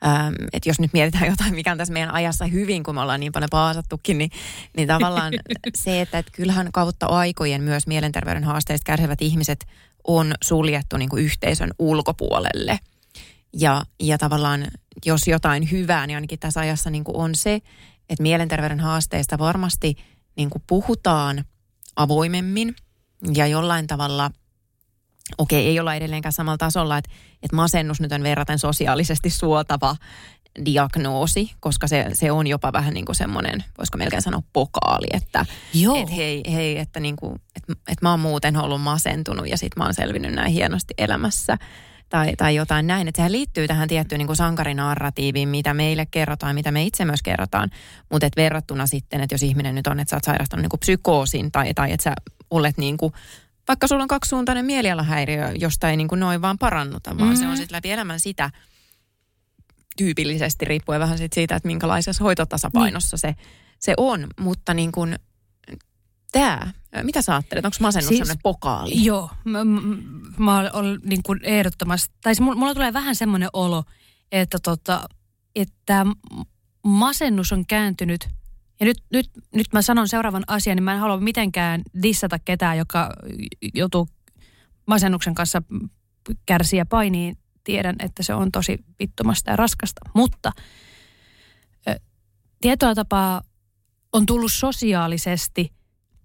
Ähm, 0.05 0.33
että 0.53 0.69
jos 0.69 0.79
nyt 0.79 0.93
mietitään 0.93 1.27
jotain, 1.33 1.55
mikä 1.55 1.71
on 1.71 1.77
tässä 1.77 1.93
meidän 1.93 2.13
ajassa 2.13 2.45
hyvin, 2.45 2.83
kun 2.83 2.95
me 2.95 3.01
ollaan 3.01 3.19
niin 3.19 3.31
paljon 3.31 3.49
paasattukin, 3.51 4.17
niin, 4.17 4.31
niin 4.77 4.87
tavallaan 4.87 5.33
se, 5.75 6.01
että, 6.01 6.17
että 6.17 6.31
kyllähän 6.35 6.71
kautta 6.71 7.05
aikojen 7.05 7.63
myös 7.63 7.87
mielenterveyden 7.87 8.43
haasteista 8.43 8.85
kärsivät 8.85 9.21
ihmiset 9.21 9.65
on 10.07 10.33
suljettu 10.43 10.97
niin 10.97 11.09
kuin 11.09 11.23
yhteisön 11.23 11.71
ulkopuolelle. 11.79 12.79
Ja, 13.53 13.85
ja 13.99 14.17
tavallaan 14.17 14.67
jos 15.05 15.27
jotain 15.27 15.71
hyvää, 15.71 16.07
niin 16.07 16.17
ainakin 16.17 16.39
tässä 16.39 16.59
ajassa 16.59 16.89
niin 16.89 17.03
kuin 17.03 17.17
on 17.17 17.35
se, 17.35 17.53
että 18.09 18.21
mielenterveyden 18.21 18.79
haasteista 18.79 19.37
varmasti 19.37 19.95
niin 20.35 20.49
kuin 20.49 20.63
puhutaan 20.67 21.45
avoimemmin 21.95 22.75
ja 23.33 23.47
jollain 23.47 23.87
tavalla– 23.87 24.31
okei, 25.37 25.67
ei 25.67 25.79
olla 25.79 25.95
edelleenkään 25.95 26.33
samalla 26.33 26.57
tasolla, 26.57 26.97
että, 26.97 27.11
että 27.43 27.55
masennus 27.55 28.01
nyt 28.01 28.11
on 28.11 28.23
verraten 28.23 28.59
sosiaalisesti 28.59 29.29
suotava 29.29 29.95
diagnoosi, 30.65 31.51
koska 31.59 31.87
se, 31.87 32.05
se 32.13 32.31
on 32.31 32.47
jopa 32.47 32.73
vähän 32.73 32.93
niin 32.93 33.05
kuin 33.05 33.15
semmoinen, 33.15 33.63
voisiko 33.77 33.97
melkein 33.97 34.21
sanoa 34.21 34.41
pokaali, 34.53 35.07
että 35.11 35.45
Joo. 35.73 35.95
et 35.95 36.15
hei, 36.15 36.43
hei, 36.53 36.77
että, 36.77 36.99
niin 36.99 37.15
kuin, 37.15 37.35
että, 37.55 37.73
että 37.73 38.05
mä 38.05 38.11
oon 38.11 38.19
muuten 38.19 38.57
ollut 38.57 38.81
masentunut 38.81 39.49
ja 39.49 39.57
sit 39.57 39.75
mä 39.75 39.83
oon 39.83 39.93
selvinnyt 39.93 40.33
näin 40.33 40.51
hienosti 40.51 40.93
elämässä 40.97 41.57
tai, 42.09 42.35
tai 42.37 42.55
jotain 42.55 42.87
näin. 42.87 43.07
Että 43.07 43.19
sehän 43.19 43.31
liittyy 43.31 43.67
tähän 43.67 43.87
tiettyyn 43.87 44.19
niin 44.19 44.27
kuin 44.27 44.37
sankarinarratiiviin, 44.37 45.49
mitä 45.49 45.73
meille 45.73 46.05
kerrotaan, 46.05 46.55
mitä 46.55 46.71
me 46.71 46.83
itse 46.83 47.05
myös 47.05 47.23
kerrotaan, 47.23 47.69
mutta 48.11 48.25
että 48.25 48.41
verrattuna 48.41 48.87
sitten, 48.87 49.21
että 49.21 49.33
jos 49.33 49.43
ihminen 49.43 49.75
nyt 49.75 49.87
on, 49.87 49.99
että 49.99 50.09
sä 50.09 50.15
oot 50.15 50.23
sairastanut 50.23 50.61
niin 50.61 50.69
kuin 50.69 50.79
psykoosin 50.79 51.51
tai, 51.51 51.73
tai 51.73 51.91
että 51.91 52.03
sä 52.03 52.13
olet 52.49 52.77
niin 52.77 52.97
kuin 52.97 53.13
vaikka 53.67 53.87
sulla 53.87 54.01
on 54.01 54.07
kaksisuuntainen 54.07 54.65
mielialahäiriö, 54.65 55.51
josta 55.55 55.89
ei 55.89 55.97
niin 55.97 56.07
kuin 56.07 56.19
noin 56.19 56.41
vaan 56.41 56.57
parannuta, 56.57 57.17
vaan 57.17 57.29
mm. 57.29 57.35
se 57.35 57.47
on 57.47 57.57
sitten 57.57 57.75
läpi 57.75 57.91
elämän 57.91 58.19
sitä 58.19 58.49
tyypillisesti, 59.97 60.65
riippuen 60.65 60.99
vähän 60.99 61.17
sit 61.17 61.33
siitä, 61.33 61.55
että 61.55 61.67
minkälaisessa 61.67 62.23
hoitotasapainossa 62.23 63.15
niin. 63.15 63.35
se, 63.35 63.41
se 63.79 63.93
on. 63.97 64.27
Mutta 64.39 64.73
niin 64.73 64.91
kuin, 64.91 65.15
tämä, 66.31 66.73
mitä 67.03 67.21
sä 67.21 67.35
ajattelet? 67.35 67.65
Onko 67.65 67.77
masennus 67.81 68.07
siis, 68.07 68.17
sellainen 68.17 68.41
pokaali? 68.43 69.03
Joo, 69.03 69.29
mä, 69.43 69.59
mä 70.37 70.69
olen 70.73 70.99
niin 71.03 71.23
kuin 71.23 71.39
ehdottomasti, 71.43 72.15
tai 72.23 72.33
mulla, 72.39 72.55
mulla 72.55 72.73
tulee 72.73 72.93
vähän 72.93 73.15
semmoinen 73.15 73.49
olo, 73.53 73.83
että, 74.31 74.57
tota, 74.63 75.09
että 75.55 76.05
masennus 76.83 77.51
on 77.51 77.65
kääntynyt 77.65 78.29
ja 78.79 78.85
nyt, 78.85 78.97
nyt, 79.13 79.29
nyt 79.55 79.67
mä 79.73 79.81
sanon 79.81 80.07
seuraavan 80.07 80.43
asian, 80.47 80.75
niin 80.75 80.83
mä 80.83 80.93
en 80.93 80.99
halua 80.99 81.19
mitenkään 81.19 81.81
dissata 82.03 82.39
ketään, 82.39 82.77
joka 82.77 83.13
joutuu 83.73 84.07
masennuksen 84.85 85.35
kanssa 85.35 85.61
kärsiä 86.45 86.85
painiin. 86.85 87.37
Tiedän, 87.67 87.95
että 87.99 88.23
se 88.23 88.33
on 88.33 88.51
tosi 88.51 88.85
vittumasta 88.99 89.51
ja 89.51 89.55
raskasta. 89.55 90.01
Mutta 90.13 90.51
tietoa 92.61 92.95
tapaa 92.95 93.41
on 94.13 94.25
tullut 94.25 94.51
sosiaalisesti 94.53 95.73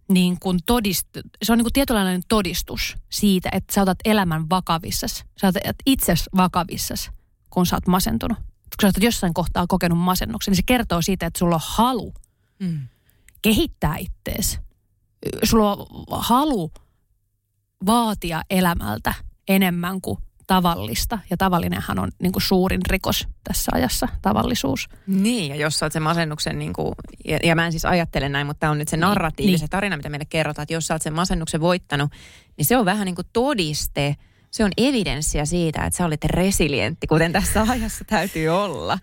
niin 0.09 0.40
kuin 0.40 0.59
todist, 0.66 1.07
se 1.43 1.53
on 1.53 1.59
niin 1.59 1.64
kuin 1.64 1.72
tietynlainen 1.72 2.22
todistus 2.28 2.97
siitä, 3.11 3.49
että 3.53 3.74
sä 3.74 3.82
otat 3.82 3.99
elämän 4.05 4.51
vakavissas. 4.51 5.24
Sä 5.40 5.49
otat 5.49 5.62
itses 5.86 6.30
vakavissas, 6.36 7.11
kun 7.51 7.66
sä 7.66 7.76
oot 7.76 7.86
masentunut. 7.86 8.38
Kun 8.38 8.82
sä 8.82 8.86
oot 8.86 9.03
jossain 9.05 9.34
kohtaa 9.34 9.66
kokenut 9.68 9.99
masennuksen, 9.99 10.53
niin 10.53 10.57
se 10.57 10.62
kertoo 10.66 11.03
siitä, 11.03 11.26
että 11.26 11.38
sulla 11.38 11.55
on 11.55 11.62
halu 11.64 12.14
mm. 12.59 12.88
kehittää 13.43 13.97
ittees. 13.97 14.59
Sulla 15.45 15.72
on 15.72 15.86
halu 16.11 16.72
vaatia 17.86 18.43
elämältä 18.51 19.14
enemmän 19.49 20.01
kuin 20.01 20.18
tavallista. 20.47 21.18
Ja 21.30 21.36
tavallinenhan 21.36 21.99
on 21.99 22.11
niin 22.18 22.32
kuin 22.32 22.43
suurin 22.43 22.80
rikos 22.88 23.28
tässä 23.45 23.70
ajassa, 23.74 24.09
tavallisuus. 24.22 24.88
Niin, 25.07 25.49
ja 25.51 25.57
jos 25.57 25.78
sä 25.78 25.86
oot 25.86 25.93
sen 25.93 26.03
masennuksen, 26.03 26.59
niin 26.59 26.72
kuin, 26.72 26.95
ja, 27.24 27.38
ja 27.43 27.55
mä 27.55 27.66
en 27.66 27.72
siis 27.72 27.84
ajattele 27.84 28.28
näin, 28.28 28.47
mutta 28.47 28.61
tämä 28.61 28.70
on 28.70 28.78
nyt 28.78 28.88
se 28.88 28.97
niin, 28.97 29.01
narratiivi, 29.01 29.51
niin, 29.51 29.59
se 29.59 29.68
tarina, 29.68 29.97
mitä 29.97 30.09
meille 30.09 30.24
kerrotaan, 30.24 30.62
että 30.62 30.74
jos 30.74 30.86
sä 30.86 30.95
oot 30.95 31.03
sen 31.03 31.14
masennuksen 31.14 31.61
voittanut, 31.61 32.11
niin 32.57 32.64
se 32.64 32.76
on 32.76 32.84
vähän 32.84 33.05
niin 33.05 33.14
kuin 33.14 33.26
todiste, 33.32 34.16
se 34.51 34.64
on 34.64 34.70
evidenssiä 34.76 35.45
siitä, 35.45 35.84
että 35.84 35.97
sä 35.97 36.07
olet 36.07 36.24
resilientti, 36.24 37.07
kuten 37.07 37.32
tässä 37.32 37.62
ajassa 37.68 38.05
täytyy 38.05 38.49
olla. 38.49 38.99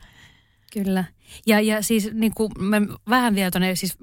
Kyllä. 0.74 1.04
Ja, 1.48 1.60
ja 1.60 1.84
siis 1.84 2.10
niin 2.14 2.34
kuin 2.34 2.52
mä 2.60 2.82
vähän 3.10 3.36
vielä 3.36 3.52
tuonne, 3.52 3.76
siis 3.76 3.98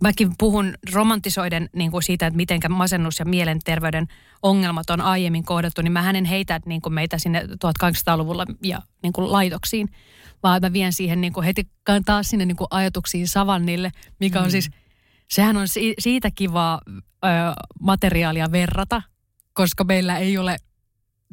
mäkin 0.00 0.32
puhun 0.38 0.74
romantisoiden 0.92 1.70
niin 1.72 1.90
kuin 1.90 2.02
siitä, 2.02 2.26
että 2.26 2.36
miten 2.36 2.60
masennus 2.68 3.18
ja 3.18 3.24
mielenterveyden 3.24 4.06
ongelmat 4.42 4.90
on 4.90 5.00
aiemmin 5.00 5.44
kohdattu, 5.44 5.82
niin 5.82 5.92
mä 5.92 6.02
hänen 6.02 6.24
heitä 6.24 6.60
niin 6.66 6.80
kuin 6.80 6.92
meitä 6.92 7.18
sinne 7.18 7.42
1800-luvulla 7.42 8.46
ja 8.62 8.82
niin 9.02 9.12
kuin 9.12 9.32
laitoksiin, 9.32 9.88
vaan 10.42 10.60
mä 10.62 10.72
vien 10.72 10.92
siihen 10.92 11.20
niin 11.20 11.32
kuin 11.32 11.44
heti 11.44 11.68
taas 12.04 12.28
sinne 12.28 12.46
niin 12.46 12.56
kuin 12.56 12.68
ajatuksiin 12.70 13.28
savannille, 13.28 13.90
mikä 14.20 14.40
on 14.40 14.46
mm. 14.46 14.50
siis, 14.50 14.70
sehän 15.30 15.56
on 15.56 15.68
si- 15.68 15.94
siitä 15.98 16.30
kivaa 16.34 16.80
ö, 16.88 17.28
materiaalia 17.80 18.52
verrata, 18.52 19.02
koska 19.52 19.84
meillä 19.84 20.18
ei 20.18 20.38
ole 20.38 20.56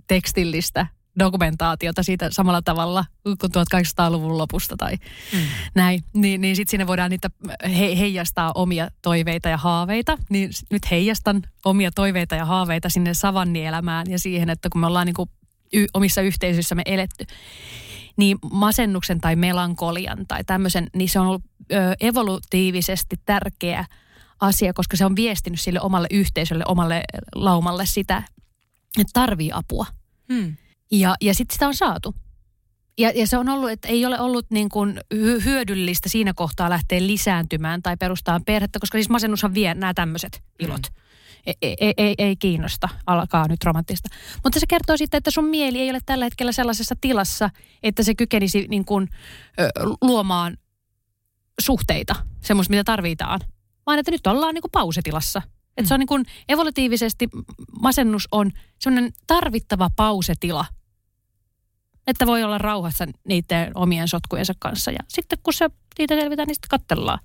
tekstillistä 0.07 0.87
dokumentaatiota 1.19 2.03
siitä 2.03 2.27
samalla 2.31 2.61
tavalla 2.61 3.05
kuin 3.23 3.37
1800-luvun 3.43 4.37
lopusta 4.37 4.77
tai 4.77 4.93
mm. 5.33 5.39
näin, 5.75 6.03
niin, 6.13 6.41
niin 6.41 6.55
sitten 6.55 6.71
sinne 6.71 6.87
voidaan 6.87 7.09
niitä 7.09 7.29
he, 7.63 7.97
heijastaa 7.97 8.51
omia 8.55 8.89
toiveita 9.01 9.49
ja 9.49 9.57
haaveita. 9.57 10.17
Niin 10.29 10.49
nyt 10.71 10.91
heijastan 10.91 11.41
omia 11.65 11.91
toiveita 11.91 12.35
ja 12.35 12.45
haaveita 12.45 12.89
sinne 12.89 13.13
savannielämään 13.13 14.09
ja 14.09 14.19
siihen, 14.19 14.49
että 14.49 14.69
kun 14.69 14.81
me 14.81 14.87
ollaan 14.87 15.05
niin 15.05 15.15
kuin 15.15 15.29
y, 15.73 15.85
omissa 15.93 16.21
yhteisöissämme 16.21 16.81
eletty, 16.85 17.25
niin 18.17 18.37
masennuksen 18.51 19.21
tai 19.21 19.35
melankolian 19.35 20.27
tai 20.27 20.43
tämmöisen, 20.43 20.87
niin 20.95 21.09
se 21.09 21.19
on 21.19 21.27
ollut 21.27 21.43
ö, 21.71 21.95
evolutiivisesti 21.99 23.15
tärkeä 23.25 23.85
asia, 24.39 24.73
koska 24.73 24.97
se 24.97 25.05
on 25.05 25.15
viestinyt 25.15 25.61
sille 25.61 25.81
omalle 25.81 26.07
yhteisölle, 26.11 26.63
omalle 26.67 27.03
laumalle 27.35 27.85
sitä, 27.85 28.23
että 28.99 29.11
tarvii 29.13 29.51
apua. 29.53 29.85
Hmm. 30.33 30.55
Ja, 30.91 31.15
ja 31.21 31.33
sitten 31.33 31.53
sitä 31.53 31.67
on 31.67 31.75
saatu. 31.75 32.15
Ja, 32.97 33.11
ja 33.15 33.27
se 33.27 33.37
on 33.37 33.49
ollut, 33.49 33.69
että 33.71 33.87
ei 33.87 34.05
ole 34.05 34.19
ollut 34.19 34.45
niin 34.51 34.69
kuin 34.69 34.99
hyödyllistä 35.45 36.09
siinä 36.09 36.33
kohtaa 36.33 36.69
lähteä 36.69 37.07
lisääntymään 37.07 37.81
tai 37.81 37.97
perustaa 37.97 38.39
perhettä, 38.45 38.79
koska 38.79 38.95
siis 38.95 39.09
masennushan 39.09 39.53
vie 39.53 39.73
nämä 39.73 39.93
tämmöiset 39.93 40.43
ilot. 40.59 40.81
Mm. 40.81 40.97
Ei, 41.61 41.75
ei, 41.79 41.93
ei, 41.97 42.15
ei 42.17 42.35
kiinnosta, 42.35 42.89
alkaa 43.05 43.47
nyt 43.47 43.63
romanttista. 43.63 44.09
Mutta 44.43 44.59
se 44.59 44.67
kertoo 44.67 44.97
sitten, 44.97 45.17
että 45.17 45.31
sun 45.31 45.45
mieli 45.45 45.81
ei 45.81 45.89
ole 45.89 45.99
tällä 46.05 46.25
hetkellä 46.25 46.51
sellaisessa 46.51 46.95
tilassa, 47.01 47.49
että 47.83 48.03
se 48.03 48.15
kykenisi 48.15 48.65
niin 48.69 48.85
kuin, 48.85 49.07
ö, 49.59 49.69
luomaan 50.01 50.57
suhteita, 51.59 52.15
semmoista 52.41 52.71
mitä 52.71 52.83
tarvitaan. 52.83 53.39
Vaan 53.85 53.99
että 53.99 54.11
nyt 54.11 54.27
ollaan 54.27 54.53
niin 54.53 54.61
kuin 54.61 54.71
pausetilassa. 54.71 55.41
Että 55.77 55.87
se 55.87 55.93
on 55.93 55.99
niin 55.99 56.07
kuin 56.07 56.25
evolutiivisesti, 56.49 57.29
masennus 57.81 58.27
on 58.31 58.51
semmoinen 58.79 59.13
tarvittava 59.27 59.89
pausetila– 59.95 60.65
että 62.07 62.27
voi 62.27 62.43
olla 62.43 62.57
rauhassa 62.57 63.05
niiden 63.27 63.71
omien 63.75 64.07
sotkujensa 64.07 64.53
kanssa. 64.59 64.91
Ja 64.91 64.99
sitten 65.07 65.39
kun 65.43 65.53
se 65.53 65.69
niitä 65.99 66.15
selvitään, 66.15 66.47
niin 66.47 66.55
sitten 66.55 66.79
katsellaan. 66.79 67.19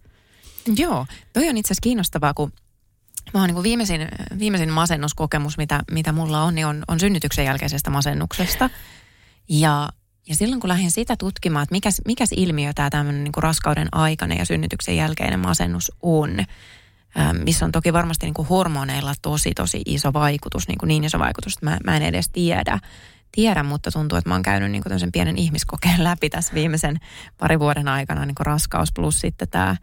Joo, 0.76 1.07
toi 1.33 1.49
on 1.49 1.57
itse 1.57 1.66
asiassa 1.66 1.83
kiinnostavaa, 1.83 2.35
kun 2.35 2.53
mä 3.35 3.41
oon 3.41 3.49
niin 3.49 3.62
viimeisin, 3.62 4.09
viimeisin 4.39 4.70
masennuskokemus, 4.70 5.59
mitä, 5.59 5.83
mitä 5.91 6.12
mulla 6.12 6.43
on, 6.43 6.55
niin 6.55 6.66
on, 6.66 6.85
on 6.89 7.01
synnytyksen 7.01 7.45
jälkeisestä 7.45 7.91
masennuksesta. 7.91 8.70
Ja, 9.49 9.89
ja 10.28 10.37
silloin 10.37 10.61
kun 10.61 10.68
lähdin 10.68 10.91
sitä 10.91 11.16
tutkimaan, 11.16 11.62
että 11.62 11.74
mikäs, 11.74 12.01
mikäs 12.07 12.28
ilmiö 12.37 12.72
tämä 12.74 12.91
tämmöinen 12.91 13.24
niin 13.24 13.33
raskauden 13.37 13.89
aikainen 13.93 14.39
ja 14.39 14.45
synnytyksen 14.45 14.97
jälkeinen 14.97 15.41
masennus 15.41 15.93
on, 16.03 16.45
missä 17.45 17.64
on 17.64 17.72
toki 17.72 17.93
varmasti 17.93 18.26
niin 18.26 18.35
kuin 18.35 18.49
hormoneilla 18.49 19.14
tosi, 19.22 19.53
tosi 19.55 19.83
iso 19.87 20.12
vaikutus, 20.12 20.68
niin, 20.68 20.78
kuin 20.78 20.89
niin 20.89 21.05
iso 21.05 21.18
vaikutus, 21.18 21.55
että 21.55 21.66
mä, 21.66 21.78
mä 21.85 21.97
en 21.97 22.03
edes 22.03 22.28
tiedä 22.28 22.78
tiedä, 23.33 23.62
mutta 23.62 23.91
tuntuu, 23.91 24.18
että 24.18 24.30
mä 24.30 24.35
oon 24.35 24.43
käynyt 24.43 24.70
niin 24.70 24.83
kuin 24.83 25.12
pienen 25.12 25.39
ihmiskokeen 25.39 26.05
läpi 26.05 26.30
tässä 26.30 26.55
viimeisen 26.55 27.01
parin 27.39 27.61
vuoden 27.61 27.89
aikana, 27.89 28.26
niin 28.26 28.35
kuin 28.35 28.47
raskaus 28.47 28.93
plus 28.93 29.20
sitten 29.20 29.49
tämä 29.49 29.76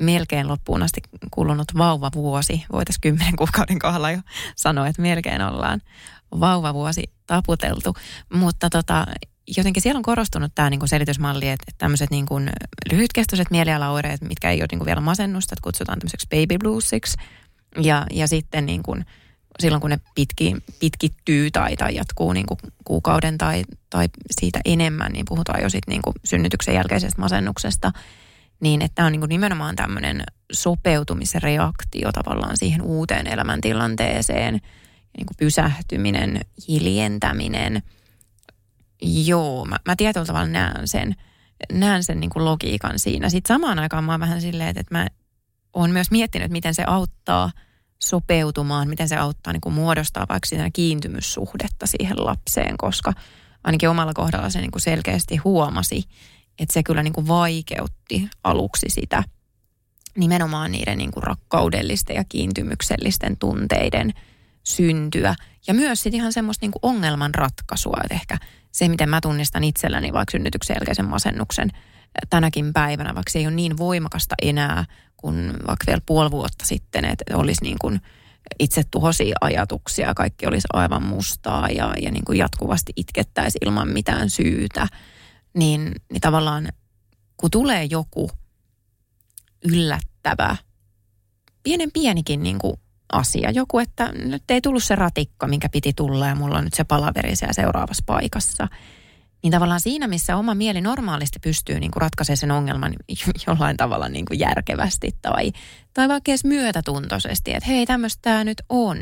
melkein 0.00 0.48
loppuun 0.48 0.82
asti 0.82 1.00
kulunut 1.30 1.68
vauvavuosi. 1.78 2.64
Voitaisiin 2.72 3.00
kymmenen 3.00 3.36
kuukauden 3.36 3.78
kohdalla 3.78 4.10
jo 4.10 4.20
sanoa, 4.56 4.86
että 4.86 5.02
melkein 5.02 5.42
ollaan 5.42 5.80
vauvavuosi 6.40 7.12
taputeltu. 7.26 7.94
Mutta 8.34 8.70
tota, 8.70 9.06
jotenkin 9.56 9.82
siellä 9.82 9.98
on 9.98 10.02
korostunut 10.02 10.52
tämä 10.54 10.70
niin 10.70 10.88
selitysmalli, 10.88 11.48
että, 11.48 11.64
että 11.68 11.78
tämmöiset 11.78 12.10
niin 12.10 12.26
kuin 12.26 12.50
lyhytkestoiset 12.92 13.50
mielialaoireet, 13.50 14.20
mitkä 14.20 14.50
ei 14.50 14.60
ole 14.60 14.66
niin 14.70 14.78
kuin 14.78 14.86
vielä 14.86 15.00
masennusta, 15.00 15.54
että 15.54 15.64
kutsutaan 15.64 15.98
tämmöiseksi 15.98 16.26
baby 16.30 16.58
bluesiksi. 16.58 17.16
Ja, 17.80 18.06
ja 18.10 18.28
sitten 18.28 18.66
niin 18.66 18.82
silloin 19.60 19.80
kun 19.80 19.90
ne 19.90 20.00
pitki, 20.14 20.56
pitkittyy 20.80 21.50
tai, 21.50 21.76
tai 21.76 21.94
jatkuu 21.94 22.32
niin 22.32 22.46
kuin 22.46 22.58
kuukauden 22.84 23.38
tai, 23.38 23.64
tai 23.90 24.08
siitä 24.30 24.60
enemmän, 24.64 25.12
niin 25.12 25.24
puhutaan 25.28 25.62
jo 25.62 25.68
sitten 25.68 25.92
niin 25.92 26.02
kuin 26.02 26.14
synnytyksen 26.24 26.74
jälkeisestä 26.74 27.20
masennuksesta. 27.20 27.92
Niin 28.60 28.82
että 28.82 28.94
tämä 28.94 29.06
on 29.06 29.12
niin 29.12 29.20
kuin 29.20 29.28
nimenomaan 29.28 29.76
tämmöinen 29.76 30.22
sopeutumisreaktio 30.52 32.12
tavallaan 32.12 32.56
siihen 32.56 32.82
uuteen 32.82 33.26
elämäntilanteeseen, 33.26 34.54
niin 35.18 35.26
kuin 35.26 35.36
pysähtyminen, 35.38 36.40
hiljentäminen– 36.68 37.82
Joo, 39.02 39.64
mä, 39.64 39.76
mä 39.86 39.96
tietyllä 39.96 40.26
tavalla 40.26 40.48
näen 40.48 40.88
sen, 40.88 41.14
näen 41.72 42.04
sen 42.04 42.20
niin 42.20 42.30
kuin 42.30 42.44
logiikan 42.44 42.98
siinä. 42.98 43.28
Sitten 43.28 43.54
samaan 43.54 43.78
aikaan 43.78 44.04
mä 44.04 44.12
oon 44.12 44.20
vähän 44.20 44.40
silleen, 44.40 44.68
että 44.68 44.94
mä 44.94 45.06
oon 45.72 45.90
myös 45.90 46.10
miettinyt, 46.10 46.50
miten 46.50 46.74
se 46.74 46.84
auttaa 46.86 47.50
sopeutumaan, 48.02 48.88
miten 48.88 49.08
se 49.08 49.16
auttaa 49.16 49.52
niin 49.52 49.60
kuin 49.60 49.74
muodostaa 49.74 50.26
vaikka 50.28 50.48
sitä 50.48 50.70
kiintymyssuhdetta 50.72 51.86
siihen 51.86 52.24
lapseen, 52.26 52.76
koska 52.76 53.12
ainakin 53.64 53.88
omalla 53.88 54.12
kohdalla 54.14 54.50
se 54.50 54.60
niin 54.60 54.70
kuin 54.70 54.82
selkeästi 54.82 55.36
huomasi, 55.36 56.04
että 56.58 56.72
se 56.72 56.82
kyllä 56.82 57.02
niin 57.02 57.12
kuin 57.12 57.28
vaikeutti 57.28 58.28
aluksi 58.44 58.86
sitä 58.88 59.24
nimenomaan 60.16 60.72
niiden 60.72 60.98
niin 60.98 61.10
kuin 61.12 61.22
rakkaudellisten 61.22 62.16
ja 62.16 62.24
kiintymyksellisten 62.28 63.36
tunteiden 63.36 64.12
syntyä. 64.64 65.34
Ja 65.66 65.74
myös 65.74 66.02
sitten 66.02 66.20
ihan 66.20 66.32
semmoista 66.32 66.64
niin 66.64 66.72
kuin 66.72 66.80
ongelman 66.82 67.34
ratkaisua, 67.34 68.00
että 68.02 68.14
ehkä 68.14 68.38
se, 68.72 68.88
miten 68.88 69.08
mä 69.08 69.20
tunnistan 69.20 69.64
itselläni 69.64 70.12
vaikka 70.12 70.30
synnytyksen 70.30 70.74
jälkeisen 70.74 71.08
masennuksen 71.08 71.70
tänäkin 72.30 72.72
päivänä, 72.72 73.14
vaikka 73.14 73.30
se 73.30 73.38
ei 73.38 73.46
ole 73.46 73.54
niin 73.54 73.78
voimakasta 73.78 74.34
enää 74.42 74.84
kuin 75.16 75.46
vaikka 75.46 75.84
vielä 75.86 76.02
puoli 76.06 76.30
vuotta 76.30 76.66
sitten, 76.66 77.04
että 77.04 77.36
olisi 77.36 77.64
niin 77.64 77.76
kuin 77.80 78.00
itse 78.58 78.82
tuhosia 78.90 79.36
ajatuksia, 79.40 80.14
kaikki 80.14 80.46
olisi 80.46 80.68
aivan 80.72 81.02
mustaa 81.02 81.68
ja, 81.68 81.94
ja 82.02 82.10
niin 82.10 82.24
kuin 82.24 82.38
jatkuvasti 82.38 82.92
itkettäisi 82.96 83.58
ilman 83.64 83.88
mitään 83.88 84.30
syytä, 84.30 84.86
niin, 85.54 85.92
niin 86.12 86.20
tavallaan 86.20 86.68
kun 87.36 87.50
tulee 87.50 87.84
joku 87.84 88.30
yllättävä, 89.64 90.56
pienen 91.62 91.92
pienikin 91.92 92.42
niin 92.42 92.58
kuin 92.58 92.76
asia. 93.12 93.50
Joku, 93.50 93.78
että 93.78 94.12
nyt 94.12 94.50
ei 94.50 94.60
tullut 94.60 94.84
se 94.84 94.94
ratikka, 94.94 95.46
minkä 95.46 95.68
piti 95.68 95.92
tulla 95.92 96.26
ja 96.26 96.34
mulla 96.34 96.58
on 96.58 96.64
nyt 96.64 96.74
se 96.74 96.84
palaveri 96.84 97.36
siellä 97.36 97.52
seuraavassa 97.52 98.02
paikassa. 98.06 98.68
Niin 99.42 99.50
tavallaan 99.50 99.80
siinä, 99.80 100.06
missä 100.08 100.36
oma 100.36 100.54
mieli 100.54 100.80
normaalisti 100.80 101.38
pystyy 101.38 101.80
niin 101.80 101.90
kuin 101.90 102.00
ratkaisemaan 102.00 102.36
sen 102.36 102.50
ongelman 102.50 102.92
jollain 103.46 103.76
tavalla 103.76 104.08
niin 104.08 104.24
kuin 104.24 104.38
järkevästi 104.38 105.16
tai, 105.22 105.52
tai 105.94 106.08
vaikka 106.08 106.30
edes 106.30 106.44
myötätuntoisesti, 106.44 107.54
että 107.54 107.68
hei 107.68 107.86
tämmöistä 107.86 108.22
tämä 108.22 108.44
nyt 108.44 108.62
on. 108.68 108.98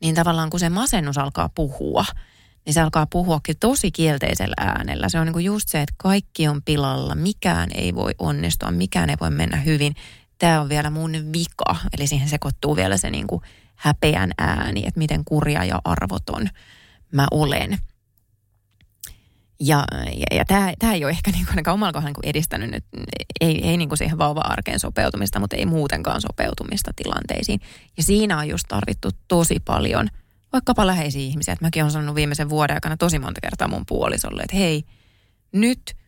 Niin 0.00 0.14
tavallaan 0.14 0.50
kun 0.50 0.60
se 0.60 0.68
masennus 0.68 1.18
alkaa 1.18 1.48
puhua, 1.54 2.04
niin 2.66 2.74
se 2.74 2.80
alkaa 2.80 3.06
puhuakin 3.06 3.56
tosi 3.60 3.90
kielteisellä 3.90 4.54
äänellä. 4.58 5.08
Se 5.08 5.18
on 5.18 5.26
niin 5.26 5.32
kuin 5.32 5.44
just 5.44 5.68
se, 5.68 5.82
että 5.82 5.94
kaikki 5.96 6.48
on 6.48 6.62
pilalla, 6.62 7.14
mikään 7.14 7.70
ei 7.74 7.94
voi 7.94 8.14
onnistua, 8.18 8.70
mikään 8.70 9.10
ei 9.10 9.16
voi 9.20 9.30
mennä 9.30 9.56
hyvin 9.56 9.94
tämä 10.42 10.60
on 10.60 10.68
vielä 10.68 10.90
mun 10.90 11.12
vika. 11.12 11.76
Eli 11.98 12.06
siihen 12.06 12.28
sekoittuu 12.28 12.76
vielä 12.76 12.96
se 12.96 13.10
niin 13.10 13.26
kuin 13.26 13.42
häpeän 13.74 14.32
ääni, 14.38 14.86
että 14.86 14.98
miten 14.98 15.24
kurja 15.24 15.64
ja 15.64 15.80
arvoton 15.84 16.48
mä 17.12 17.26
olen. 17.30 17.78
Ja, 19.60 19.84
ja, 20.16 20.36
ja 20.36 20.44
tämä, 20.44 20.72
tämä 20.78 20.92
ei 20.92 21.04
ole 21.04 21.10
ehkä 21.10 21.30
niin 21.30 21.44
kuin 21.44 21.50
ainakaan 21.50 21.74
omalla 21.74 21.92
kohdalla 21.92 22.14
niin 22.22 22.30
edistänyt 22.30 22.70
nyt, 22.70 22.84
ei, 23.40 23.68
ei 23.68 23.76
niin 23.76 23.88
kuin 23.88 23.98
siihen 23.98 24.18
vauva-arkeen 24.18 24.80
sopeutumista, 24.80 25.40
mutta 25.40 25.56
ei 25.56 25.66
muutenkaan 25.66 26.20
sopeutumista 26.20 26.90
tilanteisiin. 26.96 27.60
Ja 27.96 28.02
siinä 28.02 28.38
on 28.38 28.48
just 28.48 28.64
tarvittu 28.68 29.10
tosi 29.28 29.60
paljon 29.64 30.08
vaikkapa 30.52 30.86
läheisiä 30.86 31.22
ihmisiä. 31.22 31.52
Että 31.52 31.64
mäkin 31.64 31.82
olen 31.82 31.92
sanonut 31.92 32.14
viimeisen 32.14 32.48
vuoden 32.48 32.76
aikana 32.76 32.96
tosi 32.96 33.18
monta 33.18 33.40
kertaa 33.40 33.68
mun 33.68 33.86
puolisolle, 33.86 34.42
että 34.42 34.56
hei, 34.56 34.84
nyt– 35.52 35.82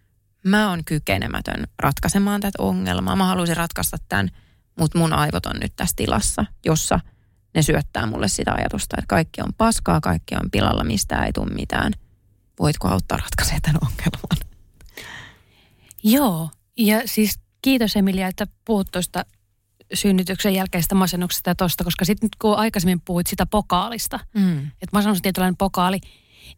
mä 0.44 0.70
oon 0.70 0.84
kykenemätön 0.84 1.66
ratkaisemaan 1.78 2.40
tätä 2.40 2.62
ongelmaa. 2.62 3.16
Mä 3.16 3.26
haluaisin 3.26 3.56
ratkaista 3.56 3.96
tämän, 4.08 4.30
mutta 4.78 4.98
mun 4.98 5.12
aivot 5.12 5.46
on 5.46 5.56
nyt 5.60 5.72
tässä 5.76 5.96
tilassa, 5.96 6.44
jossa 6.64 7.00
ne 7.54 7.62
syöttää 7.62 8.06
mulle 8.06 8.28
sitä 8.28 8.52
ajatusta, 8.52 8.96
että 8.98 9.08
kaikki 9.08 9.40
on 9.40 9.54
paskaa, 9.58 10.00
kaikki 10.00 10.34
on 10.34 10.50
pilalla, 10.50 10.84
mistä 10.84 11.24
ei 11.24 11.32
tule 11.32 11.50
mitään. 11.54 11.92
Voitko 12.60 12.88
auttaa 12.88 13.18
ratkaisemaan 13.18 13.62
tämän 13.62 13.80
ongelman? 13.82 14.54
Joo, 16.04 16.50
ja 16.78 17.02
siis 17.04 17.38
kiitos 17.62 17.96
Emilia, 17.96 18.26
että 18.26 18.46
puhut 18.64 18.88
tuosta 18.92 19.24
synnytyksen 19.94 20.54
jälkeistä 20.54 20.94
masennuksesta 20.94 21.50
ja 21.50 21.54
tosta, 21.54 21.84
koska 21.84 22.04
sitten 22.04 22.28
kun 22.38 22.56
aikaisemmin 22.56 23.00
puhuit 23.00 23.26
sitä 23.26 23.46
pokaalista, 23.46 24.20
mm. 24.34 24.58
että 24.66 24.88
masennus 24.92 25.18
on 25.18 25.22
tietynlainen 25.22 25.56
pokaali, 25.56 26.00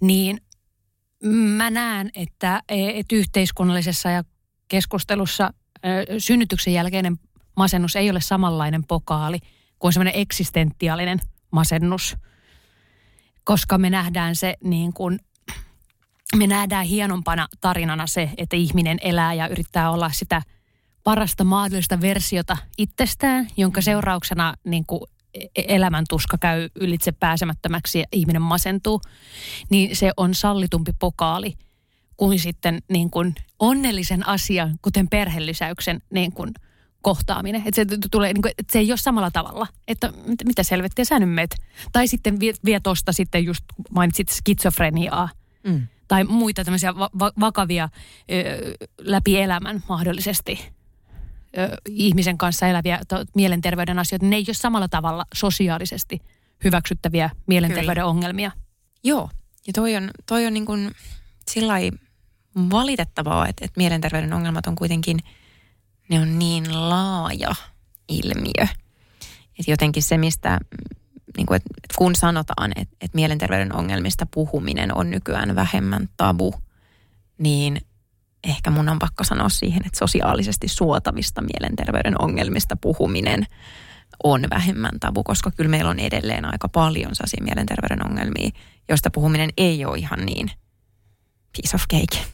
niin 0.00 0.40
mä 1.24 1.70
näen, 1.70 2.10
että, 2.14 2.62
että 2.68 3.16
yhteiskunnallisessa 3.16 4.10
ja 4.10 4.24
keskustelussa 4.68 5.52
synnytyksen 6.18 6.72
jälkeinen 6.72 7.18
masennus 7.56 7.96
ei 7.96 8.10
ole 8.10 8.20
samanlainen 8.20 8.84
pokaali 8.84 9.38
kuin 9.78 9.92
semmoinen 9.92 10.20
eksistentiaalinen 10.20 11.18
masennus, 11.50 12.16
koska 13.44 13.78
me 13.78 13.90
nähdään 13.90 14.36
se 14.36 14.54
niin 14.64 14.92
kuin, 14.92 15.18
me 16.36 16.46
nähdään 16.46 16.86
hienompana 16.86 17.48
tarinana 17.60 18.06
se, 18.06 18.30
että 18.36 18.56
ihminen 18.56 18.98
elää 19.02 19.34
ja 19.34 19.48
yrittää 19.48 19.90
olla 19.90 20.10
sitä 20.10 20.42
parasta 21.04 21.44
mahdollista 21.44 22.00
versiota 22.00 22.56
itsestään, 22.78 23.48
jonka 23.56 23.80
seurauksena 23.80 24.54
niin 24.64 24.86
kuin 24.86 25.00
E-, 25.36 25.48
elämäntuska 25.68 26.38
käy 26.38 26.68
ylitse 26.74 27.12
pääsemättömäksi 27.12 27.98
ja 27.98 28.04
ihminen 28.12 28.42
masentuu, 28.42 29.00
niin 29.70 29.96
se 29.96 30.10
on 30.16 30.34
sallitumpi 30.34 30.92
pokaali 30.98 31.54
kuin 32.16 32.38
sitten 32.38 32.82
niin 32.88 33.10
kuin 33.10 33.34
onnellisen 33.58 34.28
asian, 34.28 34.78
kuten 34.82 35.08
perhelisäyksen 35.08 36.02
niin 36.10 36.32
kuin 36.32 36.54
kohtaaminen. 37.02 37.62
Että 37.66 37.74
se, 37.74 37.86
tulee, 38.10 38.32
niin 38.32 38.42
kuin, 38.42 38.52
että 38.58 38.72
se 38.72 38.78
ei 38.78 38.90
ole 38.90 38.96
samalla 38.96 39.30
tavalla, 39.30 39.66
että 39.88 40.12
mitä 40.44 40.62
selvettiä 40.62 41.04
sä 41.04 41.18
nyt 41.18 41.30
meet. 41.30 41.56
Tai 41.92 42.08
sitten 42.08 42.40
vie, 42.40 42.52
vie 42.64 42.80
tosta 42.80 43.12
sitten 43.12 43.44
just 43.44 43.64
mainitsit 43.90 44.28
skitsofreniaa. 44.28 45.28
Mm. 45.66 45.86
Tai 46.08 46.24
muita 46.24 46.64
tämmöisiä 46.64 46.98
va- 46.98 47.10
va- 47.18 47.32
vakavia 47.40 47.88
ö, 48.30 48.74
läpi 48.98 49.40
elämän 49.40 49.82
mahdollisesti 49.88 50.75
ihmisen 51.88 52.38
kanssa 52.38 52.66
eläviä 52.66 53.00
to, 53.08 53.24
mielenterveyden 53.34 53.98
asioita, 53.98 54.26
ne 54.26 54.36
ei 54.36 54.44
ole 54.48 54.54
samalla 54.54 54.88
tavalla 54.88 55.24
sosiaalisesti 55.34 56.20
hyväksyttäviä 56.64 57.30
mielenterveyden 57.46 57.94
Kyllä. 57.94 58.06
ongelmia. 58.06 58.50
Joo, 59.04 59.30
ja 59.66 59.72
toi 59.72 59.96
on, 59.96 60.10
toi 60.26 60.46
on 60.46 60.54
niin 60.54 60.66
kuin 60.66 60.90
sillä 61.50 61.74
valitettavaa, 62.70 63.48
että, 63.48 63.64
että 63.64 63.78
mielenterveyden 63.78 64.32
ongelmat 64.32 64.66
on 64.66 64.74
kuitenkin, 64.74 65.18
ne 66.08 66.20
on 66.20 66.38
niin 66.38 66.88
laaja 66.88 67.54
ilmiö. 68.08 68.66
Että 69.58 69.70
jotenkin 69.70 70.02
se, 70.02 70.18
mistä, 70.18 70.60
niin 71.36 71.46
kuin, 71.46 71.56
että 71.56 71.94
kun 71.98 72.16
sanotaan, 72.16 72.72
että, 72.76 72.96
että 73.00 73.14
mielenterveyden 73.14 73.76
ongelmista 73.76 74.26
puhuminen 74.26 74.96
on 74.96 75.10
nykyään 75.10 75.54
vähemmän 75.54 76.08
tabu, 76.16 76.54
niin 77.38 77.80
ehkä 78.48 78.70
mun 78.70 78.88
on 78.88 78.98
pakko 78.98 79.24
sanoa 79.24 79.48
siihen, 79.48 79.82
että 79.86 79.98
sosiaalisesti 79.98 80.68
suotavista 80.68 81.42
mielenterveyden 81.42 82.22
ongelmista 82.22 82.76
puhuminen 82.76 83.46
on 84.24 84.42
vähemmän 84.50 85.00
tabu, 85.00 85.24
koska 85.24 85.50
kyllä 85.50 85.70
meillä 85.70 85.90
on 85.90 85.98
edelleen 85.98 86.44
aika 86.44 86.68
paljon 86.68 87.14
sellaisia 87.14 87.44
mielenterveyden 87.44 88.06
ongelmia, 88.06 88.50
joista 88.88 89.10
puhuminen 89.10 89.50
ei 89.56 89.84
ole 89.84 89.98
ihan 89.98 90.26
niin 90.26 90.50
piece 91.56 91.76
of 91.76 91.82
cake. 91.92 92.26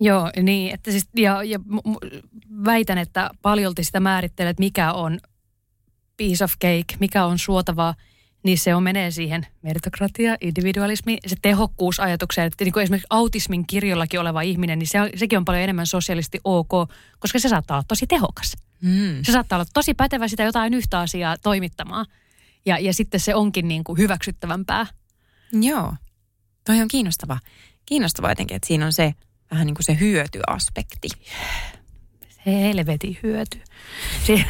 Joo, 0.00 0.30
niin, 0.42 0.74
että 0.74 0.90
siis, 0.90 1.08
ja, 1.16 1.42
ja 1.42 1.60
väitän, 2.64 2.98
että 2.98 3.30
paljolti 3.42 3.84
sitä 3.84 4.00
määrittelee, 4.00 4.50
että 4.50 4.60
mikä 4.60 4.92
on 4.92 5.18
piece 6.16 6.44
of 6.44 6.52
cake, 6.52 6.96
mikä 7.00 7.24
on 7.24 7.38
suotavaa– 7.38 7.94
niin 8.42 8.58
se 8.58 8.74
on 8.74 8.82
menee 8.82 9.10
siihen 9.10 9.46
meritokratia, 9.62 10.36
individualismi, 10.40 11.18
se 11.26 11.36
tehokkuusajatukseen. 11.42 12.46
Että 12.46 12.64
niin 12.64 12.72
kuin 12.72 12.82
esimerkiksi 12.82 13.06
autismin 13.10 13.66
kirjollakin 13.66 14.20
oleva 14.20 14.42
ihminen, 14.42 14.78
niin 14.78 14.86
se 14.86 15.00
on, 15.00 15.08
sekin 15.16 15.38
on 15.38 15.44
paljon 15.44 15.62
enemmän 15.62 15.86
sosiaalisesti 15.86 16.40
ok, 16.44 16.70
koska 17.18 17.38
se 17.38 17.48
saattaa 17.48 17.76
olla 17.76 17.84
tosi 17.88 18.06
tehokas. 18.06 18.56
Mm. 18.82 19.22
Se 19.22 19.32
saattaa 19.32 19.56
olla 19.56 19.70
tosi 19.74 19.94
pätevä 19.94 20.28
sitä 20.28 20.42
jotain 20.42 20.74
yhtä 20.74 21.00
asiaa 21.00 21.36
toimittamaan. 21.38 22.06
Ja, 22.66 22.78
ja 22.78 22.94
sitten 22.94 23.20
se 23.20 23.34
onkin 23.34 23.68
niin 23.68 23.84
kuin 23.84 23.98
hyväksyttävämpää. 23.98 24.86
Joo, 25.52 25.94
toi 26.66 26.80
on 26.80 26.88
kiinnostava. 26.88 27.38
Kiinnostava 27.86 28.28
jotenkin, 28.28 28.54
että 28.56 28.68
siinä 28.68 28.86
on 28.86 28.92
se 28.92 29.14
vähän 29.50 29.66
niin 29.66 29.74
kuin 29.74 29.84
se 29.84 29.98
hyötyaspekti. 30.00 31.08
Se 32.44 32.60
helvetin 32.60 33.18
hyöty. 33.22 33.60
Se, 34.26 34.44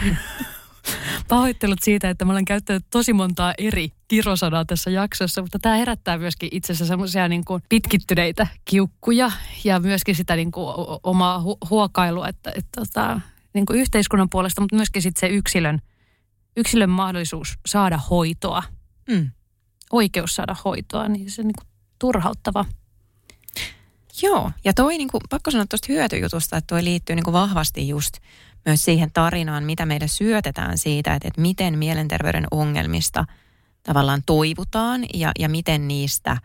pahoittelut 1.29 1.79
siitä, 1.83 2.11
että 2.11 2.25
mä 2.25 2.33
olen 2.33 2.45
käyttänyt 2.45 2.85
tosi 2.91 3.13
montaa 3.13 3.55
eri 3.59 3.93
kirosanaa 4.09 4.65
tässä 4.65 4.91
jaksossa, 4.91 5.43
mutta 5.43 5.59
tämä 5.59 5.75
herättää 5.75 6.19
myöskin 6.19 6.49
itse 6.53 6.73
asiassa 6.73 6.93
semmoisia 6.93 7.29
niin 7.29 7.45
kuin 7.45 7.63
pitkittyneitä 7.69 8.47
kiukkuja 8.65 9.31
ja 9.65 9.81
myöskin 9.81 10.15
sitä 10.15 10.37
niin 10.37 10.51
kuin 10.51 10.75
omaa 11.03 11.39
hu- 11.39 11.69
huokailua, 11.71 12.29
että, 12.29 12.51
että, 12.51 12.61
että 12.61 12.81
tota, 12.81 13.21
niin 13.55 13.67
kuin 13.67 13.79
yhteiskunnan 13.79 14.31
puolesta, 14.31 14.61
mutta 14.61 14.77
myöskin 14.77 15.03
sitten 15.03 15.21
se 15.21 15.35
yksilön, 15.35 15.81
yksilön 16.57 16.91
mahdollisuus 16.91 17.59
saada 17.67 17.99
hoitoa, 17.99 18.63
mm. 19.09 19.31
oikeus 19.93 20.35
saada 20.35 20.57
hoitoa, 20.65 21.09
niin 21.09 21.31
se 21.31 21.43
on 21.43 21.47
niin 21.47 21.57
kuin 21.59 21.69
turhauttava. 21.99 22.65
Joo, 24.23 24.51
ja 24.65 24.75
toi 24.75 24.99
niin 24.99 25.09
kuin, 25.09 25.21
pakko 25.31 25.51
sanoa 25.51 25.67
tuosta 25.67 25.93
hyötyjutusta, 25.93 26.57
että 26.57 26.75
toi 26.75 26.85
liittyy 26.85 27.17
niin 27.17 27.25
kuin 27.25 27.33
vahvasti 27.33 27.89
just 27.89 28.15
myös 28.67 28.85
siihen 28.85 29.11
tarinaan, 29.13 29.65
mitä 29.65 29.87
meidän 29.87 30.09
syötetään 30.09 30.79
siitä, 30.79 31.15
että, 31.15 31.29
että 31.29 31.41
miten 31.41 31.79
mielenterveyden 31.79 32.47
ongelmista 32.51 33.25
tavallaan 33.83 34.23
toivutaan 34.27 35.05
ja, 35.15 35.33
ja 35.39 35.49
miten 35.49 35.89
niistä 35.89 36.37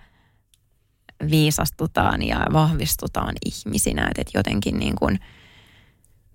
viisastutaan 1.31 2.21
ja 2.21 2.45
vahvistutaan 2.53 3.35
ihmisinä. 3.45 4.07
Että, 4.07 4.21
että 4.21 4.37
jotenkin 4.37 4.79
niin 4.79 4.95
kuin 4.95 5.19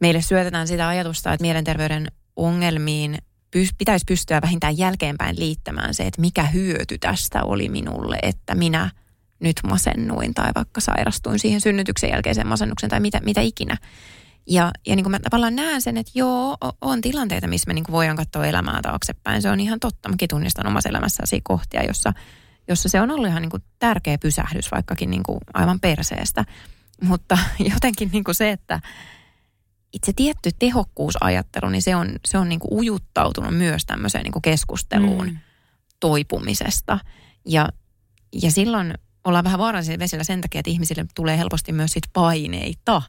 meille 0.01 0.23
syötetään 0.23 0.69
sitä 0.69 0.89
ajatusta, 0.89 1.33
että 1.33 1.45
mielenterveyden 1.45 2.07
ongelmiin 2.37 3.19
pitäisi 3.79 4.05
pystyä 4.09 4.41
vähintään 4.43 4.79
jälkeenpäin 4.79 5.39
liittämään 5.39 5.95
se, 5.95 6.07
että 6.07 6.21
mikä 6.21 6.43
hyöty 6.43 6.99
tästä 6.99 7.43
oli 7.43 7.69
minulle, 7.69 8.19
että 8.23 8.55
minä 8.55 8.91
nyt 9.41 9.57
masennuin 9.65 10.35
tai 10.35 10.51
vaikka 10.55 10.81
sairastuin 10.81 11.39
siihen 11.39 11.61
synnytyksen 11.61 12.11
jälkeiseen 12.11 12.47
masennuksen 12.47 12.91
tai 12.91 13.01
mitä, 13.01 13.21
mitä 13.25 13.41
ikinä. 13.41 13.77
Ja, 14.47 14.71
ja 14.87 14.97
niin 14.97 15.05
kuin 15.05 15.11
mä 15.11 15.19
tavallaan 15.19 15.57
näen 15.57 15.83
sen, 15.83 15.97
että 15.97 16.13
joo, 16.15 16.57
on 16.81 17.01
tilanteita, 17.01 17.47
missä 17.47 17.69
me 17.69 17.75
niin 17.75 17.85
kuin 17.85 17.93
voidaan 17.93 18.17
katsoa 18.17 18.47
elämää 18.47 18.81
taaksepäin. 18.83 19.43
Se 19.43 19.51
on 19.51 19.61
ihan 19.61 19.81
totta. 19.81 20.09
Mäkin 20.09 20.29
tunnistan 20.29 20.67
omassa 20.67 20.89
elämässäsi 20.89 21.41
kohtia, 21.41 21.85
jossa, 21.85 22.13
jossa 22.69 22.89
se 22.89 23.01
on 23.01 23.11
ollut 23.11 23.29
ihan 23.29 23.43
niin 23.43 23.51
kuin 23.51 23.63
tärkeä 23.79 24.19
pysähdys, 24.19 24.71
vaikkakin 24.73 25.11
niin 25.11 25.23
kuin 25.23 25.39
aivan 25.55 25.81
perseestä. 25.81 26.45
Mutta 27.03 27.39
jotenkin 27.75 28.11
niin 28.13 28.25
kuin 28.25 28.35
se, 28.35 28.51
että 28.51 28.81
itse 29.93 30.13
tietty 30.13 30.51
tehokkuusajattelu, 30.59 31.69
niin 31.69 31.83
se 31.83 31.97
on, 31.97 32.17
se 32.25 32.39
on 32.39 32.49
niin 32.49 32.61
kuin 32.61 32.73
ujuttautunut 32.73 33.57
myös 33.57 33.87
tämmöiseen 33.87 34.25
niin 34.25 34.33
kuin 34.33 34.43
keskusteluun 34.43 35.27
mm. 35.27 35.39
toipumisesta. 36.01 36.99
Ja, 37.47 37.69
ja 38.43 38.51
silloin 38.51 38.95
ollaan 39.25 39.45
vähän 39.45 39.59
vaarallisilla 39.59 39.99
vesillä 39.99 40.25
sen 40.25 40.41
takia, 40.41 40.59
että 40.59 40.71
ihmisille 40.71 41.07
tulee 41.15 41.39
helposti 41.39 41.73
myös 41.73 41.93
sit 41.93 42.05
paineita, 42.13 43.03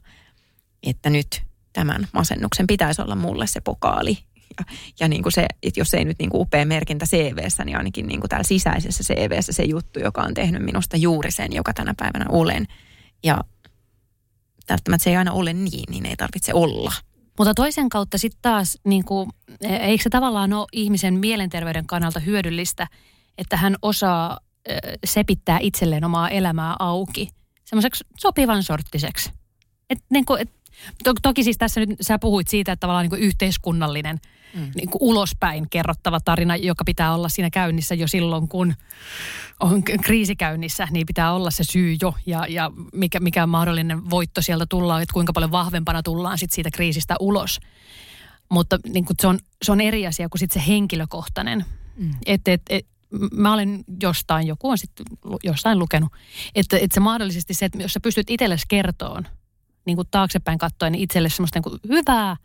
että 0.82 1.10
nyt 1.10 1.42
tämän 1.72 2.08
masennuksen 2.12 2.66
pitäisi 2.66 3.02
olla 3.02 3.14
mulle 3.14 3.46
se 3.46 3.60
pokaali. 3.60 4.18
Ja, 4.58 4.64
ja 5.00 5.08
niin 5.08 5.22
kuin 5.22 5.32
se, 5.32 5.46
että 5.62 5.80
jos 5.80 5.94
ei 5.94 6.04
nyt 6.04 6.18
niin 6.18 6.30
kuin 6.30 6.40
upea 6.40 6.66
merkintä 6.66 7.06
CVssä, 7.06 7.64
niin 7.64 7.76
ainakin 7.76 8.06
niin 8.06 8.20
kuin 8.20 8.28
täällä 8.28 8.44
sisäisessä 8.44 9.14
CVssä 9.14 9.52
se 9.52 9.62
juttu, 9.62 10.00
joka 10.00 10.22
on 10.22 10.34
tehnyt 10.34 10.62
minusta 10.62 10.96
juuri 10.96 11.30
sen, 11.30 11.52
joka 11.52 11.72
tänä 11.74 11.94
päivänä 11.96 12.26
olen. 12.28 12.66
Ja 13.24 13.40
välttämättä 14.68 15.04
se 15.04 15.10
ei 15.10 15.16
aina 15.16 15.32
ole 15.32 15.52
niin, 15.52 15.84
niin 15.90 16.06
ei 16.06 16.16
tarvitse 16.16 16.54
olla. 16.54 16.92
Mutta 17.38 17.54
toisen 17.54 17.88
kautta 17.88 18.18
sitten 18.18 18.42
taas, 18.42 18.78
niin 18.84 19.04
kuin, 19.04 19.30
e, 19.60 19.76
eikö 19.76 20.02
se 20.02 20.10
tavallaan 20.10 20.52
ole 20.52 20.66
ihmisen 20.72 21.14
mielenterveyden 21.14 21.86
kannalta 21.86 22.20
hyödyllistä, 22.20 22.88
että 23.38 23.56
hän 23.56 23.76
osaa 23.82 24.38
sepittää 25.04 25.58
itselleen 25.60 26.04
omaa 26.04 26.28
elämää 26.28 26.76
auki 26.78 27.28
semmoiseksi 27.64 28.04
sopivan 28.18 28.62
sorttiseksi. 28.62 29.30
Et, 29.90 29.98
niin 30.10 30.24
kuin, 30.24 30.40
et, 30.40 30.50
to, 31.04 31.12
toki 31.22 31.44
siis 31.44 31.58
tässä 31.58 31.80
nyt 31.80 31.90
sä 32.00 32.18
puhuit 32.18 32.48
siitä, 32.48 32.72
että 32.72 32.80
tavallaan 32.80 33.04
niin 33.04 33.10
kuin 33.10 33.22
yhteiskunnallinen 33.22 34.20
mm. 34.54 34.70
niin 34.74 34.90
kuin 34.90 35.02
ulospäin 35.02 35.70
kerrottava 35.70 36.20
tarina, 36.20 36.56
joka 36.56 36.84
pitää 36.84 37.14
olla 37.14 37.28
siinä 37.28 37.50
käynnissä 37.50 37.94
jo 37.94 38.08
silloin, 38.08 38.48
kun 38.48 38.74
on 39.60 39.82
kriisi 39.82 40.36
käynnissä, 40.36 40.88
niin 40.90 41.06
pitää 41.06 41.32
olla 41.32 41.50
se 41.50 41.64
syy 41.64 41.96
jo 42.02 42.14
ja, 42.26 42.46
ja 42.48 42.70
mikä, 42.92 43.20
mikä 43.20 43.46
mahdollinen 43.46 44.10
voitto 44.10 44.42
sieltä 44.42 44.66
tullaan, 44.68 45.02
että 45.02 45.12
kuinka 45.12 45.32
paljon 45.32 45.50
vahvempana 45.50 46.02
tullaan 46.02 46.38
sit 46.38 46.52
siitä 46.52 46.70
kriisistä 46.70 47.16
ulos. 47.20 47.60
Mutta 48.48 48.78
niin 48.88 49.04
kuin 49.04 49.16
se, 49.20 49.26
on, 49.26 49.38
se 49.62 49.72
on 49.72 49.80
eri 49.80 50.06
asia 50.06 50.28
kuin 50.28 50.38
sit 50.38 50.52
se 50.52 50.62
henkilökohtainen. 50.68 51.64
Mm. 51.96 52.10
Että 52.26 52.52
et, 52.52 52.62
et, 52.70 52.86
mä 53.32 53.52
olen 53.52 53.84
jostain, 54.02 54.46
joku 54.46 54.70
on 54.70 54.78
sitten 54.78 55.06
jostain 55.42 55.78
lukenut, 55.78 56.12
että, 56.54 56.76
että 56.76 56.94
se 56.94 57.00
mahdollisesti 57.00 57.54
se, 57.54 57.64
että 57.64 57.82
jos 57.82 57.92
sä 57.92 58.00
pystyt 58.00 58.30
itsellesi 58.30 58.64
kertoon, 58.68 59.26
niin 59.84 59.96
kuin 59.96 60.08
taaksepäin 60.10 60.58
katsoen, 60.58 60.92
niin 60.92 61.02
itselle 61.02 61.28
semmoista 61.28 61.58
niin 61.58 61.62
kuin 61.62 61.80
hyvää, 61.88 62.36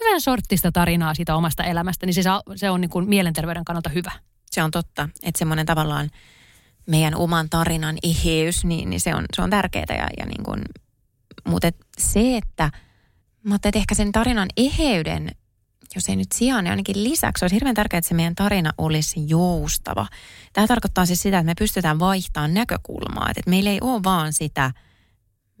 hyvän 0.00 0.20
sorttista 0.20 0.72
tarinaa 0.72 1.14
siitä 1.14 1.36
omasta 1.36 1.64
elämästä, 1.64 2.06
niin 2.06 2.14
se, 2.14 2.22
se 2.56 2.70
on 2.70 2.80
niin 2.80 2.90
kuin 2.90 3.08
mielenterveyden 3.08 3.64
kannalta 3.64 3.90
hyvä. 3.90 4.12
Se 4.50 4.62
on 4.62 4.70
totta, 4.70 5.08
että 5.22 5.38
semmoinen 5.38 5.66
tavallaan 5.66 6.10
meidän 6.86 7.14
oman 7.14 7.50
tarinan 7.50 7.96
eheys, 8.02 8.64
niin, 8.64 8.90
niin 8.90 9.00
se, 9.00 9.14
on, 9.14 9.24
se 9.36 9.42
on 9.42 9.50
tärkeää. 9.50 9.84
Ja, 9.88 10.08
ja 10.18 10.26
niin 10.26 10.44
kuin, 10.44 10.62
mutta 11.44 11.66
et 11.68 11.76
se, 11.98 12.36
että, 12.36 12.70
mutta 13.44 13.68
et 13.68 13.76
ehkä 13.76 13.94
sen 13.94 14.12
tarinan 14.12 14.48
eheyden 14.56 15.30
jos 15.94 16.08
ei 16.08 16.16
nyt 16.16 16.32
sijaan, 16.32 16.64
niin 16.64 16.70
ainakin 16.70 17.04
lisäksi 17.04 17.44
olisi 17.44 17.54
hirveän 17.54 17.74
tärkeää, 17.74 17.98
että 17.98 18.08
se 18.08 18.14
meidän 18.14 18.34
tarina 18.34 18.72
olisi 18.78 19.20
joustava. 19.28 20.06
Tämä 20.52 20.66
tarkoittaa 20.66 21.06
siis 21.06 21.22
sitä, 21.22 21.38
että 21.38 21.46
me 21.46 21.54
pystytään 21.58 21.98
vaihtamaan 21.98 22.54
näkökulmaa. 22.54 23.30
Että 23.30 23.50
meillä 23.50 23.70
ei 23.70 23.78
ole 23.80 24.02
vaan 24.02 24.32
sitä, 24.32 24.70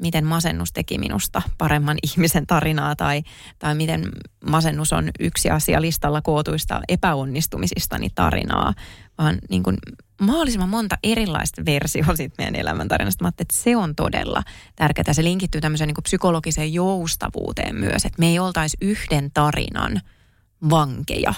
miten 0.00 0.26
masennus 0.26 0.72
teki 0.72 0.98
minusta 0.98 1.42
paremman 1.58 1.98
ihmisen 2.10 2.46
tarinaa 2.46 2.96
tai, 2.96 3.22
tai 3.58 3.74
miten 3.74 4.08
masennus 4.50 4.92
on 4.92 5.10
yksi 5.20 5.50
asia 5.50 5.80
listalla 5.80 6.22
kootuista 6.22 6.80
epäonnistumisistani 6.88 8.08
tarinaa, 8.14 8.74
vaan 9.18 9.38
niin 9.50 9.62
kuin 9.62 9.76
mahdollisimman 10.20 10.68
monta 10.68 10.98
erilaista 11.02 11.64
versiota 11.64 12.16
siitä 12.16 12.34
meidän 12.38 12.54
elämäntarinasta. 12.56 13.24
Mä 13.24 13.28
että 13.28 13.56
se 13.56 13.76
on 13.76 13.94
todella 13.94 14.42
tärkeää. 14.76 15.12
Se 15.12 15.24
linkittyy 15.24 15.60
tämmöiseen 15.60 15.88
niin 15.88 15.94
kuin 15.94 16.02
psykologiseen 16.02 16.72
joustavuuteen 16.72 17.76
myös, 17.76 18.04
että 18.04 18.18
me 18.18 18.26
ei 18.26 18.38
oltaisi 18.38 18.76
yhden 18.80 19.30
tarinan– 19.30 20.00
vankeja, 20.70 21.34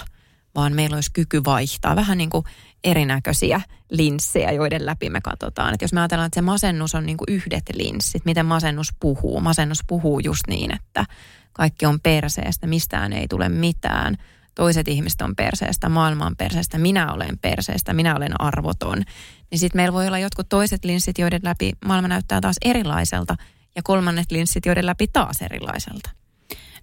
vaan 0.55 0.73
meillä 0.73 0.95
olisi 0.95 1.11
kyky 1.13 1.43
vaihtaa 1.45 1.95
vähän 1.95 2.17
niin 2.17 2.29
kuin 2.29 2.45
erinäköisiä 2.83 3.61
linssejä, 3.89 4.51
joiden 4.51 4.85
läpi 4.85 5.09
me 5.09 5.21
katsotaan. 5.21 5.73
Että 5.73 5.83
jos 5.83 5.93
me 5.93 5.99
ajatellaan, 5.99 6.27
että 6.27 6.37
se 6.37 6.41
masennus 6.41 6.95
on 6.95 7.05
niin 7.05 7.17
kuin 7.17 7.25
yhdet 7.27 7.63
linssit, 7.73 8.25
miten 8.25 8.45
masennus 8.45 8.87
puhuu. 8.99 9.41
Masennus 9.41 9.79
puhuu 9.87 10.19
just 10.19 10.47
niin, 10.47 10.75
että 10.75 11.05
kaikki 11.53 11.85
on 11.85 11.99
perseestä, 11.99 12.67
mistään 12.67 13.13
ei 13.13 13.27
tule 13.27 13.49
mitään. 13.49 14.15
Toiset 14.55 14.87
ihmiset 14.87 15.21
on 15.21 15.35
perseestä, 15.35 15.89
maailma 15.89 16.25
on 16.25 16.35
perseestä, 16.35 16.77
minä 16.77 17.13
olen 17.13 17.39
perseestä, 17.41 17.93
minä 17.93 18.15
olen 18.15 18.41
arvoton. 18.41 19.03
Niin 19.51 19.59
sitten 19.59 19.79
meillä 19.79 19.93
voi 19.93 20.07
olla 20.07 20.19
jotkut 20.19 20.49
toiset 20.49 20.85
linssit, 20.85 21.17
joiden 21.17 21.41
läpi 21.43 21.71
maailma 21.85 22.07
näyttää 22.07 22.41
taas 22.41 22.55
erilaiselta, 22.65 23.35
ja 23.75 23.81
kolmannet 23.83 24.31
linssit, 24.31 24.65
joiden 24.65 24.85
läpi 24.85 25.07
taas 25.07 25.41
erilaiselta. 25.41 26.09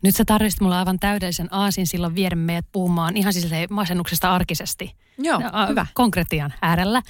Nyt 0.03 0.17
sä 0.17 0.25
tarvitsit 0.25 0.61
mulle 0.61 0.77
aivan 0.77 0.99
täydellisen 0.99 1.49
aasin 1.51 1.87
silloin 1.87 2.15
viedä 2.15 2.37
meidät 2.37 2.67
puhumaan 2.73 3.17
ihan 3.17 3.33
siis 3.33 3.47
masennuksesta 3.71 4.35
arkisesti. 4.35 4.95
Joo, 5.19 5.41
no, 5.41 5.67
hyvä. 5.69 5.87
Konkretian 5.95 6.55
äärellä. 6.63 7.03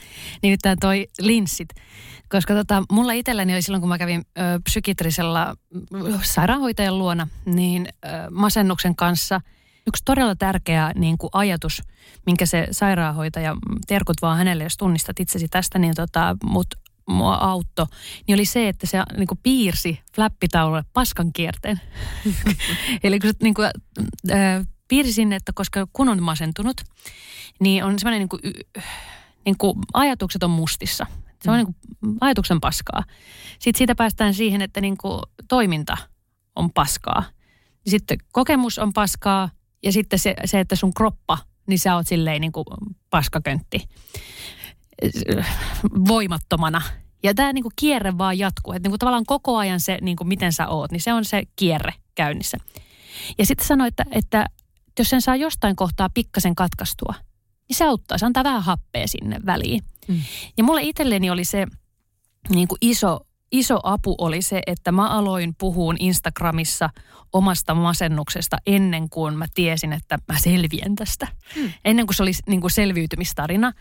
Nimittäin 0.42 0.78
toi 0.80 1.08
linssit. 1.20 1.68
Koska 2.28 2.54
tota, 2.54 2.82
mulla 2.92 3.12
itselläni 3.12 3.52
oli 3.52 3.62
silloin, 3.62 3.80
kun 3.80 3.88
mä 3.88 3.98
kävin 3.98 4.22
ö, 4.38 4.42
psykiatrisella 4.64 5.56
sairaanhoitajan 6.22 6.98
luona, 6.98 7.28
niin 7.44 7.88
ö, 8.04 8.08
masennuksen 8.30 8.96
kanssa 8.96 9.40
yksi 9.86 10.02
todella 10.04 10.34
tärkeä 10.34 10.92
niin 10.94 11.18
kuin 11.18 11.30
ajatus, 11.32 11.82
minkä 12.26 12.46
se 12.46 12.66
sairaanhoitaja, 12.70 13.56
terkut 13.86 14.16
vaan 14.22 14.38
hänelle, 14.38 14.64
jos 14.64 14.76
tunnistat 14.76 15.20
itsesi 15.20 15.48
tästä, 15.48 15.78
niin 15.78 15.94
tota, 15.94 16.36
mut 16.44 16.66
mua 17.10 17.34
auttoi, 17.34 17.86
niin 18.26 18.36
oli 18.36 18.44
se, 18.44 18.68
että 18.68 18.86
se 18.86 19.02
niin 19.16 19.26
kuin 19.26 19.40
piirsi 19.42 20.00
flappitaululle 20.14 20.84
paskan 20.92 21.32
kierteen. 21.32 21.80
Eli 23.04 23.18
kun 23.20 23.30
se 23.30 23.36
niin 23.42 23.54
kuin, 23.54 23.70
äh, 24.30 24.66
piirsi 24.88 25.12
sinne, 25.12 25.36
että 25.36 25.52
koska 25.54 25.86
kun 25.92 26.08
on 26.08 26.22
masentunut, 26.22 26.80
niin 27.60 27.84
on 27.84 27.98
semmoinen 27.98 28.18
niin 28.18 28.28
kuin, 28.28 28.40
niin 29.44 29.58
kuin 29.58 29.78
ajatukset 29.94 30.42
on 30.42 30.50
mustissa. 30.50 31.06
Se 31.44 31.50
on 31.50 31.56
mm. 31.56 31.58
niin 31.58 31.74
kuin 32.00 32.18
ajatuksen 32.20 32.60
paskaa. 32.60 33.04
Sitten 33.58 33.78
siitä 33.78 33.94
päästään 33.94 34.34
siihen, 34.34 34.62
että 34.62 34.80
niin 34.80 34.96
kuin 34.96 35.22
toiminta 35.48 35.96
on 36.56 36.72
paskaa. 36.72 37.24
Sitten 37.86 38.18
kokemus 38.32 38.78
on 38.78 38.92
paskaa 38.92 39.50
ja 39.82 39.92
sitten 39.92 40.18
se, 40.18 40.34
se 40.44 40.60
että 40.60 40.76
sun 40.76 40.94
kroppa, 40.94 41.38
niin 41.66 41.78
sä 41.78 41.94
oot 41.94 42.06
silleen 42.06 42.40
niin 42.40 42.52
kuin 42.52 42.64
paskaköntti 43.10 43.88
voimattomana. 46.08 46.82
Ja 47.22 47.34
tämä 47.34 47.52
niinku 47.52 47.70
kierre 47.76 48.18
vaan 48.18 48.38
jatkuu. 48.38 48.72
Että 48.72 48.88
niinku 48.88 48.98
tavallaan 48.98 49.26
koko 49.26 49.56
ajan 49.56 49.80
se, 49.80 49.98
niinku 50.00 50.24
miten 50.24 50.52
sä 50.52 50.68
oot, 50.68 50.92
niin 50.92 51.00
se 51.00 51.12
on 51.12 51.24
se 51.24 51.42
kierre 51.56 51.94
käynnissä. 52.14 52.58
Ja 53.38 53.46
sitten 53.46 53.66
sanoi, 53.66 53.88
että, 53.88 54.04
että 54.10 54.46
jos 54.98 55.10
sen 55.10 55.22
saa 55.22 55.36
jostain 55.36 55.76
kohtaa 55.76 56.08
pikkasen 56.14 56.54
katkaistua, 56.54 57.14
niin 57.68 57.76
se 57.76 57.84
auttaa. 57.84 58.18
Se 58.18 58.26
antaa 58.26 58.44
vähän 58.44 58.62
happea 58.62 59.08
sinne 59.08 59.40
väliin. 59.46 59.82
Mm. 60.08 60.20
Ja 60.56 60.64
mulle 60.64 60.82
itselleni 60.82 61.30
oli 61.30 61.44
se 61.44 61.66
niin 62.48 62.68
kuin 62.68 62.78
iso 62.80 63.20
iso 63.52 63.80
apu 63.82 64.14
oli 64.18 64.42
se, 64.42 64.62
että 64.66 64.92
mä 64.92 65.08
aloin 65.08 65.54
puhua 65.58 65.94
Instagramissa 65.98 66.90
omasta 67.32 67.74
masennuksesta 67.74 68.56
ennen 68.66 69.10
kuin 69.10 69.38
mä 69.38 69.46
tiesin, 69.54 69.92
että 69.92 70.18
mä 70.28 70.38
selviän 70.38 70.94
tästä. 70.94 71.28
Hmm. 71.54 71.72
Ennen 71.84 72.06
kuin 72.06 72.14
se 72.14 72.22
oli 72.22 72.32
niin 72.46 72.60
kuin 72.60 72.70
selviytymistarina. 72.70 73.72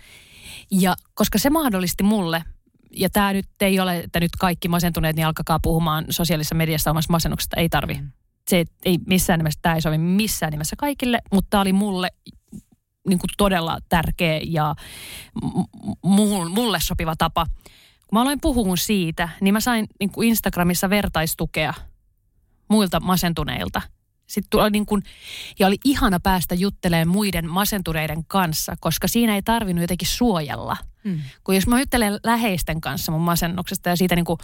Ja 0.72 0.96
koska 1.14 1.38
se 1.38 1.50
mahdollisti 1.50 2.04
mulle, 2.04 2.44
ja 2.92 3.10
tämä 3.10 3.34
nyt 3.34 3.46
ei 3.62 3.80
ole, 3.80 3.98
että 3.98 4.20
nyt 4.20 4.32
kaikki 4.40 4.68
masentuneet, 4.68 5.16
niin 5.16 5.28
alkakaa 5.28 5.60
puhumaan 5.60 6.06
sosiaalisessa 6.10 6.56
mediassa 6.56 6.92
omasta 6.92 7.12
masennuksesta. 7.12 7.60
Ei 7.60 7.70
tarvi. 7.70 7.96
Hmm. 7.96 8.12
Se 8.48 8.66
ei 8.86 8.98
missään 9.08 9.40
nimessä, 9.40 9.60
tämä 9.62 9.76
ei 9.76 9.82
sovi 9.82 9.98
missään 9.98 10.52
nimessä 10.52 10.76
kaikille, 10.76 11.20
mutta 11.34 11.48
tämä 11.50 11.62
oli 11.62 11.74
mulle 11.74 12.10
niin 13.08 13.20
kuin 13.20 13.30
todella 13.38 13.78
tärkeä 13.90 14.40
ja 14.44 14.76
mulle 16.50 16.80
sopiva 16.80 17.16
tapa. 17.16 17.46
Kun 18.08 18.18
mä 18.18 18.22
aloin 18.22 18.42
puhua 18.42 18.76
siitä, 18.76 19.30
niin 19.42 19.54
mä 19.54 19.60
sain 19.60 19.88
niin 20.00 20.12
kuin 20.12 20.28
Instagramissa 20.28 20.90
vertaistukea 20.90 21.74
muilta 22.70 23.00
masentuneilta. 23.00 23.82
Sitten 24.30 24.50
tuli 24.50 24.70
niin 24.70 24.86
kuin, 24.86 25.04
ja 25.60 25.68
oli 25.68 25.78
ihana 25.86 26.20
päästä 26.20 26.56
juttelemaan 26.56 27.08
muiden 27.08 27.50
masentuneiden 27.50 28.26
kanssa, 28.26 28.76
koska 28.80 29.08
siinä 29.08 29.36
ei 29.36 29.42
tarvinnut 29.42 29.82
jotenkin 29.82 30.08
suojella. 30.08 30.78
Hmm. 31.04 31.20
Kun 31.44 31.56
jos 31.56 31.68
mä 31.68 31.80
juttelen 31.80 32.20
läheisten 32.24 32.82
kanssa 32.82 33.12
mun 33.12 33.22
masennuksesta 33.22 33.90
ja 33.90 33.96
siitä, 33.96 34.16
niin 34.16 34.26
kuin, 34.26 34.40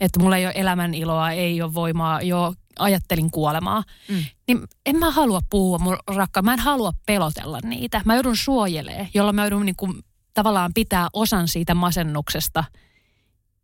että 0.00 0.20
mulla 0.20 0.36
ei 0.36 0.46
ole 0.46 0.52
elämän 0.56 0.94
iloa, 0.94 1.30
ei 1.30 1.62
ole 1.62 1.74
voimaa, 1.74 2.22
jo 2.22 2.54
ajattelin 2.78 3.30
kuolemaa, 3.30 3.82
mm. 4.08 4.24
niin 4.48 4.60
en 4.86 4.96
mä 4.96 5.10
halua 5.10 5.40
puhua 5.50 5.78
mun 5.78 5.98
rakkaan. 6.06 6.44
Mä 6.44 6.52
en 6.52 6.58
halua 6.58 6.92
pelotella 7.06 7.58
niitä. 7.64 8.02
Mä 8.04 8.14
joudun 8.14 8.36
suojelemaan, 8.36 9.08
jolloin 9.14 9.36
mä 9.36 9.42
joudun 9.42 9.66
niin 9.66 9.76
kuin, 9.76 10.02
tavallaan 10.34 10.74
pitää 10.74 11.08
osan 11.12 11.48
siitä 11.48 11.74
masennuksesta 11.74 12.64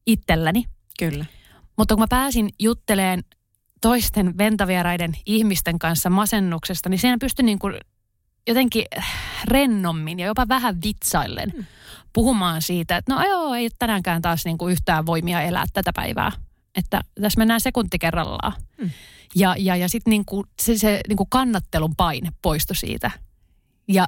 itselläni. 0.07 0.65
Kyllä. 0.99 1.25
Mutta 1.79 1.95
kun 1.95 2.03
mä 2.03 2.07
pääsin 2.11 2.51
jutteleen 2.59 3.25
toisten 3.81 4.39
ventavieraiden 4.39 5.17
ihmisten 5.27 5.79
kanssa 5.79 6.11
masennuksesta, 6.11 6.89
niin 6.89 6.99
siinä 6.99 7.17
pystyi 7.21 7.45
niin 7.45 7.59
kuin 7.59 7.75
jotenkin 8.47 8.85
rennommin 9.45 10.19
ja 10.19 10.27
jopa 10.27 10.49
vähän 10.49 10.83
vitsaillen 10.85 11.53
mm. 11.57 11.65
puhumaan 12.13 12.63
siitä, 12.63 12.97
että 12.97 13.15
no 13.15 13.23
joo, 13.23 13.55
ei 13.55 13.71
tänäänkään 13.79 14.23
taas 14.23 14.45
niin 14.45 14.59
kuin 14.59 14.73
yhtään 14.73 15.07
voimia 15.07 15.43
elää 15.43 15.65
tätä 15.73 15.93
päivää 15.95 16.33
että 16.77 17.01
tässä 17.21 17.39
mennään 17.39 17.61
sekunti 17.61 17.99
kerrallaan. 17.99 18.53
Hmm. 18.81 18.91
Ja, 19.35 19.55
ja, 19.59 19.77
ja 19.77 19.89
sitten 19.89 20.11
niinku, 20.11 20.47
se, 20.63 20.79
se 20.79 21.01
niinku 21.09 21.27
kannattelun 21.27 21.97
paine 21.97 22.33
poistui 22.43 22.77
siitä. 22.77 23.11
Ja 23.89 24.07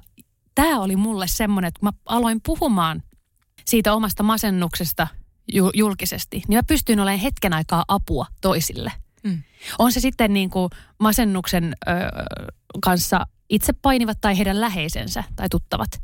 tämä 0.55 0.81
oli 0.81 0.97
mulle 0.97 1.27
semmoinen, 1.27 1.69
että 1.69 1.81
kun 1.81 1.87
mä 1.89 1.93
aloin 2.07 2.41
puhumaan 2.47 3.03
siitä 3.65 3.95
omasta 3.95 4.23
masennuksesta 4.23 5.07
ju, 5.53 5.71
julkisesti, 5.75 6.43
niin 6.49 6.59
mä 6.59 6.63
pystyin 6.63 7.01
olemaan 7.01 7.21
hetken 7.21 7.53
aikaa 7.53 7.85
apua 7.89 8.27
toisille. 8.41 8.93
Hmm. 9.29 9.43
On 9.79 9.93
se 9.93 10.01
sitten 10.01 10.33
niin 10.33 10.51
kuin 10.51 10.71
masennuksen 10.99 11.77
ö, 11.89 11.91
kanssa 12.83 13.27
itse 13.49 13.73
painivat 13.73 14.21
tai 14.21 14.39
heidän 14.39 14.61
läheisensä 14.61 15.25
tai 15.37 15.49
tuttavat. 15.49 16.01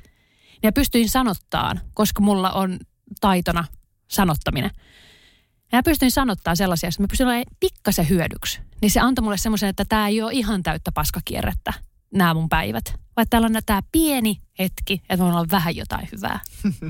Ja 0.62 0.72
pystyin 0.72 1.08
sanottaan, 1.08 1.80
koska 1.94 2.22
mulla 2.22 2.52
on 2.52 2.78
taitona 3.20 3.64
sanottaminen. 4.08 4.70
Ja 5.72 5.82
pystyin 5.82 6.10
sanottaa 6.10 6.54
sellaisia, 6.54 6.88
että 6.88 7.02
mä 7.02 7.06
pystyn 7.08 7.26
olemaan 7.26 7.44
pikkasen 7.60 8.08
hyödyksi. 8.08 8.60
Niin 8.82 8.90
se 8.90 9.00
antoi 9.00 9.22
mulle 9.22 9.38
semmoisen, 9.38 9.68
että 9.68 9.84
tämä 9.84 10.08
ei 10.08 10.22
ole 10.22 10.32
ihan 10.32 10.62
täyttä 10.62 10.92
paskakierrettä, 10.92 11.72
nämä 12.14 12.34
mun 12.34 12.48
päivät. 12.48 12.94
Vai 13.16 13.26
täällä 13.30 13.46
on 13.46 13.56
tämä 13.66 13.80
pieni 13.92 14.40
hetki, 14.58 15.02
että 15.08 15.24
voin 15.24 15.34
olla 15.34 15.46
vähän 15.50 15.76
jotain 15.76 16.08
hyvää. 16.12 16.40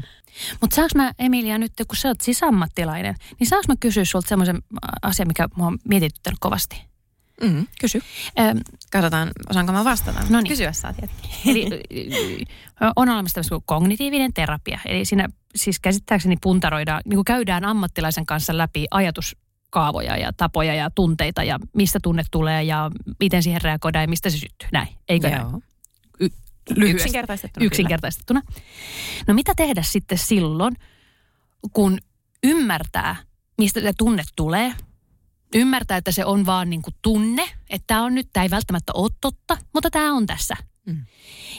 Mutta 0.60 0.76
saanko 0.76 0.92
mä, 0.96 1.12
Emilia, 1.18 1.58
nyt 1.58 1.72
kun 1.88 1.96
sä 1.96 2.08
oot 2.08 2.20
sisäammattilainen, 2.20 3.14
niin 3.40 3.48
saanko 3.48 3.64
mä 3.68 3.74
kysyä 3.80 4.04
sulta 4.04 4.28
semmoisen 4.28 4.62
asian, 5.02 5.28
mikä 5.28 5.48
mua 5.56 5.66
on 5.66 5.78
mietityttänyt 5.88 6.38
kovasti? 6.40 6.94
Mm, 7.42 7.66
kysy. 7.80 8.00
Ähm, 8.38 8.58
Katsotaan, 8.92 9.30
osaanko 9.50 9.72
mä 9.72 9.84
vastata. 9.84 10.20
No 10.30 10.40
niin. 10.40 10.48
Kysyä 10.48 10.72
saa 10.72 10.92
tietenkin. 10.92 11.30
Eli 11.50 12.44
on 12.96 13.08
olemassa 13.08 13.42
tämmöinen 13.42 13.64
kognitiivinen 13.66 14.32
terapia. 14.32 14.78
Eli 14.86 15.04
siinä 15.04 15.28
siis 15.56 15.80
käsittääkseni 15.80 16.36
puntaroidaan, 16.42 17.02
niin 17.04 17.16
kuin 17.16 17.24
käydään 17.24 17.64
ammattilaisen 17.64 18.26
kanssa 18.26 18.58
läpi 18.58 18.86
ajatuskaavoja 18.90 20.16
ja 20.16 20.32
tapoja 20.32 20.74
ja 20.74 20.90
tunteita 20.90 21.44
ja 21.44 21.58
mistä 21.76 21.98
tunne 22.02 22.22
tulee 22.30 22.62
ja 22.62 22.90
miten 23.20 23.42
siihen 23.42 23.62
reagoidaan 23.62 24.02
ja 24.02 24.08
mistä 24.08 24.30
se 24.30 24.38
syttyy. 24.38 24.68
Näin, 24.72 24.88
eikö 25.08 25.28
Joo. 25.28 25.50
näin? 25.50 25.62
Lyhyesti. 26.70 26.96
Yksinkertaistettuna. 26.96 27.66
Yksinkertaistettuna. 27.66 28.42
No 29.26 29.34
mitä 29.34 29.52
tehdä 29.56 29.82
sitten 29.82 30.18
silloin, 30.18 30.76
kun 31.72 31.98
ymmärtää, 32.42 33.16
mistä 33.58 33.80
se 33.80 33.92
tunne 33.98 34.22
tulee– 34.36 34.74
ymmärtää, 35.54 35.96
että 35.96 36.12
se 36.12 36.24
on 36.24 36.46
vaan 36.46 36.70
niin 36.70 36.82
kuin 36.82 36.94
tunne, 37.02 37.42
että 37.70 37.84
tämä 37.86 38.02
on 38.02 38.14
nyt, 38.14 38.28
tämä 38.32 38.44
ei 38.44 38.50
välttämättä 38.50 38.92
ole 38.94 39.10
totta, 39.20 39.56
mutta 39.74 39.90
tämä 39.90 40.12
on 40.14 40.26
tässä. 40.26 40.56
Mm. 40.86 41.04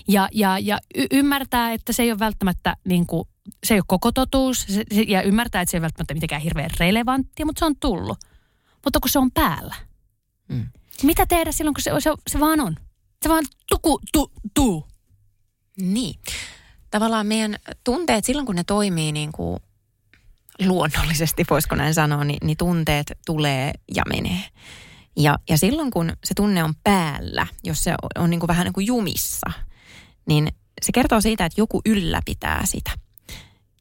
Ja, 0.07 0.29
ja, 0.31 0.59
ja 0.59 0.79
y- 0.95 1.07
ymmärtää, 1.11 1.73
että 1.73 1.93
se 1.93 2.03
ei 2.03 2.11
ole 2.11 2.19
välttämättä 2.19 2.77
niin 2.85 3.05
kuin, 3.05 3.27
se 3.63 3.73
ei 3.73 3.79
ole 3.79 3.85
koko 3.87 4.11
totuus 4.11 4.61
se, 4.61 4.83
se, 4.93 5.01
ja 5.01 5.21
ymmärtää, 5.21 5.61
että 5.61 5.71
se 5.71 5.77
ei 5.77 5.79
ole 5.79 5.83
välttämättä 5.83 6.13
mitenkään 6.13 6.41
hirveän 6.41 6.69
relevanttia, 6.79 7.45
mutta 7.45 7.59
se 7.59 7.65
on 7.65 7.75
tullut. 7.79 8.17
Mutta 8.83 8.99
kun 8.99 9.09
se 9.09 9.19
on 9.19 9.31
päällä. 9.31 9.75
Mm. 10.47 10.65
Mitä 11.03 11.25
tehdä 11.25 11.51
silloin, 11.51 11.73
kun 11.73 11.81
se, 11.81 11.91
se, 11.99 12.13
se 12.27 12.39
vaan 12.39 12.59
on? 12.59 12.75
Se 13.23 13.29
vaan 13.29 13.45
tuku, 13.69 13.99
tu, 14.13 14.31
tu. 14.53 14.87
Niin. 15.79 16.19
Tavallaan 16.91 17.27
meidän 17.27 17.55
tunteet 17.83 18.25
silloin, 18.25 18.45
kun 18.45 18.55
ne 18.55 18.63
toimii 18.63 19.11
niin 19.11 19.31
kuin 19.31 19.59
luonnollisesti, 20.65 21.45
voisiko 21.49 21.75
näin 21.75 21.93
sanoa, 21.93 22.23
niin, 22.23 22.39
niin 22.43 22.57
tunteet 22.57 23.11
tulee 23.25 23.73
ja 23.95 24.03
menee. 24.09 24.43
Ja, 25.17 25.39
ja 25.49 25.57
silloin 25.57 25.91
kun 25.91 26.13
se 26.23 26.33
tunne 26.33 26.63
on 26.63 26.73
päällä, 26.83 27.47
jos 27.63 27.83
se 27.83 27.91
on, 27.91 28.23
on 28.23 28.29
niin 28.29 28.39
kuin 28.39 28.47
vähän 28.47 28.65
niin 28.65 28.73
kuin 28.73 28.87
jumissa, 28.87 29.51
niin 30.27 30.47
se 30.81 30.91
kertoo 30.91 31.21
siitä, 31.21 31.45
että 31.45 31.61
joku 31.61 31.81
ylläpitää 31.85 32.61
sitä. 32.65 32.91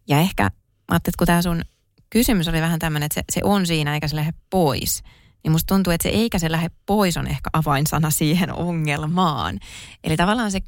Ja 0.09 0.19
ehkä, 0.21 0.43
ajattelin, 0.43 0.97
että 0.97 1.19
kun 1.19 1.27
tämä 1.27 1.43
sun 1.43 1.63
kysymys 2.11 2.49
oli 2.49 2.61
vähän 2.61 2.79
tämmöinen, 2.79 3.07
että 3.07 3.15
se, 3.15 3.25
se 3.31 3.41
on 3.45 3.67
siinä 3.67 3.95
eikä 3.95 4.09
se 4.09 4.17
lähde 4.17 4.33
pois, 4.51 5.03
niin 5.45 5.53
musta 5.53 5.75
tuntuu, 5.75 5.93
että 5.93 6.03
se 6.03 6.09
eikä 6.09 6.39
se 6.39 6.51
lähde 6.51 6.71
pois 6.87 7.17
on 7.17 7.27
ehkä 7.27 7.51
avainsana 7.53 8.11
siihen 8.11 8.53
ongelmaan. 8.53 9.61
Eli 10.05 10.17
tavallaan 10.17 10.51
se, 10.51 10.61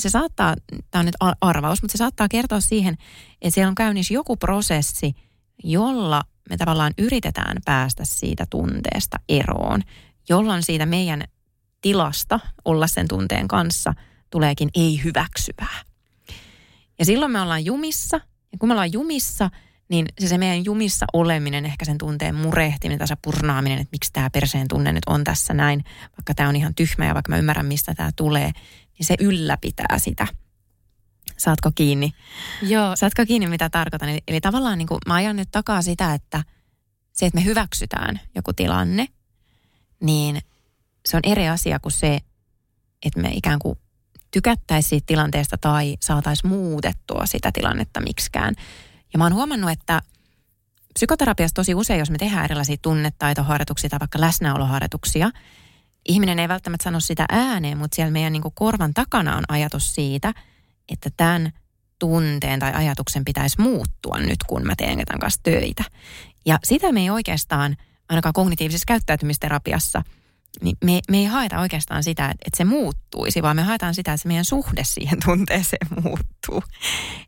se 0.00 0.10
saattaa, 0.10 0.56
tämä 0.90 1.00
on 1.00 1.06
nyt 1.06 1.36
arvaus, 1.40 1.82
mutta 1.82 1.92
se 1.92 1.98
saattaa 1.98 2.28
kertoa 2.28 2.60
siihen, 2.60 2.96
että 3.42 3.54
siellä 3.54 3.68
on 3.68 3.74
käynnissä 3.74 4.14
joku 4.14 4.36
prosessi– 4.36 5.12
jolla 5.64 6.22
me 6.50 6.56
tavallaan 6.56 6.92
yritetään 6.98 7.56
päästä 7.64 8.04
siitä 8.04 8.46
tunteesta 8.50 9.16
eroon, 9.28 9.82
jolloin 10.28 10.62
siitä 10.62 10.86
meidän 10.86 11.24
tilasta 11.80 12.40
olla 12.64 12.86
sen 12.86 13.08
tunteen 13.08 13.48
kanssa 13.48 13.94
tuleekin 14.30 14.68
ei 14.74 15.00
hyväksyvää. 15.04 15.82
Ja 16.98 17.04
silloin 17.04 17.32
me 17.32 17.40
ollaan 17.40 17.64
jumissa, 17.64 18.20
ja 18.52 18.58
kun 18.58 18.68
me 18.68 18.72
ollaan 18.72 18.92
jumissa, 18.92 19.50
niin 19.90 20.06
se, 20.18 20.28
se 20.28 20.38
meidän 20.38 20.64
jumissa 20.64 21.06
oleminen, 21.12 21.66
ehkä 21.66 21.84
sen 21.84 21.98
tunteen 21.98 22.34
murehtiminen, 22.34 22.98
tässä 22.98 23.16
purnaaminen, 23.22 23.78
että 23.78 23.92
miksi 23.92 24.12
tämä 24.12 24.30
perseen 24.30 24.68
tunne 24.68 24.92
nyt 24.92 25.02
on 25.06 25.24
tässä 25.24 25.54
näin, 25.54 25.84
vaikka 26.18 26.34
tämä 26.36 26.48
on 26.48 26.56
ihan 26.56 26.74
tyhmä 26.74 27.06
ja 27.06 27.14
vaikka 27.14 27.32
mä 27.32 27.38
ymmärrän, 27.38 27.66
mistä 27.66 27.94
tämä 27.94 28.10
tulee, 28.16 28.50
niin 28.98 29.06
se 29.06 29.14
ylläpitää 29.20 29.98
sitä– 29.98 30.26
Saatko 31.40 31.70
kiinni? 31.74 32.12
Joo. 32.62 32.96
Saatko 32.96 33.26
kiinni, 33.26 33.46
mitä 33.46 33.70
tarkoitan? 33.70 34.08
Eli, 34.08 34.22
eli 34.28 34.40
tavallaan 34.40 34.78
niin 34.78 34.88
kuin, 34.88 34.98
mä 35.06 35.14
ajan 35.14 35.36
nyt 35.36 35.48
takaa 35.50 35.82
sitä, 35.82 36.14
että 36.14 36.44
se, 37.12 37.26
että 37.26 37.38
me 37.38 37.44
hyväksytään 37.44 38.20
joku 38.34 38.52
tilanne, 38.52 39.06
niin 40.00 40.40
se 41.06 41.16
on 41.16 41.22
eri 41.24 41.48
asia 41.48 41.78
kuin 41.78 41.92
se, 41.92 42.20
että 43.06 43.20
me 43.20 43.30
ikään 43.32 43.58
kuin 43.58 43.78
tykättäisiin 44.30 44.90
siitä 44.90 45.06
tilanteesta 45.06 45.58
tai 45.58 45.96
saataisiin 46.00 46.50
muutettua 46.50 47.26
sitä 47.26 47.52
tilannetta 47.52 48.00
miksikään. 48.00 48.54
Ja 49.12 49.18
mä 49.18 49.24
oon 49.24 49.34
huomannut, 49.34 49.70
että 49.70 50.02
psykoterapiassa 50.94 51.54
tosi 51.54 51.74
usein, 51.74 51.98
jos 51.98 52.10
me 52.10 52.18
tehdään 52.18 52.44
erilaisia 52.44 52.76
tunnetaitoharjoituksia 52.82 53.90
tai 53.90 54.00
vaikka 54.00 54.20
läsnäoloharjoituksia, 54.20 55.30
ihminen 56.08 56.38
ei 56.38 56.48
välttämättä 56.48 56.84
sano 56.84 57.00
sitä 57.00 57.24
ääneen, 57.28 57.78
mutta 57.78 57.94
siellä 57.94 58.12
meidän 58.12 58.32
niin 58.32 58.42
korvan 58.54 58.94
takana 58.94 59.36
on 59.36 59.44
ajatus 59.48 59.94
siitä– 59.94 60.34
että 60.90 61.10
tämän 61.16 61.52
tunteen 61.98 62.60
tai 62.60 62.72
ajatuksen 62.72 63.24
pitäisi 63.24 63.60
muuttua 63.60 64.18
nyt, 64.18 64.42
kun 64.46 64.66
mä 64.66 64.76
teen 64.76 65.06
tämän 65.06 65.20
kanssa 65.20 65.40
töitä. 65.42 65.84
Ja 66.46 66.58
sitä 66.64 66.92
me 66.92 67.00
ei 67.00 67.10
oikeastaan, 67.10 67.76
ainakaan 68.08 68.32
kognitiivisessa 68.32 68.84
käyttäytymisterapiassa, 68.86 70.02
niin 70.62 70.76
me, 70.84 71.00
me 71.10 71.16
ei 71.16 71.24
haeta 71.24 71.60
oikeastaan 71.60 72.04
sitä, 72.04 72.30
että 72.30 72.56
se 72.56 72.64
muuttuisi, 72.64 73.42
vaan 73.42 73.56
me 73.56 73.62
haetaan 73.62 73.94
sitä, 73.94 74.12
että 74.12 74.22
se 74.22 74.28
meidän 74.28 74.44
suhde 74.44 74.82
siihen 74.84 75.18
tunteeseen 75.24 75.86
muuttuu. 76.02 76.62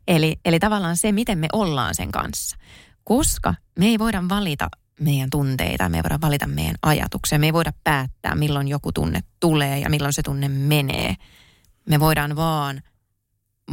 Eli, 0.07 0.35
eli 0.45 0.59
tavallaan 0.59 0.97
se, 0.97 1.11
miten 1.11 1.39
me 1.39 1.47
ollaan 1.53 1.95
sen 1.95 2.11
kanssa. 2.11 2.57
Koska 3.03 3.53
me 3.79 3.85
ei 3.85 3.99
voida 3.99 4.23
valita 4.29 4.69
meidän 4.99 5.29
tunteita, 5.29 5.89
me 5.89 5.97
ei 5.97 6.03
voida 6.03 6.21
valita 6.21 6.47
meidän 6.47 6.75
ajatuksia, 6.81 7.39
me 7.39 7.45
ei 7.45 7.53
voida 7.53 7.73
päättää, 7.83 8.35
milloin 8.35 8.67
joku 8.67 8.91
tunne 8.91 9.19
tulee 9.39 9.79
ja 9.79 9.89
milloin 9.89 10.13
se 10.13 10.21
tunne 10.21 10.47
menee. 10.47 11.15
Me 11.89 11.99
voidaan 11.99 12.35
vaan– 12.35 12.81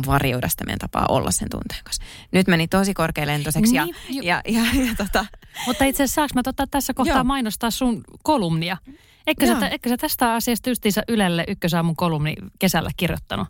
varjoida 0.06 0.48
sitä 0.48 0.64
meidän 0.64 0.78
tapaa 0.78 1.06
olla 1.08 1.30
sen 1.30 1.48
tunteen 1.50 1.84
kanssa. 1.84 2.02
Nyt 2.32 2.46
meni 2.46 2.68
tosi 2.68 2.94
korkealentoiseksi 2.94 3.74
ja, 3.74 3.84
Niin, 3.84 4.24
ja, 4.24 4.40
ja, 4.48 4.62
ja, 4.62 4.94
tota, 4.96 5.26
Mutta 5.66 5.84
itse 5.84 6.02
asiassa 6.02 6.14
saanko 6.14 6.32
mä 6.34 6.42
tota 6.42 6.66
tässä 6.66 6.94
kohtaa 6.94 7.16
Joo. 7.16 7.24
mainostaa 7.24 7.70
sun 7.70 8.04
kolumnia? 8.22 8.76
Eikö 9.26 9.46
sä, 9.46 9.68
eikö 9.68 9.88
sä 9.88 9.96
tästä 9.96 10.34
asiasta 10.34 10.70
justiinsa 10.70 11.02
Ylelle 11.08 11.44
ykkösaamun 11.48 11.96
kolumni 11.96 12.34
kesällä 12.58 12.90
kirjoittanut? 12.96 13.48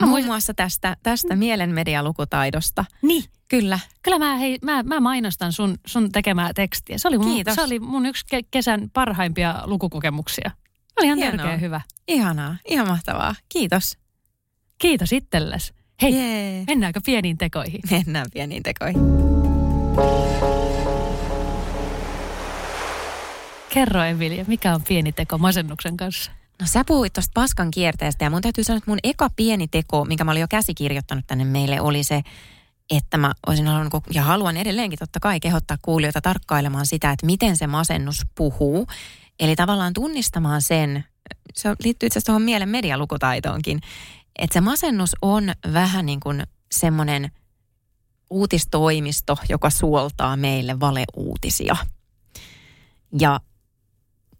Mä 0.00 0.06
muun 0.06 0.24
muassa 0.24 0.54
tästä, 0.54 0.96
tästä 1.02 1.36
mielenmedialukutaidosta. 1.36 2.84
Niin. 3.02 3.24
Kyllä, 3.48 3.78
Kyllä 4.02 4.18
mä, 4.18 4.36
hei, 4.36 4.58
mä, 4.62 4.82
mä 4.82 5.00
mainostan 5.00 5.52
sun, 5.52 5.74
sun 5.86 6.12
tekemää 6.12 6.50
tekstiä. 6.54 6.98
Se 6.98 7.08
oli, 7.08 7.18
mun, 7.18 7.34
Kiitos. 7.34 7.54
se 7.54 7.62
oli 7.62 7.78
mun 7.80 8.06
yksi 8.06 8.24
ke- 8.34 8.46
kesän 8.50 8.90
parhaimpia 8.92 9.62
lukukokemuksia. 9.64 10.50
Oli 10.98 11.06
ihan 11.06 11.18
Hienoa. 11.18 11.36
törkeä 11.36 11.56
hyvä. 11.56 11.80
ihanaa, 12.08 12.56
ihan 12.68 12.88
mahtavaa. 12.88 13.34
Kiitos. 13.48 13.98
Kiitos 14.78 15.12
itsellesi. 15.12 15.72
Hei, 16.02 16.14
Jee. 16.14 16.64
mennäänkö 16.66 17.00
pieniin 17.06 17.38
tekoihin? 17.38 17.80
Mennään 17.90 18.26
pieniin 18.32 18.62
tekoihin. 18.62 19.02
Kerro 23.72 24.02
Emilia, 24.02 24.44
mikä 24.48 24.74
on 24.74 24.82
pieni 24.82 25.12
teko 25.12 25.38
masennuksen 25.38 25.96
kanssa? 25.96 26.30
No 26.60 26.66
sä 26.66 26.84
puhuit 26.84 27.12
tuosta 27.12 27.30
paskan 27.34 27.70
kierteestä 27.70 28.24
ja 28.24 28.30
mun 28.30 28.42
täytyy 28.42 28.64
sanoa, 28.64 28.76
että 28.78 28.90
mun 28.90 28.98
eka 29.04 29.30
pieni 29.36 29.68
teko, 29.68 30.04
minkä 30.04 30.24
mä 30.24 30.30
olin 30.30 30.40
jo 30.40 30.48
käsikirjoittanut 30.48 31.26
tänne 31.26 31.44
meille, 31.44 31.80
oli 31.80 32.04
se, 32.04 32.22
että 32.90 33.18
mä 33.18 33.32
olisin 33.46 33.66
halunnut, 33.66 34.04
ja 34.10 34.22
haluan 34.22 34.56
edelleenkin 34.56 34.98
totta 34.98 35.20
kai 35.20 35.40
kehottaa 35.40 35.76
kuulijoita 35.82 36.20
tarkkailemaan 36.20 36.86
sitä, 36.86 37.10
että 37.10 37.26
miten 37.26 37.56
se 37.56 37.66
masennus 37.66 38.22
puhuu. 38.34 38.86
Eli 39.40 39.56
tavallaan 39.56 39.92
tunnistamaan 39.92 40.62
sen, 40.62 41.04
se 41.54 41.68
liittyy 41.84 42.06
itse 42.06 42.18
asiassa 42.18 42.26
tuohon 42.26 42.42
mielen 42.42 42.68
medialukutaitoonkin, 42.68 43.80
että 44.38 44.54
se 44.54 44.60
masennus 44.60 45.16
on 45.22 45.52
vähän 45.72 46.06
niin 46.06 46.20
kuin 46.20 46.42
semmoinen 46.72 47.30
uutistoimisto, 48.30 49.38
joka 49.48 49.70
suoltaa 49.70 50.36
meille 50.36 50.80
valeuutisia. 50.80 51.76
Ja 53.20 53.40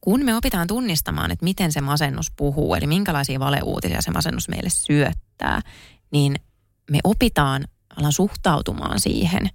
kun 0.04 0.24
me 0.24 0.36
opitaan 0.36 0.66
tunnistamaan, 0.66 1.30
että 1.30 1.44
miten 1.44 1.72
se 1.72 1.80
masennus 1.80 2.30
puhuu, 2.36 2.74
eli 2.74 2.86
minkälaisia 2.86 3.40
valeuutisia 3.40 4.02
se 4.02 4.10
masennus 4.10 4.48
meille 4.48 4.70
syöttää, 4.70 5.60
niin 6.10 6.34
me 6.90 6.98
opitaan 7.04 7.64
ollaan 7.96 8.12
suhtautumaan 8.12 9.00
siihen 9.00 9.50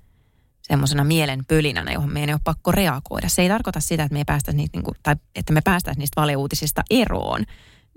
semmoisena 0.62 1.04
mielen 1.04 1.46
pölinänä, 1.48 1.92
johon 1.92 2.14
meidän 2.14 2.30
ei 2.30 2.34
ole 2.34 2.42
pakko 2.44 2.72
reagoida. 2.72 3.30
Se 3.30 3.42
ei 3.42 3.50
tarkoita 3.50 3.80
sitä, 3.80 4.04
että 4.04 4.14
me 4.14 4.20
ei 4.20 4.26
päästä 4.26 4.52
niitä, 4.52 4.78
niin 4.78 4.84
kuin, 4.84 4.96
tai 5.04 5.16
että 5.36 5.54
me 5.54 5.62
päästäisiin 5.62 6.00
niistä 6.00 6.22
valeuutisista 6.22 6.84
eroon. 6.90 7.46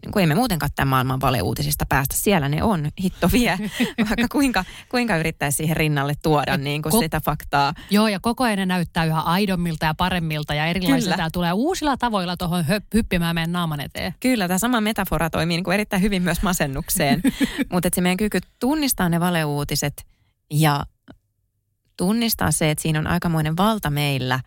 Niin 0.05 0.12
kuin 0.12 0.20
ei 0.20 0.26
me 0.26 0.34
muutenkaan 0.34 0.70
tämän 0.76 0.88
maailman 0.88 1.20
valeuutisista 1.20 1.84
päästä. 1.88 2.16
Siellä 2.16 2.48
ne 2.48 2.62
on, 2.62 2.90
hitto 3.03 3.28
vie, 3.32 3.59
vaikka 4.09 4.26
kuinka, 4.32 4.64
kuinka 4.88 5.16
yrittäisi 5.16 5.57
siihen 5.57 5.76
rinnalle 5.76 6.14
tuoda 6.22 6.57
niin 6.57 6.82
kuin 6.82 6.92
Ko- 6.92 6.98
sitä 6.98 7.20
faktaa. 7.24 7.74
Joo, 7.90 8.09
ja 8.09 8.20
koko 8.20 8.44
ajan 8.44 8.59
ne 8.59 8.66
näyttää 8.66 9.05
yhä 9.05 9.20
aidommilta 9.20 9.86
ja 9.86 9.94
paremmilta 9.94 10.55
ja 10.55 10.66
erilaisilta. 10.66 11.14
Kyllä. 11.14 11.24
Ja 11.24 11.30
tulee 11.30 11.53
uusilla 11.53 11.96
tavoilla 11.96 12.36
tuohon 12.36 12.64
hyppimään 12.94 13.34
meidän 13.34 13.53
naaman 13.53 13.80
eteen. 13.80 14.14
Kyllä, 14.20 14.48
tämä 14.48 14.59
sama 14.59 14.80
metafora 14.80 15.30
toimii 15.30 15.57
niin 15.57 15.64
kuin 15.64 15.74
erittäin 15.74 16.03
hyvin 16.03 16.22
myös 16.22 16.42
masennukseen. 16.42 17.22
Mutta 17.72 17.88
se 17.94 18.01
meidän 18.01 18.16
kyky 18.16 18.38
tunnistaa 18.61 19.09
ne 19.09 19.20
valeuutiset 19.20 20.07
ja 20.51 20.84
tunnistaa 21.96 22.53
se, 22.53 22.70
että 22.70 22.82
siinä 22.82 22.98
on 22.98 23.07
aikamoinen 23.07 23.57
valta 23.57 23.90
meillä, 23.90 24.40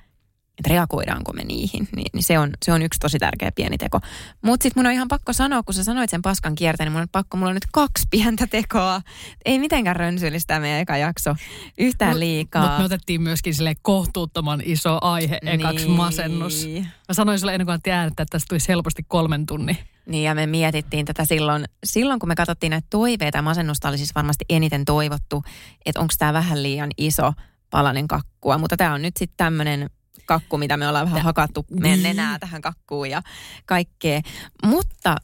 että 0.59 0.69
reagoidaanko 0.69 1.33
me 1.33 1.43
niihin, 1.43 1.87
niin, 1.95 2.09
niin 2.13 2.23
se, 2.23 2.39
on, 2.39 2.49
se 2.65 2.73
on 2.73 2.81
yksi 2.81 2.99
tosi 2.99 3.19
tärkeä 3.19 3.51
pieni 3.51 3.77
teko. 3.77 3.99
Mutta 4.41 4.63
sitten 4.63 4.81
mun 4.81 4.87
on 4.87 4.93
ihan 4.93 5.07
pakko 5.07 5.33
sanoa, 5.33 5.63
kun 5.63 5.73
sä 5.73 5.83
sanoit 5.83 6.09
sen 6.09 6.21
paskan 6.21 6.55
kierteen, 6.55 6.85
niin 6.85 6.91
mun 6.91 7.01
on 7.01 7.07
pakko, 7.11 7.37
mulla 7.37 7.49
on 7.49 7.55
nyt 7.55 7.67
kaksi 7.71 8.07
pientä 8.11 8.47
tekoa. 8.47 9.01
Ei 9.45 9.59
mitenkään 9.59 9.95
rönsyllistä 9.95 10.59
meidän 10.59 10.79
eka 10.79 10.97
jakso 10.97 11.35
yhtään 11.77 12.19
liikaa. 12.19 12.61
Mutta 12.61 12.77
me 12.77 12.85
otettiin 12.85 13.21
myöskin 13.21 13.53
sille 13.53 13.73
kohtuuttoman 13.81 14.61
iso 14.65 14.97
aihe 15.01 15.39
ekaksi 15.45 15.85
Niin. 15.85 15.97
masennus. 15.97 16.67
Mä 17.09 17.13
sanoin 17.13 17.39
sulle 17.39 17.53
ennen 17.53 17.65
kuin 17.65 17.93
äänettä, 17.93 18.23
että 18.23 18.31
tästä 18.31 18.45
tulisi 18.49 18.67
helposti 18.69 19.03
kolmen 19.07 19.45
tunnin. 19.45 19.77
Niin 20.05 20.23
ja 20.23 20.35
me 20.35 20.47
mietittiin 20.47 21.05
tätä 21.05 21.25
silloin, 21.25 21.65
silloin 21.83 22.19
kun 22.19 22.29
me 22.29 22.35
katsottiin 22.35 22.69
näitä 22.69 22.87
toiveita, 22.89 23.41
masennusta 23.41 23.89
oli 23.89 23.97
siis 23.97 24.15
varmasti 24.15 24.45
eniten 24.49 24.85
toivottu, 24.85 25.43
että 25.85 25.99
onko 25.99 26.13
tämä 26.17 26.33
vähän 26.33 26.63
liian 26.63 26.89
iso 26.97 27.33
palanen 27.69 28.07
kakkua. 28.07 28.57
Mutta 28.57 28.77
tämä 28.77 28.93
on 28.93 29.01
nyt 29.01 29.17
sitten 29.17 29.37
tämmöinen 29.37 29.89
kakku, 30.26 30.57
mitä 30.57 30.78
me 30.78 30.88
ollaan 30.88 31.05
vähän 31.05 31.19
Tä- 31.19 31.24
hakattu 31.24 31.65
meidän 31.69 32.03
niin. 32.03 32.17
nenää 32.17 32.39
tähän 32.39 32.61
kakkuun 32.61 33.09
ja 33.09 33.21
kaikkea. 33.65 34.21
Mutta 34.65 35.15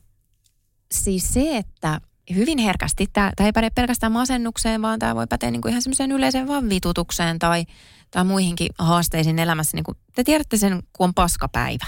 siis 0.92 1.34
se, 1.34 1.58
että 1.58 2.02
hyvin 2.36 2.58
herkästi, 2.58 3.08
tämä 3.14 3.32
ei 3.40 3.52
päde 3.52 3.70
pelkästään 3.70 4.12
masennukseen, 4.12 4.82
vaan 4.82 5.00
tämä 5.00 5.16
voi 5.16 5.28
päteä 5.28 5.52
niin 5.52 5.62
kuin 5.62 5.70
ihan 5.70 5.82
semmoiseen 5.82 6.12
yleiseen 6.12 6.48
vaan 6.48 6.70
vitutukseen 6.70 7.40
tai, 7.40 7.66
tai 8.12 8.24
muihinkin 8.24 8.70
haasteisiin 8.80 9.40
elämässä. 9.40 9.78
Niin 9.78 9.84
kuin, 9.84 9.98
te 10.16 10.24
tiedätte 10.24 10.58
sen, 10.58 10.84
kun 10.94 11.08
on 11.08 11.14
paskapäivä. 11.14 11.86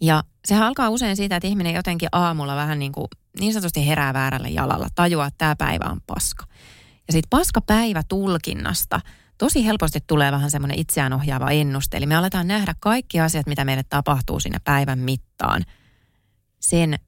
Ja 0.00 0.24
sehän 0.44 0.66
alkaa 0.66 0.88
usein 0.88 1.16
siitä, 1.16 1.36
että 1.36 1.48
ihminen 1.48 1.74
jotenkin 1.74 2.08
aamulla 2.12 2.56
vähän 2.56 2.78
niin 2.78 2.92
kuin 2.92 3.06
niin 3.40 3.52
sanotusti 3.52 3.86
herää 3.86 4.14
väärällä 4.14 4.48
jalalla, 4.48 4.88
tajuaa, 4.94 5.26
että 5.26 5.38
tämä 5.38 5.56
päivä 5.56 5.84
on 5.84 6.00
paska. 6.06 6.44
Ja 7.06 7.12
siitä 7.12 7.26
paskapäivä 7.30 8.02
tulkinnasta 8.08 9.00
tosi 9.38 9.66
helposti 9.66 9.98
tulee 10.06 10.32
vähän 10.32 10.50
semmoinen 10.50 10.78
itseään 10.78 11.12
ohjaava 11.12 11.50
ennuste. 11.50 11.96
Eli 11.96 12.06
me 12.06 12.16
aletaan 12.16 12.48
nähdä 12.48 12.74
kaikki 12.80 13.20
asiat, 13.20 13.46
mitä 13.46 13.64
meille 13.64 13.82
tapahtuu 13.82 14.40
siinä 14.40 14.58
päivän 14.64 14.98
mittaan 14.98 15.62
sen 16.60 16.98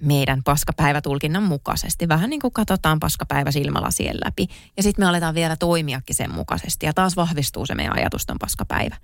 meidän 0.00 0.42
paskapäivätulkinnan 0.44 1.42
mukaisesti. 1.42 2.08
Vähän 2.08 2.30
niin 2.30 2.40
kuin 2.40 2.52
katsotaan 2.52 3.00
paskapäivä 3.00 3.50
silmälasien 3.50 4.16
läpi. 4.24 4.46
Ja 4.76 4.82
sitten 4.82 5.04
me 5.04 5.08
aletaan 5.08 5.34
vielä 5.34 5.56
toimiakin 5.56 6.16
sen 6.16 6.30
mukaisesti. 6.30 6.86
Ja 6.86 6.92
taas 6.92 7.16
vahvistuu 7.16 7.66
se 7.66 7.74
meidän 7.74 7.96
ajatuston 7.96 8.36
paskapäivä. 8.40 8.96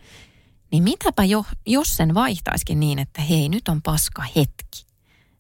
Niin 0.72 0.82
mitäpä 0.82 1.24
jo, 1.24 1.44
jos 1.66 1.96
sen 1.96 2.14
vaihtaisikin 2.14 2.80
niin, 2.80 2.98
että 2.98 3.22
hei, 3.22 3.48
nyt 3.48 3.68
on 3.68 3.82
paska 3.82 4.22
hetki. 4.36 4.86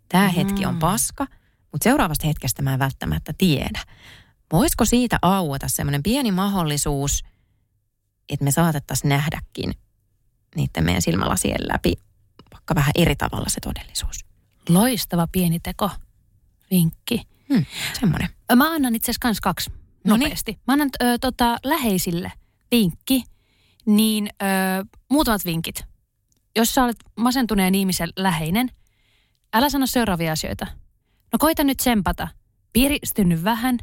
Tämä 0.08 0.28
Mm. 0.28 0.34
hetki 0.34 0.66
on 0.66 0.78
paska, 0.78 1.26
mutta 1.72 1.84
seuraavasta 1.84 2.26
hetkestä 2.26 2.62
mä 2.62 2.72
en 2.72 2.78
välttämättä 2.78 3.34
tiedä. 3.38 3.80
Voisiko 4.52 4.84
siitä 4.84 5.18
aueta 5.22 5.68
semmoinen 5.68 6.02
pieni 6.02 6.32
mahdollisuus, 6.32 7.24
että 8.28 8.44
me 8.44 8.50
saatettaisiin 8.50 9.08
nähdäkin 9.08 9.74
niiden 10.56 10.84
meidän 10.84 11.02
silmälasien 11.02 11.68
läpi 11.68 11.94
vaikka 12.52 12.74
vähän 12.74 12.92
eri 12.94 13.16
tavalla 13.16 13.48
se 13.48 13.60
todellisuus. 13.60 14.24
Loistava 14.68 15.26
pieni 15.32 15.60
teko. 15.60 15.90
Vinkki. 16.70 17.22
Hmm, 17.52 17.64
semmoinen. 18.00 18.28
Mä 18.56 18.72
annan 18.74 18.94
itse 18.94 19.04
asiassa 19.04 19.20
kans 19.22 19.40
kaksi 19.40 19.70
Noniin. 20.04 20.24
nopeasti. 20.24 20.58
Mä 20.66 20.72
annan 20.72 20.90
ö, 21.02 21.18
tota, 21.20 21.58
läheisille 21.64 22.32
vinkki, 22.70 23.24
niin 23.86 24.28
ö, 24.42 24.44
muutamat 25.10 25.44
vinkit. 25.44 25.84
Jos 26.56 26.74
sä 26.74 26.84
olet 26.84 26.96
masentuneen 27.16 27.74
ihmisen 27.74 28.08
läheinen, 28.16 28.70
älä 29.52 29.70
sano 29.70 29.86
seuraavia 29.86 30.32
asioita. 30.32 30.66
No 31.32 31.38
koita 31.38 31.64
nyt 31.64 31.80
sempata. 31.80 32.28
Piristynyt 32.72 33.44
vähän. 33.44 33.78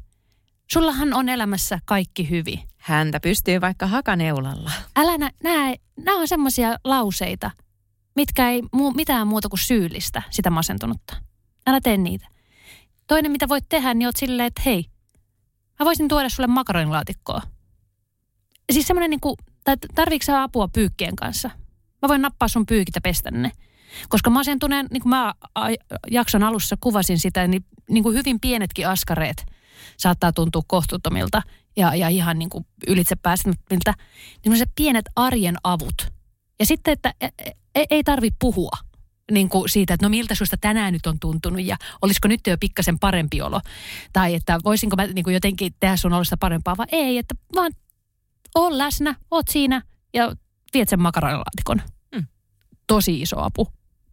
Sullahan 0.72 1.14
on 1.14 1.30
elämässä 1.30 1.80
kaikki 1.86 2.30
hyvin. 2.30 2.60
Häntä 2.78 3.20
pystyy 3.20 3.62
vaikka 3.62 3.88
hakaneulalla. 3.88 4.72
Älä 4.96 5.18
nä, 5.18 5.32
näe, 5.44 5.76
nämä 5.98 6.18
on 6.18 6.28
semmoisia 6.28 6.78
lauseita, 6.84 7.52
mitkä 8.16 8.50
ei 8.50 8.64
muu, 8.72 8.92
mitään 8.92 9.28
muuta 9.28 9.50
kuin 9.50 9.60
syyllistä 9.60 10.22
sitä 10.30 10.50
masentunutta. 10.50 11.16
Älä 11.68 11.82
tee 11.82 11.98
niitä. 11.98 12.28
Toinen, 13.08 13.32
mitä 13.32 13.50
voit 13.50 13.66
tehdä, 13.70 13.94
niin 13.94 14.08
oot 14.08 14.16
silleen, 14.16 14.48
että 14.48 14.62
hei, 14.66 14.86
mä 15.80 15.86
voisin 15.86 16.08
tuoda 16.08 16.30
sulle 16.30 16.48
makaronilaatikkoa. 16.48 17.42
Siis 18.72 18.88
semmoinen 18.88 19.10
niin 19.10 19.20
kuin, 19.20 19.36
tai 19.64 19.76
tarviiko 19.96 20.36
apua 20.36 20.68
pyykkien 20.68 21.16
kanssa? 21.16 21.50
Mä 22.02 22.08
voin 22.08 22.22
nappaa 22.22 22.48
sun 22.48 22.66
pyykit 22.66 22.96
ja 22.96 23.02
pestä 23.02 23.32
ne. 23.32 23.52
Koska 24.10 24.30
masentuneen, 24.30 24.88
niin 24.92 25.02
kuin 25.02 25.10
mä 25.10 25.34
jakson 26.12 26.44
alussa 26.44 26.78
kuvasin 26.82 27.20
sitä, 27.20 27.48
niin, 27.48 27.66
niin 27.90 28.04
kuin 28.04 28.16
hyvin 28.16 28.40
pienetkin 28.40 28.88
askareet 28.88 29.46
saattaa 29.98 30.34
tuntua 30.34 30.62
kohtuuttomilta 30.68 31.42
ja, 31.78 31.96
ja 31.96 32.08
ihan 32.08 32.40
niin 32.40 32.50
kuin 32.50 32.66
ylitse 32.88 33.16
pääsemättömiltä. 33.16 33.94
Niin 34.46 34.58
se 34.58 34.66
pienet 34.76 35.06
arjen 35.16 35.56
avut. 35.64 36.08
Ja 36.60 36.66
sitten, 36.66 36.92
että 36.92 37.14
e- 37.22 37.28
e- 37.76 37.86
ei 37.90 38.04
tarvi 38.04 38.32
puhua 38.40 38.72
niin 39.32 39.50
kuin 39.50 39.70
siitä, 39.70 39.94
että 39.94 40.06
no 40.06 40.10
miltä 40.10 40.36
susta 40.36 40.58
tänään 40.58 40.94
nyt 40.94 41.08
on 41.08 41.20
tuntunut 41.20 41.64
ja 41.64 41.78
olisiko 42.02 42.28
nyt 42.28 42.48
jo 42.48 42.58
pikkasen 42.60 43.00
parempi 43.00 43.42
olo. 43.42 43.62
Tai 44.14 44.36
että 44.36 44.60
voisinko 44.64 44.96
mä 44.96 45.08
niin 45.08 45.24
kuin 45.24 45.34
jotenkin 45.34 45.74
tehdä 45.80 45.98
sun 45.98 46.14
olosta 46.14 46.38
parempaa, 46.38 46.78
vai 46.78 46.86
ei, 46.92 47.18
että 47.18 47.36
vaan 47.56 47.72
oon 48.56 48.78
läsnä, 48.78 49.16
oot 49.32 49.48
siinä 49.48 49.82
ja 50.14 50.36
viet 50.74 50.90
sen 50.90 51.02
makaronilaatikon. 51.02 51.82
Mm. 52.16 52.28
Tosi 52.88 53.22
iso 53.22 53.40
apu. 53.40 53.68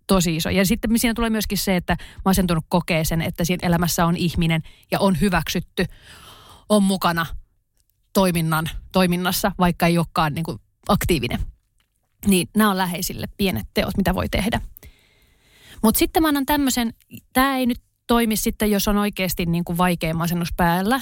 Tosi 0.06 0.36
iso. 0.36 0.50
Ja 0.50 0.66
sitten 0.66 0.98
siinä 0.98 1.14
tulee 1.14 1.30
myöskin 1.30 1.58
se, 1.58 1.76
että 1.76 1.96
masentunut 2.24 2.64
kokee 2.68 3.04
sen, 3.04 3.22
että 3.22 3.44
siinä 3.44 3.66
elämässä 3.66 4.06
on 4.06 4.16
ihminen 4.16 4.62
ja 4.90 5.00
on 5.00 5.20
hyväksytty, 5.20 5.84
on 6.68 6.82
mukana 6.82 7.26
toiminnan, 8.12 8.70
toiminnassa, 8.92 9.52
vaikka 9.58 9.86
ei 9.86 9.98
olekaan 9.98 10.34
niin 10.34 10.44
kuin 10.44 10.58
aktiivinen. 10.88 11.40
Niin 12.26 12.48
nämä 12.56 12.70
on 12.70 12.76
läheisille 12.76 13.28
pienet 13.36 13.66
teot, 13.74 13.96
mitä 13.96 14.14
voi 14.14 14.28
tehdä. 14.28 14.60
Mutta 15.82 15.98
sitten 15.98 16.22
mä 16.22 16.28
annan 16.28 16.46
tämmöisen, 16.46 16.94
tämä 17.32 17.56
ei 17.56 17.66
nyt 17.66 17.80
toimi 18.06 18.36
sitten, 18.36 18.70
jos 18.70 18.88
on 18.88 18.96
oikeasti 18.96 19.46
niin 19.46 19.64
kuin 19.64 19.78
vaikea 19.78 20.14
masennus 20.14 20.52
päällä, 20.56 21.00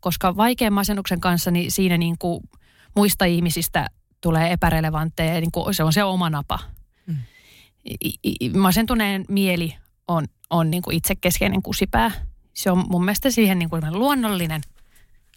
koska 0.00 0.36
vaikean 0.36 0.72
masennuksen 0.72 1.20
kanssa 1.20 1.50
niin 1.50 1.72
siinä 1.72 1.98
niin 1.98 2.18
kuin 2.18 2.40
muista 2.96 3.24
ihmisistä 3.24 3.86
tulee 4.20 4.52
epärelevantteja, 4.52 5.40
niin 5.40 5.52
kuin 5.52 5.74
se 5.74 5.84
on 5.84 5.92
se 5.92 6.04
oma 6.04 6.30
napa. 6.30 6.58
Mm. 7.06 7.16
Masentuneen 8.56 9.24
mieli 9.28 9.76
on, 10.08 10.26
on 10.50 10.70
niin 10.70 10.82
kuin 10.82 10.96
itsekeskeinen 10.96 11.62
kusipää. 11.62 12.10
Se 12.54 12.70
on 12.70 12.84
mun 12.90 13.04
mielestä 13.04 13.30
siihen 13.30 13.58
niin 13.58 13.70
kuin 13.70 13.82
luonnollinen, 13.90 14.60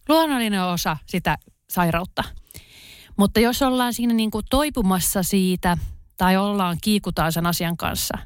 luonnollinen 0.09 0.63
osa 0.63 0.97
sitä 1.05 1.37
sairautta. 1.69 2.23
Mutta 3.17 3.39
jos 3.39 3.61
ollaan 3.61 3.93
siinä 3.93 4.13
niin 4.13 4.31
kuin 4.31 4.45
toipumassa 4.49 5.23
siitä 5.23 5.77
tai 6.17 6.37
ollaan 6.37 6.77
kiikutaan 6.81 7.31
sen 7.31 7.45
asian 7.45 7.77
kanssa, 7.77 8.17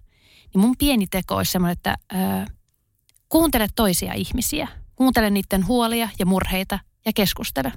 niin 0.54 0.62
mun 0.62 0.76
pieni 0.78 1.08
teko 1.08 1.36
olisi 1.36 1.52
semmoinen, 1.52 1.74
että 1.74 1.96
ää, 2.14 2.46
kuuntele 3.30 3.68
toisia 3.76 4.14
ihmisiä. 4.14 4.68
Kuuntele 4.96 5.30
niiden 5.30 5.68
huolia 5.68 6.10
ja 6.20 6.26
murheita 6.26 6.80
ja 7.06 7.12
keskustele. 7.16 7.72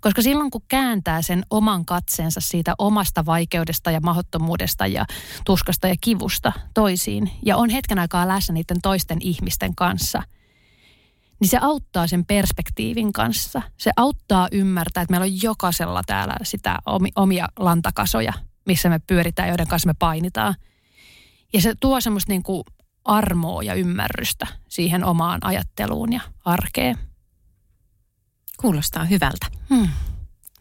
Koska 0.00 0.22
silloin 0.22 0.50
kun 0.50 0.62
kääntää 0.68 1.22
sen 1.22 1.42
oman 1.50 1.84
katseensa 1.84 2.40
siitä 2.40 2.74
omasta 2.78 3.26
vaikeudesta 3.26 3.90
ja 3.90 4.00
mahottomuudesta 4.00 4.86
ja 4.86 5.06
tuskasta 5.44 5.88
ja 5.88 5.94
kivusta 6.00 6.52
toisiin 6.74 7.30
ja 7.44 7.56
on 7.56 7.70
hetken 7.70 7.98
aikaa 7.98 8.28
läsnä 8.28 8.52
niiden 8.52 8.80
toisten 8.82 9.18
ihmisten 9.20 9.74
kanssa, 9.74 10.22
niin 11.40 11.48
se 11.48 11.58
auttaa 11.60 12.06
sen 12.06 12.26
perspektiivin 12.26 13.12
kanssa. 13.12 13.62
Se 13.76 13.90
auttaa 13.96 14.48
ymmärtää, 14.52 15.02
että 15.02 15.12
meillä 15.12 15.24
on 15.24 15.42
jokaisella 15.42 16.02
täällä 16.06 16.36
sitä 16.42 16.78
omia 17.16 17.48
lantakasoja, 17.58 18.32
missä 18.66 18.88
me 18.88 18.98
pyöritään, 18.98 19.48
joiden 19.48 19.66
kanssa 19.66 19.86
me 19.86 19.94
painitaan. 19.98 20.54
Ja 21.52 21.60
se 21.60 21.74
tuo 21.80 22.00
semmoista 22.00 22.32
niin 22.32 22.42
kuin 22.42 22.64
armoa 23.04 23.62
ja 23.62 23.74
ymmärrystä 23.74 24.46
siihen 24.68 25.04
omaan 25.04 25.40
ajatteluun 25.44 26.12
ja 26.12 26.20
arkeen. 26.44 26.98
Kuulostaa 28.60 29.04
hyvältä. 29.04 29.46
Hmm. 29.70 29.88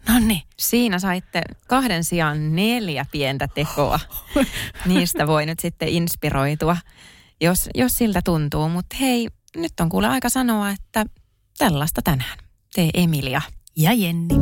No 0.10 0.20
niin. 0.20 0.42
Siinä 0.60 1.00
saitte 1.00 1.42
kahden 1.68 2.04
sijaan 2.04 2.56
neljä 2.56 3.06
pientä 3.12 3.48
tekoa. 3.48 4.00
Niistä 4.86 5.28
voi 5.28 5.46
nyt 5.46 5.60
sitten 5.60 5.88
inspiroitua, 5.88 6.78
jos, 7.42 7.70
jos 7.76 7.98
siltä 7.98 8.22
tuntuu. 8.26 8.70
Mutta 8.70 8.96
hei, 9.00 9.28
nyt 9.56 9.74
on 9.80 9.90
kuule 9.90 10.08
aika 10.08 10.30
sanoa, 10.30 10.70
että 10.70 11.06
tällaista 11.58 12.02
tänään. 12.02 12.38
Tee 12.76 12.90
Emilia. 12.94 13.42
Ja 13.76 13.94
Jenni. 13.94 14.36